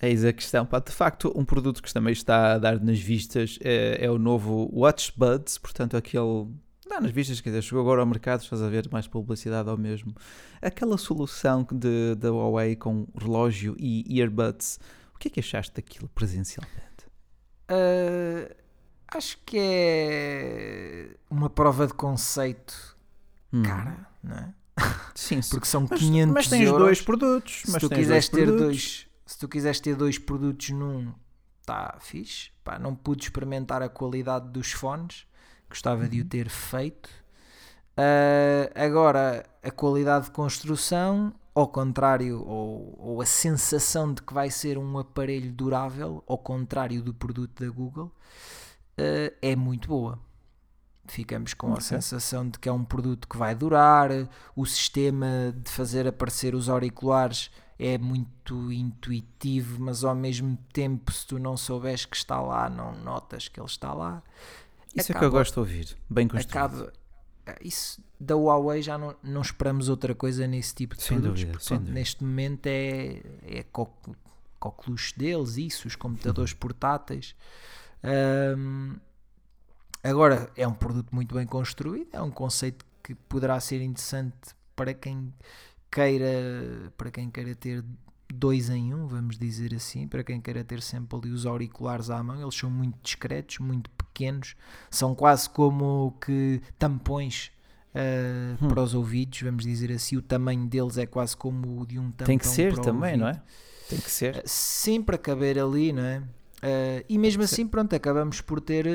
Eis 0.00 0.24
a 0.24 0.32
questão. 0.32 0.66
Pá, 0.66 0.78
de 0.78 0.92
facto, 0.92 1.32
um 1.34 1.44
produto 1.44 1.82
que 1.82 1.92
também 1.92 2.12
está 2.12 2.54
a 2.54 2.58
dar 2.58 2.78
nas 2.80 2.98
vistas 2.98 3.58
é, 3.62 4.04
é 4.04 4.10
o 4.10 4.18
novo 4.18 4.68
Watch 4.72 5.12
Buds, 5.16 5.58
portanto, 5.58 5.96
aquele. 5.96 6.48
Dá 6.88 7.00
nas 7.00 7.10
vistas, 7.10 7.40
quer 7.40 7.48
dizer, 7.50 7.62
chegou 7.62 7.80
agora 7.80 8.00
ao 8.00 8.06
mercado, 8.06 8.42
estás 8.42 8.62
a 8.62 8.68
ver 8.68 8.88
mais 8.92 9.06
publicidade 9.08 9.68
ao 9.68 9.76
mesmo. 9.76 10.14
Aquela 10.62 10.96
solução 10.96 11.66
de- 11.72 12.14
da 12.14 12.30
Huawei 12.30 12.76
com 12.76 13.08
relógio 13.18 13.74
e 13.78 14.04
earbuds. 14.20 14.78
O 15.14 15.18
que 15.18 15.28
é 15.28 15.30
que 15.30 15.40
achaste 15.40 15.74
daquilo 15.74 16.08
presencialmente? 16.14 17.06
Ah, 17.68 18.54
acho 19.16 19.38
que 19.44 19.56
é 19.58 21.08
uma 21.30 21.48
prova 21.50 21.86
de 21.86 21.94
conceito 21.94 22.96
Hum, 23.52 23.62
cara, 23.62 24.06
não 24.22 24.36
é? 24.36 24.54
Sim, 25.14 25.40
sim. 25.42 25.50
Porque 25.50 25.66
são 25.66 25.86
Mas, 25.90 25.98
500 26.00 26.34
mas 26.34 26.48
tens 26.48 26.66
euros. 26.66 26.78
dois 26.80 27.00
produtos. 27.00 27.62
se 27.64 27.70
mas 27.72 27.80
tu 27.82 27.88
quiseres 27.88 28.28
dois 28.28 28.28
ter 28.28 28.44
produtos. 28.46 28.66
dois 28.66 29.05
se 29.26 29.38
tu 29.38 29.48
quiseres 29.48 29.80
ter 29.80 29.96
dois 29.96 30.18
produtos 30.18 30.70
num 30.70 31.12
está 31.60 31.96
fixe 32.00 32.50
Pá, 32.64 32.78
não 32.78 32.94
pude 32.94 33.24
experimentar 33.24 33.82
a 33.82 33.88
qualidade 33.88 34.48
dos 34.50 34.72
fones 34.72 35.26
gostava 35.68 36.08
de 36.08 36.20
o 36.22 36.24
Uhum. 36.24 36.28
ter 36.28 36.48
feito 36.48 37.10
Ah, 37.96 38.70
agora 38.84 39.44
a 39.62 39.70
qualidade 39.70 40.26
de 40.26 40.30
construção 40.32 41.34
ao 41.54 41.68
contrário 41.68 42.42
ou, 42.46 42.94
ou 42.98 43.22
a 43.22 43.26
sensação 43.26 44.12
de 44.12 44.22
que 44.22 44.34
vai 44.34 44.50
ser 44.50 44.76
um 44.78 44.98
aparelho 44.98 45.50
durável 45.52 46.22
ao 46.26 46.36
contrário 46.38 47.02
do 47.02 47.14
produto 47.14 47.64
da 47.64 47.70
Google 47.70 48.12
ah, 48.98 49.32
é 49.42 49.56
muito 49.56 49.88
boa 49.88 50.18
ficamos 51.08 51.54
com 51.54 51.74
a 51.76 51.76
Ok. 51.76 51.80
sensação 51.80 52.48
de 52.48 52.58
que 52.58 52.68
é 52.68 52.72
um 52.72 52.84
produto 52.84 53.28
que 53.28 53.36
vai 53.36 53.54
durar, 53.54 54.10
o 54.56 54.66
sistema 54.66 55.54
de 55.56 55.70
fazer 55.70 56.06
aparecer 56.06 56.54
os 56.54 56.68
auriculares 56.68 57.50
é 57.78 57.98
muito 57.98 58.72
intuitivo, 58.72 59.80
mas 59.82 60.02
ao 60.04 60.14
mesmo 60.14 60.56
tempo, 60.72 61.12
se 61.12 61.26
tu 61.26 61.38
não 61.38 61.56
souberes 61.56 62.04
que 62.04 62.16
está 62.16 62.40
lá, 62.40 62.68
não 62.70 62.92
notas 63.02 63.48
que 63.48 63.60
ele 63.60 63.66
está 63.66 63.92
lá. 63.92 64.22
Isso 64.94 65.00
é 65.00 65.04
que 65.04 65.12
Acaba- 65.12 65.26
eu 65.26 65.30
gosto 65.30 65.52
de 65.54 65.58
ouvir. 65.60 65.96
Bem 66.08 66.26
construído. 66.26 66.56
Acaba, 66.56 66.92
isso 67.60 68.02
da 68.18 68.34
Huawei 68.34 68.80
já 68.82 68.96
não, 68.96 69.14
não 69.22 69.42
esperamos 69.42 69.88
outra 69.90 70.14
coisa 70.14 70.46
nesse 70.46 70.74
tipo 70.74 70.96
de 70.96 71.02
Sem 71.02 71.18
produtos. 71.20 71.42
dúvida, 71.42 71.60
sem 71.60 71.76
dúvida. 71.78 71.92
Neste 71.94 72.24
momento 72.24 72.66
é, 72.66 73.22
é 73.44 73.62
co- 73.70 73.92
coqueluche 74.58 75.14
deles, 75.18 75.58
isso, 75.58 75.86
os 75.86 75.94
computadores 75.96 76.52
Uhum. 76.52 76.58
portáteis. 76.58 77.36
Ahm, 78.02 78.96
agora, 80.02 80.50
é 80.56 80.66
um 80.66 80.72
produto 80.74 81.14
muito 81.14 81.34
bem 81.34 81.46
construído, 81.46 82.08
é 82.12 82.22
um 82.22 82.30
conceito 82.30 82.84
que 83.02 83.14
poderá 83.14 83.58
ser 83.60 83.80
interessante 83.82 84.34
para 84.74 84.92
quem 84.94 85.32
queira, 85.96 86.92
para 86.96 87.10
quem 87.10 87.30
queira 87.30 87.54
ter 87.54 87.82
dois 88.32 88.68
em 88.68 88.92
um, 88.92 89.06
vamos 89.06 89.38
dizer 89.38 89.72
assim, 89.74 90.06
para 90.06 90.22
quem 90.22 90.40
queira 90.40 90.62
ter 90.62 90.82
sempre 90.82 91.16
ali 91.16 91.30
os 91.30 91.46
auriculares 91.46 92.10
à 92.10 92.22
mão, 92.22 92.40
eles 92.40 92.54
são 92.54 92.70
muito 92.70 92.98
discretos, 93.02 93.58
muito 93.60 93.88
pequenos, 93.90 94.54
são 94.90 95.14
quase 95.14 95.48
como 95.48 96.16
que 96.20 96.60
tampões 96.78 97.50
ah, 97.94 98.58
Hum. 98.60 98.68
para 98.68 98.82
os 98.82 98.92
ouvidos, 98.94 99.40
vamos 99.40 99.64
dizer 99.64 99.90
assim, 99.90 100.16
o 100.18 100.22
tamanho 100.22 100.66
deles 100.66 100.98
é 100.98 101.06
quase 101.06 101.34
como 101.34 101.80
o 101.80 101.86
de 101.86 101.98
um 101.98 102.10
tampão 102.10 102.26
Tem 102.26 102.36
que 102.38 102.46
ser 102.46 102.74
também, 102.78 103.16
não 103.16 103.26
ouvido. 103.26 103.42
é? 103.42 103.88
Tem 103.88 103.98
que 104.00 104.10
ser. 104.10 104.42
Sim, 104.44 105.00
para 105.02 105.16
caber 105.16 105.58
ali, 105.58 105.92
não 105.94 106.02
é? 106.02 106.22
Ah, 106.62 107.04
e 107.08 107.16
mesmo 107.16 107.42
Sim. 107.42 107.54
assim, 107.54 107.66
pronto, 107.66 107.94
acabamos 107.94 108.40
por 108.42 108.60
ter. 108.60 108.86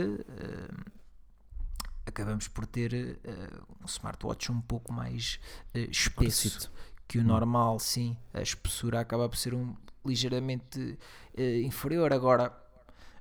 acabamos 2.06 2.47
por 2.47 2.66
ter 2.66 3.20
ah, 3.26 3.64
um 3.82 3.86
smartwatch 3.86 4.52
um 4.52 4.62
pouco 4.62 4.91
mais 4.93 5.39
ah, 5.74 5.80
espesso. 5.80 6.70
Que 7.12 7.20
o 7.20 7.24
normal, 7.24 7.80
sim. 7.80 8.16
A 8.34 8.41
espessura 8.41 8.99
acaba 9.01 9.28
por 9.30 9.38
ser 9.38 9.53
um 9.53 9.74
ligeiramente 10.05 10.97
ah, 11.38 11.41
inferior. 11.66 12.14
Agora, 12.14 12.51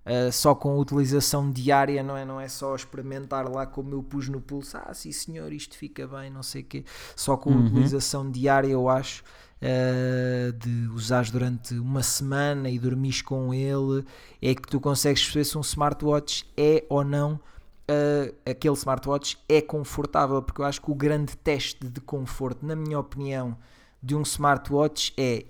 ah, 0.05 0.33
só 0.33 0.55
com 0.55 0.71
a 0.73 0.77
utilização 0.77 1.51
diária, 1.51 2.03
não 2.03 2.17
é? 2.17 2.25
Não 2.25 2.41
é 2.41 2.49
só 2.49 2.75
experimentar 2.75 3.49
lá 3.51 3.67
como 3.67 3.95
eu 3.95 4.03
pus 4.03 4.29
no 4.29 4.41
pulso, 4.41 4.77
ah, 4.79 4.95
sim 4.95 5.13
senhor, 5.13 5.53
isto 5.53 5.77
fica 5.77 6.07
bem, 6.07 6.31
não 6.31 6.43
sei 6.43 6.63
o 6.63 6.65
quê. 6.65 6.85
Só 7.17 7.37
com 7.37 7.51
a 7.55 7.57
Uhum. 7.57 7.61
utilização 7.61 8.31
diária, 8.31 8.69
eu 8.69 8.89
acho, 8.89 9.23
ah, 9.63 10.53
de 10.59 10.89
usares 10.95 11.31
durante 11.31 11.75
uma 11.75 12.03
semana 12.03 12.69
e 12.71 12.79
dormires 12.79 13.23
com 13.23 13.53
ele, 13.55 14.05
é 14.41 14.55
que 14.55 14.63
tu 14.69 14.81
consegues 14.81 15.23
perceber 15.23 15.45
se 15.45 15.59
um 15.59 15.63
smartwatch 15.63 16.47
é 16.57 16.85
ou 16.89 17.05
não. 17.05 17.41
ah, 17.89 18.33
aquele 18.51 18.75
smartwatch 18.75 19.37
é 19.49 19.61
confortável, 19.61 20.41
porque 20.43 20.61
eu 20.61 20.65
acho 20.65 20.81
que 20.81 20.91
o 20.91 20.95
grande 20.95 21.37
teste 21.37 21.89
de 21.89 22.01
conforto, 22.01 22.65
na 22.65 22.77
minha 22.77 22.99
opinião, 22.99 23.57
de 24.03 24.15
um 24.15 24.23
smartwatch 24.23 25.13
é 25.17 25.45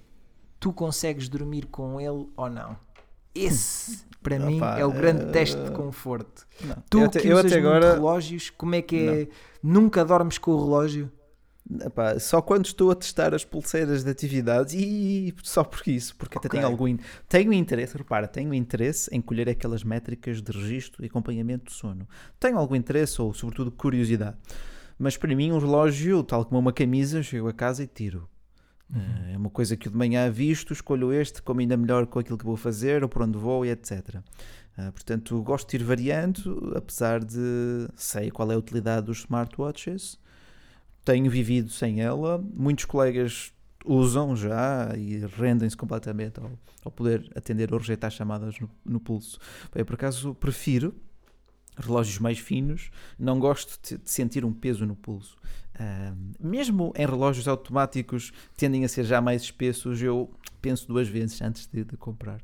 tu 0.58 0.72
consegues 0.72 1.28
dormir 1.28 1.66
com 1.66 2.00
ele 2.00 2.28
ou 2.36 2.50
não. 2.50 2.76
Esse, 3.34 4.04
para 4.22 4.38
mim, 4.38 4.56
Opa, 4.56 4.78
é 4.78 4.84
o 4.84 4.92
grande 4.92 5.22
eh, 5.22 5.30
teste 5.30 5.62
de 5.62 5.70
conforto. 5.70 6.46
Não. 6.64 6.76
Tu 6.90 6.98
eu 6.98 7.04
até, 7.06 7.20
que 7.20 7.32
usas 7.32 7.46
até 7.46 7.58
agora. 7.58 7.94
relógios, 7.94 8.50
como 8.50 8.74
é 8.74 8.82
que 8.82 9.08
é? 9.08 9.28
Nunca 9.62 10.04
dormes 10.04 10.36
com 10.38 10.50
o 10.52 10.64
relógio? 10.64 11.10
Epá, 11.82 12.18
só 12.18 12.42
quando 12.42 12.66
estou 12.66 12.90
a 12.90 12.96
testar 12.96 13.32
as 13.32 13.44
pulseiras 13.44 14.02
de 14.02 14.10
atividades 14.10 14.74
e 14.74 15.32
só 15.44 15.62
por 15.62 15.86
isso, 15.86 16.16
porque 16.16 16.36
até 16.36 16.48
Ok. 16.48 16.58
tenho 16.58 16.68
algum 16.70 16.88
in- 16.88 16.98
tenho 17.28 17.52
interesse, 17.52 17.96
repara, 17.96 18.26
tenho 18.26 18.52
interesse 18.52 19.08
em 19.14 19.20
colher 19.20 19.48
aquelas 19.48 19.84
métricas 19.84 20.42
de 20.42 20.50
registro 20.50 21.04
e 21.04 21.06
acompanhamento 21.06 21.66
do 21.66 21.70
sono. 21.70 22.08
Tenho 22.40 22.58
algum 22.58 22.74
interesse 22.74 23.22
ou 23.22 23.32
sobretudo 23.32 23.70
curiosidade. 23.70 24.36
Mas 24.98 25.16
para 25.16 25.32
mim, 25.36 25.52
um 25.52 25.58
relógio, 25.58 26.24
tal 26.24 26.44
como 26.44 26.58
uma 26.58 26.72
camisa, 26.72 27.22
chego 27.22 27.46
a 27.46 27.52
casa 27.52 27.84
e 27.84 27.86
tiro. 27.86 28.28
Uhum. 28.94 29.32
É 29.32 29.36
uma 29.36 29.50
coisa 29.50 29.76
que 29.76 29.88
eu 29.88 29.92
de 29.92 29.98
manhã 29.98 30.30
visto, 30.30 30.72
escolho 30.72 31.12
este, 31.12 31.40
combina 31.42 31.76
melhor 31.76 32.06
com 32.06 32.18
aquilo 32.18 32.36
que 32.36 32.44
vou 32.44 32.56
fazer, 32.56 33.02
ou 33.02 33.08
por 33.08 33.22
onde 33.22 33.38
vou 33.38 33.64
e 33.64 33.70
etc. 33.70 34.16
Uh, 34.76 34.92
portanto, 34.92 35.40
gosto 35.42 35.70
de 35.70 35.76
ir 35.76 35.84
variando, 35.84 36.72
apesar 36.76 37.24
de 37.24 37.88
sei 37.94 38.30
qual 38.30 38.50
é 38.50 38.54
a 38.54 38.58
utilidade 38.58 39.06
dos 39.06 39.20
smartwatches. 39.20 40.18
Tenho 41.04 41.30
vivido 41.30 41.70
sem 41.70 42.00
ela. 42.00 42.42
Muitos 42.54 42.84
colegas 42.84 43.52
usam 43.84 44.36
já 44.36 44.92
e 44.96 45.18
rendem-se 45.38 45.76
completamente 45.76 46.38
ao, 46.38 46.50
ao, 46.84 46.90
poder 46.90 47.30
atender 47.34 47.72
ou 47.72 47.78
rejeitar 47.78 48.10
chamadas 48.10 48.58
no, 48.60 48.68
no 48.84 49.00
pulso. 49.00 49.38
Eu, 49.74 49.84
por 49.86 49.94
acaso, 49.94 50.34
prefiro 50.34 50.94
relógios 51.76 52.18
mais 52.18 52.38
finos, 52.38 52.90
não 53.18 53.38
gosto 53.38 53.78
de, 53.82 54.10
sentir 54.10 54.44
um 54.44 54.52
peso 54.52 54.84
no 54.86 54.94
pulso. 54.94 55.36
Uh, 55.80 56.14
mesmo 56.38 56.92
em 56.94 57.06
relógios 57.06 57.48
automáticos 57.48 58.32
tendem 58.54 58.84
a 58.84 58.88
ser 58.88 59.04
já 59.04 59.18
mais 59.18 59.40
espessos, 59.40 60.02
eu 60.02 60.30
penso 60.60 60.86
duas 60.86 61.08
vezes 61.08 61.40
antes 61.40 61.66
de, 61.66 61.84
de 61.84 61.96
comprar. 61.96 62.38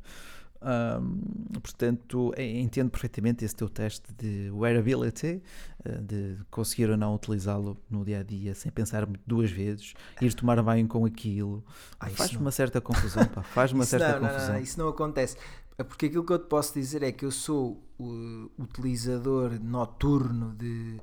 Um, 0.63 1.61
portanto, 1.61 2.33
entendo 2.39 2.89
perfeitamente 2.89 3.45
esse 3.45 3.55
teu 3.55 3.69
teste 3.69 4.11
de 4.17 4.51
wearability, 4.51 5.43
uh, 5.85 6.03
de 6.03 6.39
conseguir 6.51 6.89
ou 6.89 6.97
não 6.97 7.15
utilizá-lo 7.15 7.77
no 7.91 8.03
dia 8.07 8.21
a 8.21 8.23
dia 8.23 8.55
sem 8.55 8.73
pensar 8.73 9.07
duas 9.27 9.51
vezes, 9.51 9.93
ir 10.21 10.33
tomar 10.33 10.63
banho 10.63 10.89
com 10.89 11.05
aquilo. 11.05 11.63
Ah, 12.01 12.09
faz-me 12.09 12.39
uma 12.39 12.51
certa 12.51 12.81
confusão, 12.81 13.23
faz-me 13.53 13.79
uma 13.79 13.85
certa 13.85 14.19
não, 14.19 14.21
confusão. 14.21 14.47
Não, 14.47 14.55
não, 14.55 14.61
isso 14.63 14.79
não 14.79 14.89
acontece. 14.89 15.37
Porque 15.77 16.07
aquilo 16.07 16.25
que 16.25 16.33
eu 16.33 16.39
te 16.39 16.47
posso 16.47 16.73
dizer 16.73 17.03
é 17.03 17.13
que 17.13 17.27
eu 17.27 17.31
sou 17.31 17.83
o 17.99 18.51
utilizador 18.59 19.61
noturno 19.63 20.55
de, 20.55 20.99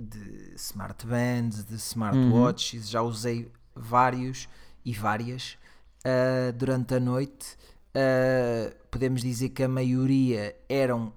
de 0.00 0.54
smartbands, 0.56 1.64
de 1.64 1.74
smartwatches, 1.74 2.84
uhum. 2.84 2.90
já 2.90 3.02
usei 3.02 3.52
vários 3.74 4.48
e 4.84 4.92
várias 4.92 5.58
uh, 6.04 6.52
durante 6.54 6.94
a 6.94 7.00
noite. 7.00 7.56
Uh, 7.94 8.74
podemos 8.90 9.20
dizer 9.22 9.50
que 9.50 9.62
a 9.62 9.68
maioria 9.68 10.56
eram 10.68 11.12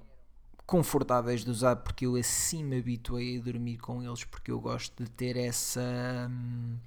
confortáveis 0.65 1.43
de 1.43 1.51
usar 1.51 1.75
porque 1.77 2.05
eu 2.05 2.15
assim 2.15 2.63
me 2.63 2.79
habituei 2.79 3.37
a 3.37 3.41
dormir 3.41 3.77
com 3.77 4.01
eles 4.01 4.23
porque 4.23 4.51
eu 4.51 4.59
gosto 4.59 5.03
de 5.03 5.09
ter 5.09 5.37
essa. 5.37 6.27
Hum, 6.29 6.77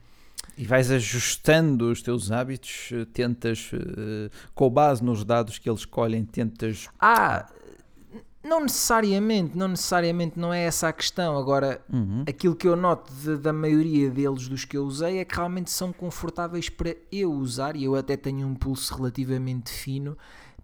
e 0.56 0.64
vais 0.64 0.90
ajustando 0.90 1.90
os 1.90 2.00
teus 2.00 2.30
hábitos, 2.30 2.90
eh, 2.92 3.04
tentas, 3.12 3.70
uh, 3.72 4.30
com 4.54 4.70
base 4.70 5.04
nos 5.04 5.22
dados 5.22 5.58
que 5.58 5.68
eles 5.68 5.80
escolhem, 5.80 6.24
tentas. 6.24 6.88
Ah, 6.98 7.46
não 8.46 8.60
necessariamente, 8.60 9.56
não 9.56 9.68
necessariamente, 9.68 10.38
não 10.38 10.52
é 10.52 10.64
essa 10.64 10.88
a 10.88 10.92
questão. 10.92 11.36
Agora, 11.36 11.84
uhum. 11.92 12.24
aquilo 12.28 12.54
que 12.54 12.68
eu 12.68 12.76
noto 12.76 13.12
de, 13.12 13.36
da 13.36 13.52
maioria 13.52 14.10
deles 14.10 14.48
dos 14.48 14.64
que 14.64 14.76
eu 14.76 14.84
usei 14.84 15.18
é 15.18 15.24
que 15.24 15.34
realmente 15.34 15.70
são 15.70 15.92
confortáveis 15.92 16.68
para 16.68 16.94
eu 17.10 17.32
usar 17.32 17.76
e 17.76 17.84
eu 17.84 17.94
até 17.94 18.16
tenho 18.16 18.46
um 18.46 18.54
pulso 18.54 18.94
relativamente 18.94 19.70
fino 19.70 20.16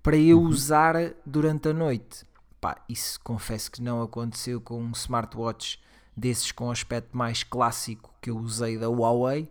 para 0.02 0.16
eu 0.16 0.38
uhum. 0.38 0.46
usar 0.46 0.94
durante 1.26 1.68
a 1.68 1.72
noite. 1.72 2.24
Pá, 2.60 2.76
isso 2.88 3.18
confesso 3.22 3.70
que 3.70 3.82
não 3.82 4.00
aconteceu 4.00 4.60
com 4.60 4.80
um 4.80 4.92
smartwatch 4.92 5.80
desses 6.16 6.52
com 6.52 6.70
aspecto 6.70 7.16
mais 7.16 7.42
clássico 7.42 8.14
que 8.20 8.30
eu 8.30 8.38
usei 8.38 8.78
da 8.78 8.88
Huawei 8.88 9.50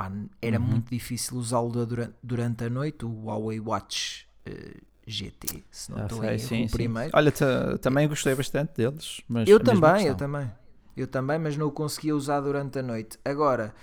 pá, 0.00 0.10
era 0.40 0.58
uhum. 0.58 0.66
muito 0.66 0.90
difícil 0.90 1.36
usá-lo 1.36 1.86
durante, 1.86 2.14
durante 2.22 2.64
a 2.64 2.70
noite, 2.70 3.04
o 3.04 3.26
Huawei 3.26 3.60
Watch 3.60 4.26
eh, 4.46 4.76
GT, 5.10 5.64
se 5.70 5.90
não 5.90 5.98
ah, 5.98 6.02
estou 6.02 6.38
sim, 6.38 6.66
o 6.66 6.70
primeiro. 6.70 7.10
Olha, 7.14 7.32
também 7.80 8.08
gostei 8.08 8.34
bastante 8.34 8.74
deles. 8.76 9.20
Mas 9.28 9.48
eu 9.48 9.60
também, 9.60 10.06
eu 10.06 10.14
também. 10.14 10.50
Eu 10.96 11.06
também, 11.06 11.38
mas 11.38 11.56
não 11.56 11.68
o 11.68 11.70
conseguia 11.70 12.14
usar 12.14 12.40
durante 12.40 12.78
a 12.78 12.82
noite. 12.82 13.18
Agora, 13.24 13.74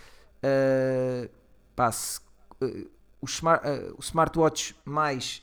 uh, 0.44 1.30
pá, 1.76 1.92
se, 1.92 2.20
uh, 2.62 2.90
o, 3.22 3.26
smart, 3.26 3.68
uh, 3.68 3.96
o 3.98 4.02
smartwatch 4.02 4.76
mais 4.86 5.42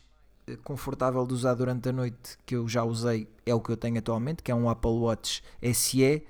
confortável 0.62 1.26
de 1.26 1.32
usar 1.32 1.54
durante 1.54 1.88
a 1.88 1.92
noite 1.92 2.38
que 2.44 2.54
eu 2.54 2.68
já 2.68 2.84
usei 2.84 3.26
é 3.46 3.54
o 3.54 3.60
que 3.60 3.70
eu 3.70 3.76
tenho 3.76 3.98
atualmente, 3.98 4.42
que 4.42 4.52
é 4.52 4.54
um 4.54 4.68
Apple 4.68 4.90
Watch 4.90 5.42
SE 5.72 6.22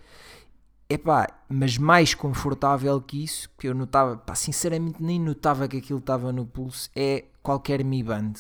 Epá, 0.89 1.27
mas 1.49 1.79
mais 1.79 2.15
confortável 2.15 3.01
que 3.01 3.25
isso, 3.25 3.49
que 3.59 3.67
eu 3.67 3.75
notava, 3.75 4.17
pá, 4.17 4.35
sinceramente 4.35 5.03
nem 5.03 5.19
notava 5.19 5.67
que 5.67 5.79
aquilo 5.79 5.99
estava 5.99 6.31
no 6.31 6.45
pulso, 6.45 6.91
é 6.95 7.25
qualquer 7.43 7.83
Mi 7.83 8.03
Band. 8.03 8.35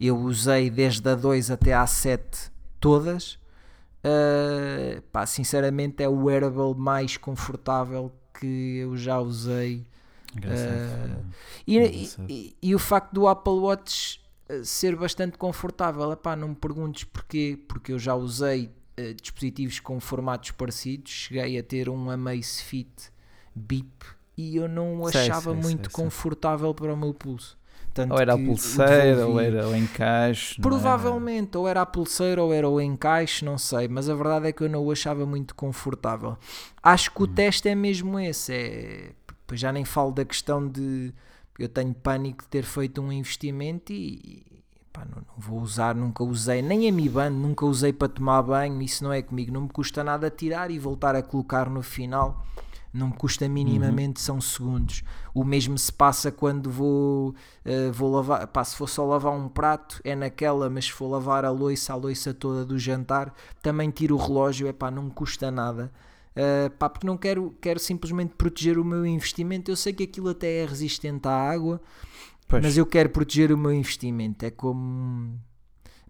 Eu 0.00 0.18
usei 0.18 0.70
desde 0.70 1.08
a 1.08 1.14
2 1.14 1.50
até 1.50 1.72
a 1.74 1.86
7 1.86 2.50
todas. 2.80 3.38
Uh, 4.04 5.00
pá, 5.10 5.24
sinceramente 5.24 6.02
é 6.02 6.08
o 6.08 6.24
wearable 6.24 6.74
mais 6.76 7.16
confortável 7.16 8.12
que 8.38 8.78
eu 8.78 8.96
já 8.96 9.18
usei. 9.18 9.86
Uh, 10.36 11.24
e, 11.66 12.10
e, 12.28 12.56
e, 12.60 12.74
o 12.74 12.78
facto 12.78 13.12
do 13.12 13.28
Apple 13.28 13.52
Watch 13.52 14.20
ah, 14.48 14.64
ser 14.64 14.96
bastante 14.96 15.38
confortável, 15.38 16.12
epá, 16.12 16.36
não 16.36 16.48
me 16.48 16.54
perguntes 16.54 17.04
porquê, 17.04 17.58
porque 17.68 17.92
eu 17.92 17.98
já 17.98 18.14
usei 18.14 18.70
uh, 18.98 19.14
dispositivos 19.14 19.80
com 19.80 19.98
formatos 20.00 20.50
parecidos. 20.50 21.10
Cheguei 21.12 21.58
a 21.58 21.62
ter 21.62 21.88
um 21.88 22.10
Amazfit 22.10 23.10
Beep 23.54 24.02
e 24.36 24.56
eu 24.56 24.68
não 24.68 25.00
o 25.00 25.06
achava 25.06 25.52
sei, 25.52 25.62
muito 25.62 25.90
sei, 25.90 26.04
confortável 26.04 26.68
sei. 26.68 26.74
para 26.74 26.94
o 26.94 26.96
meu 26.96 27.14
pulso. 27.14 27.56
Tanto 27.94 28.12
ou 28.12 28.20
era 28.20 28.34
a 28.34 28.36
pulseira, 28.36 29.24
ou 29.24 29.40
era 29.40 29.68
o 29.68 29.76
encaixe. 29.76 30.60
Provavelmente, 30.60 31.50
era? 31.50 31.58
ou 31.60 31.68
era 31.68 31.82
a 31.82 31.86
pulseira, 31.86 32.42
ou 32.42 32.52
era 32.52 32.68
o 32.68 32.80
encaixe, 32.80 33.44
não 33.44 33.56
sei. 33.56 33.86
Mas 33.86 34.10
a 34.10 34.14
verdade 34.16 34.48
é 34.48 34.52
que 34.52 34.64
eu 34.64 34.68
não 34.68 34.84
o 34.84 34.90
achava 34.90 35.24
muito 35.24 35.54
confortável. 35.54 36.36
Acho 36.82 37.12
que 37.12 37.20
hum. 37.20 37.24
o 37.24 37.28
teste 37.28 37.68
é 37.68 37.74
mesmo 37.74 38.18
esse. 38.18 38.52
É, 38.52 39.12
já 39.52 39.72
nem 39.72 39.84
falo 39.84 40.10
da 40.10 40.24
questão 40.24 40.66
de. 40.68 41.14
Eu 41.56 41.68
tenho 41.68 41.94
pânico 41.94 42.42
de 42.42 42.48
ter 42.48 42.64
feito 42.64 43.00
um 43.00 43.12
investimento 43.12 43.92
e, 43.92 44.44
pá, 44.92 45.04
não, 45.04 45.22
não, 45.22 45.34
vou 45.38 45.60
usar, 45.60 45.94
nunca 45.94 46.24
usei, 46.24 46.60
nem 46.62 46.88
a 46.88 46.92
Mi 46.92 47.08
Band, 47.08 47.30
nunca 47.30 47.64
usei 47.64 47.92
para 47.92 48.08
tomar 48.08 48.42
banho, 48.42 48.82
isso 48.82 49.04
não 49.04 49.12
é 49.12 49.22
comigo, 49.22 49.52
não 49.52 49.60
me 49.60 49.68
custa 49.68 50.02
nada 50.02 50.28
tirar 50.30 50.72
e 50.72 50.80
voltar 50.80 51.14
a 51.14 51.22
colocar 51.22 51.70
no 51.70 51.80
final, 51.80 52.44
não 52.94 53.08
me 53.08 53.14
custa 53.14 53.48
minimamente, 53.48 54.20
uhum. 54.20 54.24
são 54.24 54.40
segundos. 54.40 55.02
O 55.34 55.44
mesmo 55.44 55.76
se 55.76 55.92
passa 55.92 56.30
quando 56.30 56.70
vou, 56.70 57.30
uh, 57.66 57.92
vou 57.92 58.12
lavar, 58.12 58.46
pá, 58.46 58.62
se 58.64 58.76
for 58.76 58.88
só 58.88 59.04
lavar 59.04 59.32
um 59.32 59.48
prato, 59.48 60.00
é 60.04 60.14
naquela, 60.14 60.70
mas 60.70 60.86
se 60.86 60.92
for 60.92 61.08
lavar 61.08 61.44
a 61.44 61.50
louça, 61.50 61.92
a 61.92 61.96
louça 61.96 62.32
toda 62.32 62.64
do 62.64 62.78
jantar, 62.78 63.34
também 63.62 63.90
tiro 63.90 64.14
o 64.14 64.18
relógio, 64.18 64.68
é 64.68 64.72
pá, 64.72 64.90
não 64.90 65.02
me 65.02 65.10
custa 65.10 65.50
nada. 65.50 65.92
Uh, 66.36 66.70
pá, 66.78 66.88
porque 66.88 67.06
não 67.06 67.16
quero, 67.16 67.54
quero 67.60 67.78
simplesmente 67.78 68.34
proteger 68.34 68.78
o 68.78 68.84
meu 68.84 69.04
investimento. 69.04 69.70
Eu 69.70 69.76
sei 69.76 69.92
que 69.92 70.04
aquilo 70.04 70.30
até 70.30 70.62
é 70.62 70.66
resistente 70.66 71.28
à 71.28 71.32
água, 71.32 71.80
Pois. 72.46 72.62
Mas 72.62 72.76
eu 72.76 72.86
quero 72.86 73.08
proteger 73.08 73.52
o 73.52 73.58
meu 73.58 73.72
investimento. 73.72 74.44
É 74.44 74.50
como. 74.50 75.38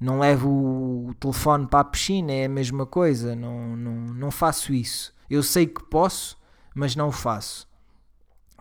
Não 0.00 0.18
levo 0.18 1.08
o 1.08 1.14
telefone 1.14 1.66
para 1.66 1.80
a 1.80 1.84
piscina, 1.84 2.32
é 2.32 2.44
a 2.46 2.48
mesma 2.48 2.84
coisa. 2.84 3.34
Não, 3.36 3.76
não, 3.76 3.92
não 4.14 4.30
faço 4.30 4.74
isso. 4.74 5.14
Eu 5.30 5.42
sei 5.42 5.66
que 5.66 5.82
posso, 5.84 6.36
mas 6.74 6.96
não 6.96 7.08
o 7.08 7.12
faço. 7.12 7.68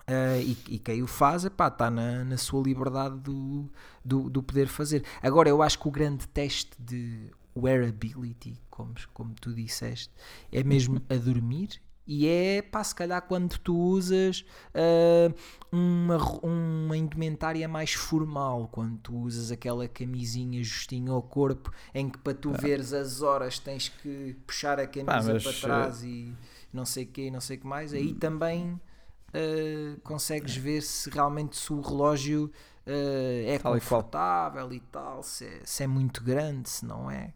Uh, 0.01 0.41
e, 0.41 0.57
e, 0.75 0.79
quem 0.79 1.01
o 1.01 1.07
faz 1.07 1.45
está 1.45 1.89
na, 1.89 2.25
na 2.25 2.37
sua 2.37 2.61
liberdade 2.61 3.17
do, 3.19 3.71
do, 4.03 4.29
do, 4.29 4.43
poder 4.43 4.67
fazer. 4.67 5.03
Agora, 5.21 5.47
eu 5.47 5.61
acho 5.61 5.79
que 5.79 5.87
o 5.87 5.91
grande 5.91 6.27
teste 6.27 6.71
de 6.77 7.31
wearability, 7.55 8.61
como, 8.69 8.93
como 9.13 9.33
tu 9.33 9.53
disseste, 9.53 10.13
é 10.51 10.61
mesmo 10.61 11.01
a 11.09 11.15
dormir 11.15 11.81
e 12.05 12.27
é, 12.27 12.61
pá, 12.61 12.83
se 12.83 12.93
calhar 12.93 13.21
quando 13.21 13.57
tu 13.59 13.75
usas 13.75 14.45
uh, 14.75 15.33
uma, 15.71 16.17
uma 16.41 16.97
indumentária 16.97 17.67
mais 17.67 17.93
formal, 17.93 18.67
quando 18.71 18.97
tu 18.97 19.15
usas 19.15 19.51
aquela 19.51 19.87
camisinha 19.87 20.61
justinha 20.61 21.11
ao 21.11 21.21
corpo, 21.21 21.71
em 21.93 22.09
que 22.09 22.17
para 22.17 22.33
tu 22.33 22.51
ah. 22.53 22.57
veres 22.59 22.91
as 22.91 23.21
horas 23.21 23.57
tens 23.57 23.87
que 23.87 24.35
puxar 24.45 24.79
a 24.79 24.87
camisa 24.87 25.33
mas, 25.33 25.43
para 25.43 25.53
trás 25.53 26.01
uh... 26.01 26.05
e 26.05 26.35
não 26.73 26.85
sei 26.85 27.05
o 27.05 27.07
que, 27.07 27.31
não 27.31 27.39
sei 27.39 27.55
o 27.55 27.59
que 27.61 27.67
mais, 27.67 27.93
aí 27.93 28.13
também 28.13 28.71
uh, 28.73 29.99
consegues 30.03 30.57
ver 30.57 30.81
se 30.81 31.09
realmente 31.09 31.55
se 31.55 31.71
o 31.71 31.79
relógio 31.79 32.51
é 32.85 33.57
tal 33.59 33.75
confortável 33.75 34.73
e, 34.73 34.75
e 34.75 34.79
tal, 34.81 35.23
se 35.23 35.45
é, 35.45 35.61
se 35.63 35.83
é 35.83 35.87
muito 35.87 36.21
grande, 36.21 36.69
se 36.69 36.85
não 36.85 37.09
é. 37.09 37.33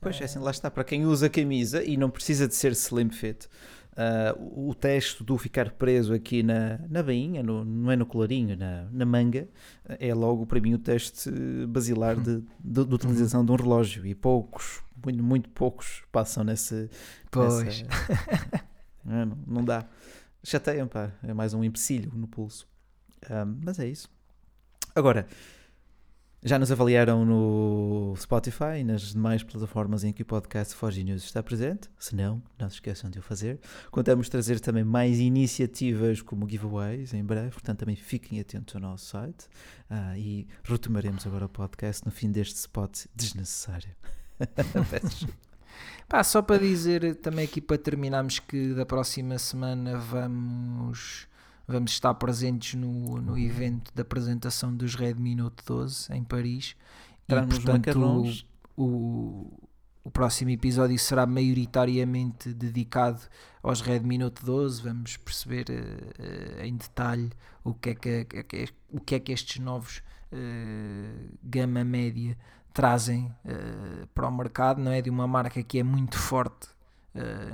Pois 0.00 0.20
é, 0.20 0.24
assim, 0.24 0.38
lá 0.38 0.50
está, 0.50 0.70
para 0.70 0.82
quem 0.82 1.04
usa 1.04 1.28
camisa 1.28 1.84
e 1.84 1.96
não 1.96 2.10
precisa 2.10 2.48
de 2.48 2.54
ser 2.56 2.72
slim 2.72 3.10
fit 3.10 3.46
Uh, 3.92 4.70
o 4.70 4.74
teste 4.74 5.22
do 5.24 5.36
ficar 5.36 5.72
preso 5.72 6.14
aqui 6.14 6.42
na, 6.42 6.78
na 6.88 7.02
bainha, 7.02 7.42
no, 7.42 7.64
não 7.64 7.90
é 7.90 7.96
no 7.96 8.06
colarinho, 8.06 8.56
na, 8.56 8.86
na 8.90 9.04
manga, 9.04 9.48
é 9.98 10.14
logo 10.14 10.46
para 10.46 10.60
mim 10.60 10.74
o 10.74 10.78
teste 10.78 11.30
basilar 11.68 12.16
de, 12.18 12.42
de, 12.60 12.84
de 12.84 12.94
utilização 12.94 13.44
de 13.44 13.50
um 13.50 13.56
relógio 13.56 14.06
e 14.06 14.14
poucos, 14.14 14.80
muito, 15.04 15.22
muito 15.22 15.48
poucos 15.50 16.02
passam 16.10 16.44
nesse. 16.44 16.88
Pois. 17.30 17.82
Nessa, 19.04 19.26
não, 19.26 19.38
não 19.46 19.64
dá. 19.64 19.84
Chateiam, 20.42 20.86
pá, 20.86 21.12
é 21.22 21.34
mais 21.34 21.52
um 21.52 21.62
empecilho 21.62 22.12
no 22.14 22.26
pulso. 22.26 22.66
Um, 23.28 23.60
mas 23.64 23.78
é 23.78 23.86
isso. 23.86 24.08
Agora, 24.94 25.26
Já 26.42 26.58
nos 26.58 26.72
avaliaram 26.72 27.22
no 27.22 28.14
Spotify 28.16 28.78
e 28.78 28.84
nas 28.84 29.12
demais 29.12 29.42
plataformas 29.42 30.04
em 30.04 30.12
que 30.12 30.22
o 30.22 30.24
podcast 30.24 30.74
Forge 30.74 31.04
News 31.04 31.22
está 31.22 31.42
presente. 31.42 31.90
Se 31.98 32.16
não, 32.16 32.42
não 32.58 32.66
se 32.70 32.76
esqueçam 32.76 33.10
de 33.10 33.18
o 33.18 33.22
fazer. 33.22 33.60
Contamos 33.90 34.26
trazer 34.30 34.58
também 34.58 34.82
mais 34.82 35.18
iniciativas 35.18 36.22
como 36.22 36.48
giveaways 36.48 37.12
em 37.12 37.22
breve, 37.22 37.50
portanto 37.50 37.80
também 37.80 37.94
fiquem 37.94 38.40
atentos 38.40 38.74
ao 38.74 38.80
nosso 38.80 39.04
site. 39.04 39.48
Ah, 39.90 40.16
e 40.16 40.48
retomaremos 40.64 41.26
agora 41.26 41.44
o 41.44 41.48
podcast 41.48 42.06
no 42.06 42.10
fim 42.10 42.32
deste 42.32 42.56
spot 42.56 43.04
desnecessário. 43.14 43.94
Pá, 46.08 46.24
só 46.24 46.40
para 46.40 46.58
dizer 46.58 47.16
também 47.16 47.44
aqui 47.44 47.60
para 47.60 47.76
terminarmos 47.76 48.38
que 48.38 48.72
da 48.72 48.86
próxima 48.86 49.38
semana 49.38 49.98
vamos 49.98 51.28
vamos 51.70 51.92
estar 51.92 52.12
presentes 52.14 52.74
no, 52.74 53.20
no 53.20 53.38
evento 53.38 53.92
da 53.94 54.02
apresentação 54.02 54.74
dos 54.74 54.94
Redmi 54.94 55.36
Note 55.36 55.64
12 55.64 56.12
em 56.12 56.24
Paris. 56.24 56.74
E 57.28 57.46
portanto 57.46 57.96
o, 58.76 58.82
o, 58.82 59.68
o, 60.02 60.10
próximo 60.10 60.50
episódio 60.50 60.98
será 60.98 61.24
maioritariamente 61.26 62.52
dedicado 62.52 63.20
aos 63.62 63.80
Redmi 63.80 64.18
Note 64.18 64.44
12. 64.44 64.82
Vamos 64.82 65.16
perceber 65.16 65.66
uh, 65.70 66.64
em 66.64 66.76
detalhe 66.76 67.30
o 67.62 67.72
que 67.72 67.90
é 67.90 67.94
que, 67.94 68.24
que, 68.24 68.68
o 68.92 69.00
que, 69.00 69.14
é 69.14 69.20
que 69.20 69.30
estes 69.30 69.60
novos 69.60 70.02
uh, 70.32 71.38
gama 71.42 71.84
média 71.84 72.36
trazem 72.72 73.32
para 74.14 74.28
o 74.28 74.30
mercado, 74.30 74.80
não 74.80 74.92
é? 74.92 75.02
De 75.02 75.10
uma 75.10 75.26
marca 75.26 75.60
que 75.62 75.78
é 75.80 75.82
muito 75.82 76.16
forte 76.16 76.68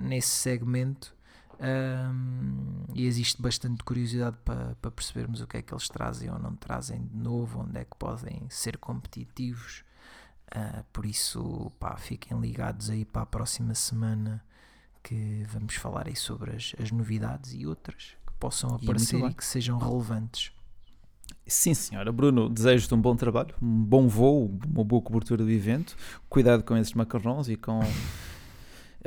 nesse 0.03 0.29
segmento 0.29 1.16
um, 1.59 2.85
e 2.95 3.07
existe 3.07 3.41
bastante 3.41 3.83
curiosidade 3.83 4.37
para, 4.45 4.77
para 4.81 4.91
percebermos 4.91 5.41
o 5.41 5.47
que 5.47 5.57
é 5.57 5.63
que 5.63 5.73
eles 5.73 5.89
trazem 5.89 6.31
ou 6.31 6.39
não 6.39 6.55
trazem 6.55 7.07
de 7.07 7.17
novo, 7.17 7.61
onde 7.61 7.79
é 7.79 7.85
que 7.85 7.97
podem 7.97 8.47
ser 8.49 8.77
competitivos. 8.79 9.85
Uh, 10.55 10.85
por 10.93 11.07
isso, 11.07 11.73
pá, 11.79 11.97
fiquem 11.97 12.39
ligados 12.39 12.91
aí 12.91 13.05
para 13.05 13.23
a 13.23 13.27
próxima 13.27 13.75
semana 13.75 14.45
que 15.03 15.45
vamos 15.49 15.75
falar 15.77 16.09
aí 16.09 16.17
sobre 16.17 16.55
as, 16.55 16.75
as 16.81 16.91
novidades 16.91 17.55
e 17.55 17.67
outras 17.67 18.17
que 18.27 18.33
possam 18.39 18.75
aparecer 18.75 19.21
e, 19.21 19.27
e 19.27 19.35
que 19.35 19.45
sejam 19.45 19.79
relevantes. 19.79 20.53
Sim, 21.47 21.75
senhora. 21.75 22.13
Bruno, 22.13 22.49
desejo-te 22.49 22.93
um 22.95 23.01
bom 23.01 23.17
trabalho, 23.17 23.55
um 23.63 23.85
bom 23.85 24.09
voo, 24.09 24.59
uma 24.67 24.85
boa 24.85 25.03
cobertura 25.03 25.45
do 25.45 25.51
evento. 25.51 25.97
Cuidado 26.29 26.63
com 26.63 26.77
esses 26.77 26.93
macarrões 26.93 27.49
e 27.49 27.57
com 27.57 27.81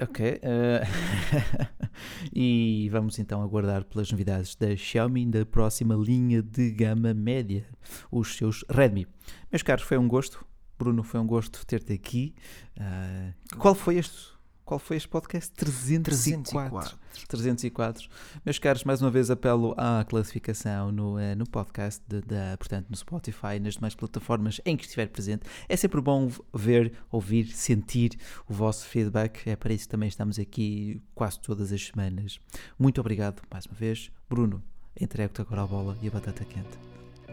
Ok. 0.02 0.42
Uh, 0.44 1.70
e 2.34 2.90
vamos 2.92 3.20
então 3.20 3.42
aguardar 3.42 3.84
pelas 3.84 4.12
novidades 4.12 4.56
da 4.56 4.76
Xiaomi 4.76 5.26
da 5.26 5.46
próxima 5.46 5.96
linha 5.96 6.42
de 6.42 6.72
gama 6.72 7.14
média, 7.14 7.66
os 8.12 8.36
seus 8.38 8.64
Redmi. 8.70 9.08
Meus 9.52 9.62
caros, 9.62 9.84
foi 9.84 9.98
um 9.98 10.08
gosto. 10.08 10.46
Bruno, 10.78 11.04
foi 11.04 11.20
um 11.20 11.28
gosto 11.28 11.66
ter-te 11.66 11.92
aqui. 11.92 12.34
Uh, 12.78 13.58
qual 13.58 13.76
foi 13.76 13.98
este 13.98 14.39
qual 14.70 14.78
foi 14.78 14.98
este 14.98 15.10
podcast? 15.10 15.52
304. 15.56 16.30
304. 16.30 16.98
304. 17.28 18.08
Meus 18.46 18.60
caros, 18.60 18.84
mais 18.84 19.02
uma 19.02 19.10
vez 19.10 19.32
apelo 19.32 19.74
à 19.76 20.06
classificação 20.08 20.92
no, 20.92 21.16
uh, 21.16 21.36
no 21.36 21.50
podcast, 21.50 22.04
de, 22.08 22.22
de, 22.22 22.58
portanto, 22.60 22.86
no 22.88 22.96
Spotify, 22.96 23.60
nas 23.60 23.74
demais 23.74 23.96
plataformas 23.96 24.62
em 24.64 24.78
que 24.78 24.84
estiver 24.84 25.08
presente. 25.08 25.42
É 25.68 25.76
sempre 25.76 26.00
bom 26.00 26.30
ver, 26.54 26.94
ouvir, 27.12 27.48
sentir 27.48 28.12
o 28.48 28.54
vosso 28.54 28.86
feedback. 28.86 29.50
É 29.50 29.56
para 29.56 29.74
isso 29.74 29.86
que 29.86 29.90
também 29.90 30.08
estamos 30.08 30.38
aqui 30.38 31.02
quase 31.16 31.40
todas 31.40 31.74
as 31.74 31.88
semanas. 31.88 32.40
Muito 32.78 33.02
obrigado 33.02 33.42
mais 33.52 33.66
uma 33.66 33.74
vez. 33.74 34.12
Bruno, 34.30 34.62
entrego-te 35.02 35.42
agora 35.42 35.64
a 35.64 35.66
bola 35.66 35.98
e 36.00 36.08
a 36.08 36.12
batata 36.12 36.46
quente. 36.46 36.78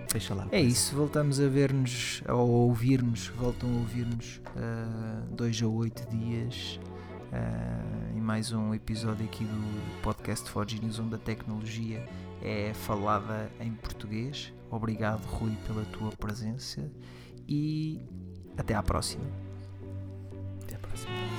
Fecha 0.09 0.35
lá. 0.35 0.49
É 0.51 0.63
isso, 0.63 0.97
voltamos 0.97 1.39
a 1.39 1.49
ver-nos, 1.49 2.23
ou 2.27 2.35
a 2.35 2.43
ouvir-nos, 2.45 3.27
voltam 3.29 3.69
a 3.69 3.79
ouvir-nos 3.81 4.41
uh, 4.57 5.35
dois 5.35 5.61
a 5.61 5.67
oito 5.67 6.09
dias 6.09 6.81
Uh, 7.33 8.07
mais 8.27 8.51
um 8.51 8.75
episódio 8.75 9.25
aqui 9.25 9.45
do 9.45 10.03
podcast 10.03 10.51
Forginius, 10.51 10.99
onde 10.99 11.15
a 11.15 11.19
tecnologia 11.19 12.05
é 12.43 12.75
falada 12.75 13.49
em 13.61 13.73
português. 13.73 14.53
Obrigado, 14.69 15.25
Rui, 15.27 15.57
pela 15.65 15.85
tua 15.85 16.11
presença 16.11 16.91
e 17.49 18.01
até 18.59 18.75
à 18.75 18.83
próxima. 18.83 19.25
Até 20.65 20.75
à 20.75 20.79
próxima. 20.81 21.36